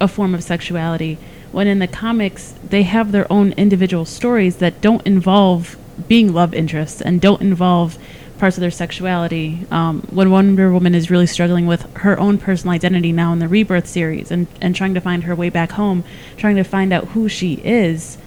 a 0.00 0.08
form 0.08 0.34
of 0.34 0.42
sexuality. 0.42 1.18
When 1.50 1.66
in 1.66 1.78
the 1.78 1.88
comics, 1.88 2.54
they 2.68 2.82
have 2.82 3.10
their 3.10 3.30
own 3.32 3.52
individual 3.52 4.04
stories 4.04 4.56
that 4.56 4.82
don't 4.82 5.06
involve 5.06 5.78
being 6.06 6.32
love 6.32 6.52
interests 6.54 7.00
and 7.00 7.20
don't 7.20 7.40
involve 7.40 7.98
parts 8.38 8.56
of 8.56 8.60
their 8.60 8.70
sexuality. 8.70 9.66
Um, 9.70 10.02
when 10.10 10.30
Wonder 10.30 10.72
Woman 10.72 10.94
is 10.94 11.10
really 11.10 11.26
struggling 11.26 11.66
with 11.66 11.82
her 11.98 12.18
own 12.18 12.38
personal 12.38 12.74
identity 12.74 13.12
now 13.12 13.32
in 13.32 13.38
the 13.38 13.48
Rebirth 13.48 13.86
series 13.86 14.30
and, 14.30 14.46
and 14.60 14.74
trying 14.74 14.94
to 14.94 15.00
find 15.00 15.24
her 15.24 15.34
way 15.34 15.50
back 15.50 15.72
home, 15.72 16.04
trying 16.36 16.56
to 16.56 16.64
find 16.64 16.92
out 16.92 17.08
who 17.08 17.28
she 17.28 17.54
is, 17.64 18.18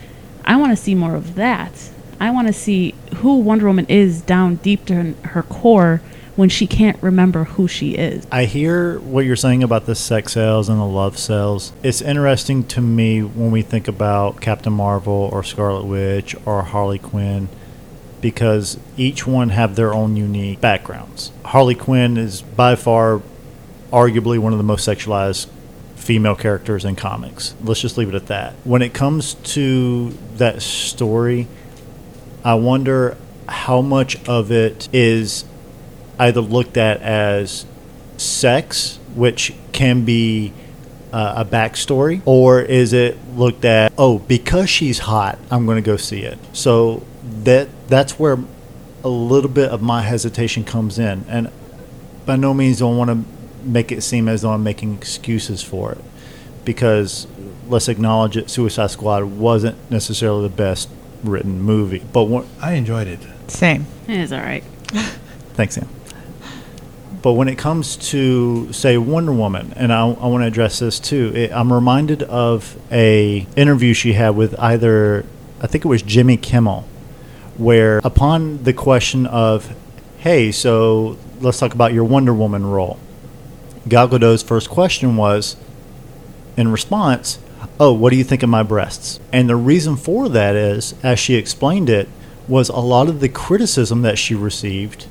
I 0.45 0.55
want 0.57 0.71
to 0.71 0.75
see 0.75 0.95
more 0.95 1.15
of 1.15 1.35
that. 1.35 1.89
I 2.19 2.29
want 2.29 2.47
to 2.47 2.53
see 2.53 2.93
who 3.15 3.39
Wonder 3.39 3.65
Woman 3.65 3.87
is 3.87 4.21
down 4.21 4.55
deep 4.57 4.85
to 4.85 5.13
her, 5.23 5.43
core 5.43 6.01
when 6.35 6.49
she 6.49 6.67
can't 6.67 7.01
remember 7.01 7.43
who 7.43 7.67
she 7.67 7.95
is. 7.95 8.25
I 8.31 8.45
hear 8.45 8.99
what 8.99 9.25
you're 9.25 9.35
saying 9.35 9.63
about 9.63 9.85
the 9.85 9.95
sex 9.95 10.33
sales 10.33 10.69
and 10.69 10.79
the 10.79 10.85
love 10.85 11.17
sales. 11.17 11.73
It's 11.83 12.01
interesting 12.01 12.63
to 12.67 12.81
me 12.81 13.21
when 13.21 13.51
we 13.51 13.63
think 13.63 13.87
about 13.87 14.39
Captain 14.39 14.71
Marvel 14.71 15.29
or 15.31 15.43
Scarlet 15.43 15.85
Witch 15.85 16.35
or 16.45 16.61
Harley 16.61 16.99
Quinn 16.99 17.49
because 18.21 18.77
each 18.97 19.25
one 19.25 19.49
have 19.49 19.75
their 19.75 19.93
own 19.93 20.15
unique 20.15 20.61
backgrounds. 20.61 21.31
Harley 21.43 21.75
Quinn 21.75 22.17
is 22.17 22.41
by 22.41 22.75
far 22.75 23.21
arguably 23.91 24.39
one 24.39 24.53
of 24.53 24.57
the 24.57 24.63
most 24.63 24.87
sexualized 24.87 25.47
female 25.95 26.35
characters 26.35 26.85
in 26.85 26.95
comics. 26.95 27.53
Let's 27.61 27.81
just 27.81 27.97
leave 27.97 28.09
it 28.09 28.15
at 28.15 28.27
that. 28.27 28.53
When 28.63 28.81
it 28.81 28.93
comes 28.93 29.33
to 29.33 30.11
that 30.37 30.61
story, 30.61 31.47
I 32.43 32.55
wonder 32.55 33.17
how 33.47 33.81
much 33.81 34.23
of 34.27 34.51
it 34.51 34.89
is 34.93 35.45
either 36.17 36.41
looked 36.41 36.77
at 36.77 37.01
as 37.01 37.65
sex, 38.17 38.99
which 39.15 39.53
can 39.73 40.05
be 40.05 40.53
uh, 41.11 41.33
a 41.37 41.45
backstory, 41.45 42.21
or 42.25 42.61
is 42.61 42.93
it 42.93 43.17
looked 43.35 43.65
at, 43.65 43.91
oh, 43.97 44.19
because 44.19 44.69
she's 44.69 44.99
hot, 44.99 45.37
I'm 45.49 45.65
going 45.65 45.75
to 45.75 45.85
go 45.85 45.97
see 45.97 46.21
it. 46.21 46.39
So 46.53 47.03
that 47.43 47.67
that's 47.91 48.17
where 48.17 48.39
a 49.03 49.09
little 49.09 49.49
bit 49.49 49.69
of 49.69 49.81
my 49.81 50.01
hesitation 50.01 50.63
comes 50.63 50.97
in, 50.97 51.25
and 51.27 51.51
by 52.25 52.37
no 52.37 52.53
means 52.53 52.77
do 52.77 52.87
I 52.87 52.95
want 52.95 53.09
to 53.09 53.67
make 53.67 53.91
it 53.91 54.01
seem 54.01 54.27
as 54.27 54.41
though 54.41 54.51
I'm 54.51 54.63
making 54.63 54.95
excuses 54.95 55.61
for 55.61 55.91
it, 55.91 56.03
because 56.63 57.27
let's 57.67 57.89
acknowledge 57.89 58.37
it, 58.37 58.49
Suicide 58.49 58.91
Squad 58.91 59.25
wasn't 59.25 59.77
necessarily 59.91 60.43
the 60.43 60.55
best 60.55 60.89
written 61.23 61.61
movie, 61.61 62.03
but 62.13 62.23
one, 62.23 62.47
I 62.61 62.73
enjoyed 62.73 63.07
it. 63.07 63.19
Same. 63.47 63.85
It 64.07 64.19
is 64.19 64.31
all 64.31 64.39
right. 64.39 64.63
Thanks, 65.53 65.75
Sam. 65.75 65.89
But 67.21 67.33
when 67.33 67.49
it 67.49 67.57
comes 67.57 67.97
to, 68.09 68.71
say, 68.73 68.97
Wonder 68.97 69.33
Woman, 69.33 69.73
and 69.75 69.93
I, 69.93 69.99
I 70.07 70.27
want 70.27 70.41
to 70.43 70.47
address 70.47 70.79
this 70.79 70.99
too, 70.99 71.31
it, 71.35 71.51
I'm 71.51 71.71
reminded 71.71 72.23
of 72.23 72.79
a 72.89 73.45
interview 73.55 73.93
she 73.93 74.13
had 74.13 74.31
with 74.31 74.57
either, 74.59 75.25
I 75.61 75.67
think 75.67 75.85
it 75.85 75.87
was 75.87 76.01
Jimmy 76.01 76.37
Kimmel, 76.37 76.87
where 77.57 77.99
upon 78.03 78.63
the 78.63 78.73
question 78.73 79.25
of, 79.25 79.75
hey, 80.19 80.51
so 80.51 81.17
let's 81.39 81.59
talk 81.59 81.73
about 81.73 81.93
your 81.93 82.03
Wonder 82.03 82.33
Woman 82.33 82.65
role, 82.65 82.99
Gal 83.87 84.07
Gadot's 84.07 84.43
first 84.43 84.69
question 84.69 85.15
was, 85.15 85.55
in 86.57 86.71
response, 86.71 87.39
oh, 87.79 87.93
what 87.93 88.11
do 88.11 88.15
you 88.15 88.23
think 88.23 88.43
of 88.43 88.49
my 88.49 88.63
breasts? 88.63 89.19
And 89.31 89.49
the 89.49 89.55
reason 89.55 89.95
for 89.95 90.29
that 90.29 90.55
is, 90.55 90.93
as 91.03 91.19
she 91.19 91.35
explained 91.35 91.89
it, 91.89 92.07
was 92.47 92.69
a 92.69 92.77
lot 92.77 93.07
of 93.07 93.19
the 93.19 93.29
criticism 93.29 94.01
that 94.01 94.17
she 94.17 94.35
received 94.35 95.07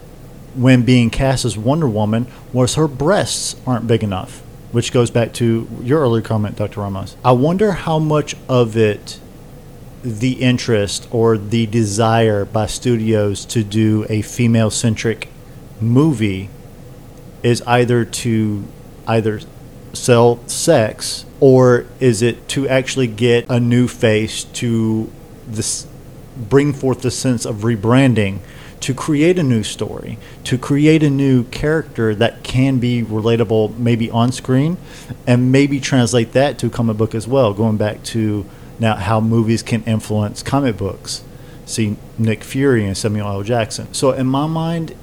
when 0.55 0.82
being 0.82 1.11
cast 1.11 1.45
as 1.45 1.57
Wonder 1.57 1.88
Woman 1.88 2.26
was 2.53 2.74
her 2.74 2.88
breasts 2.88 3.57
aren't 3.66 3.86
big 3.86 4.03
enough, 4.03 4.41
which 4.72 4.93
goes 4.93 5.11
back 5.11 5.32
to 5.34 5.68
your 5.82 6.01
earlier 6.01 6.22
comment, 6.22 6.57
Dr. 6.57 6.80
Ramos. 6.80 7.16
I 7.24 7.32
wonder 7.32 7.72
how 7.72 7.99
much 7.99 8.34
of 8.49 8.76
it 8.76 9.20
the 10.03 10.40
interest 10.40 11.07
or 11.11 11.36
the 11.36 11.66
desire 11.66 12.44
by 12.44 12.66
studios 12.66 13.44
to 13.46 13.62
do 13.62 14.07
a 14.09 14.22
female 14.22 14.70
centric 14.70 15.28
movie 15.80 16.48
is 17.42 17.62
either 17.62 18.05
to 18.05 18.64
either 19.07 19.40
sell 19.92 20.46
sex, 20.46 21.24
or 21.40 21.86
is 21.98 22.22
it 22.22 22.48
to 22.48 22.68
actually 22.68 23.07
get 23.07 23.44
a 23.48 23.59
new 23.59 23.88
face 23.88 24.44
to 24.44 25.11
this 25.46 25.86
bring 26.36 26.72
forth 26.72 27.03
the 27.03 27.11
sense 27.11 27.44
of 27.44 27.57
rebranding? 27.57 28.38
To 28.80 28.94
create 28.94 29.38
a 29.38 29.42
new 29.42 29.62
story, 29.62 30.16
to 30.44 30.57
create 30.57 31.03
a 31.03 31.11
new 31.11 31.44
character 31.44 32.14
that 32.14 32.42
can 32.42 32.78
be 32.78 33.03
relatable, 33.03 33.76
maybe 33.76 34.11
on 34.11 34.32
screen, 34.32 34.78
and 35.26 35.53
maybe 35.53 35.80
translate 35.80 36.32
that 36.32 36.59
to 36.61 36.68
a 36.68 36.70
comic 36.70 36.96
book 36.96 37.14
as 37.14 37.28
well. 37.28 37.53
Going 37.53 37.76
back 37.76 38.03
to 38.05 38.46
now 38.81 38.97
how 38.97 39.20
movies 39.20 39.62
can 39.62 39.85
influence 39.85 40.43
comic 40.43 40.76
books. 40.76 41.22
See 41.66 41.97
Nick 42.18 42.43
Fury 42.43 42.85
and 42.85 42.97
Samuel 42.97 43.28
L. 43.28 43.43
Jackson. 43.43 43.93
So 43.95 44.11
in 44.11 44.26
my 44.26 44.47
mind, 44.47 44.97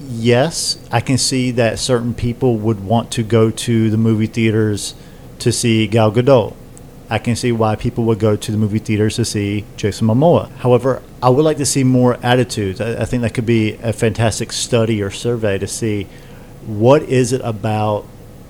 yes, 0.00 0.78
I 0.90 1.00
can 1.00 1.18
see 1.18 1.50
that 1.50 1.78
certain 1.78 2.14
people 2.14 2.56
would 2.56 2.84
want 2.84 3.10
to 3.12 3.22
go 3.22 3.50
to 3.50 3.90
the 3.90 3.98
movie 3.98 4.26
theaters 4.26 4.94
to 5.40 5.52
see 5.52 5.86
Gal 5.86 6.10
Gadot. 6.10 6.54
I 7.10 7.18
can 7.18 7.34
see 7.34 7.50
why 7.50 7.74
people 7.74 8.04
would 8.04 8.20
go 8.20 8.36
to 8.36 8.52
the 8.52 8.56
movie 8.56 8.78
theaters 8.78 9.16
to 9.16 9.24
see 9.24 9.64
Jason 9.76 10.06
Momoa. 10.06 10.48
However, 10.58 11.02
I 11.20 11.28
would 11.28 11.44
like 11.44 11.56
to 11.56 11.66
see 11.66 11.82
more 11.82 12.18
attitudes. 12.22 12.80
I, 12.80 13.02
I 13.02 13.04
think 13.04 13.22
that 13.22 13.34
could 13.34 13.46
be 13.46 13.72
a 13.82 13.92
fantastic 13.92 14.52
study 14.52 15.02
or 15.02 15.10
survey 15.10 15.58
to 15.58 15.66
see 15.66 16.06
what 16.64 17.02
is 17.02 17.32
it 17.32 17.40
about 17.42 18.06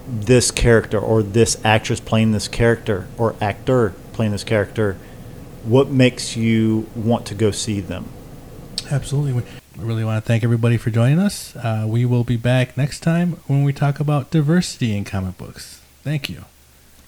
this 0.06 0.50
character 0.50 0.98
or 0.98 1.22
this 1.22 1.64
actress 1.64 2.00
playing 2.00 2.32
this 2.32 2.48
character 2.48 3.06
or 3.16 3.34
actor 3.40 3.94
playing 4.12 4.32
this 4.32 4.44
character 4.44 4.96
what 5.64 5.88
makes 5.88 6.36
you 6.36 6.86
want 6.94 7.26
to 7.26 7.34
go 7.34 7.50
see 7.50 7.80
them 7.80 8.08
Absolutely. 8.90 9.32
We 9.34 9.42
really 9.76 10.04
want 10.04 10.22
to 10.22 10.26
thank 10.26 10.42
everybody 10.42 10.76
for 10.76 10.90
joining 10.90 11.20
us. 11.20 11.54
Uh, 11.54 11.84
we 11.86 12.04
will 12.04 12.24
be 12.24 12.36
back 12.36 12.76
next 12.76 13.00
time 13.00 13.34
when 13.46 13.62
we 13.62 13.72
talk 13.72 14.00
about 14.00 14.30
diversity 14.30 14.96
in 14.96 15.04
comic 15.04 15.38
books. 15.38 15.80
Thank 16.02 16.28
you. 16.28 16.44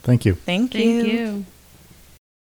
thank 0.03 0.25
you 0.25 0.35
Thank 0.35 0.75
you. 0.75 0.81
Thank 0.81 1.07
you. 1.07 1.13
you. 1.13 1.47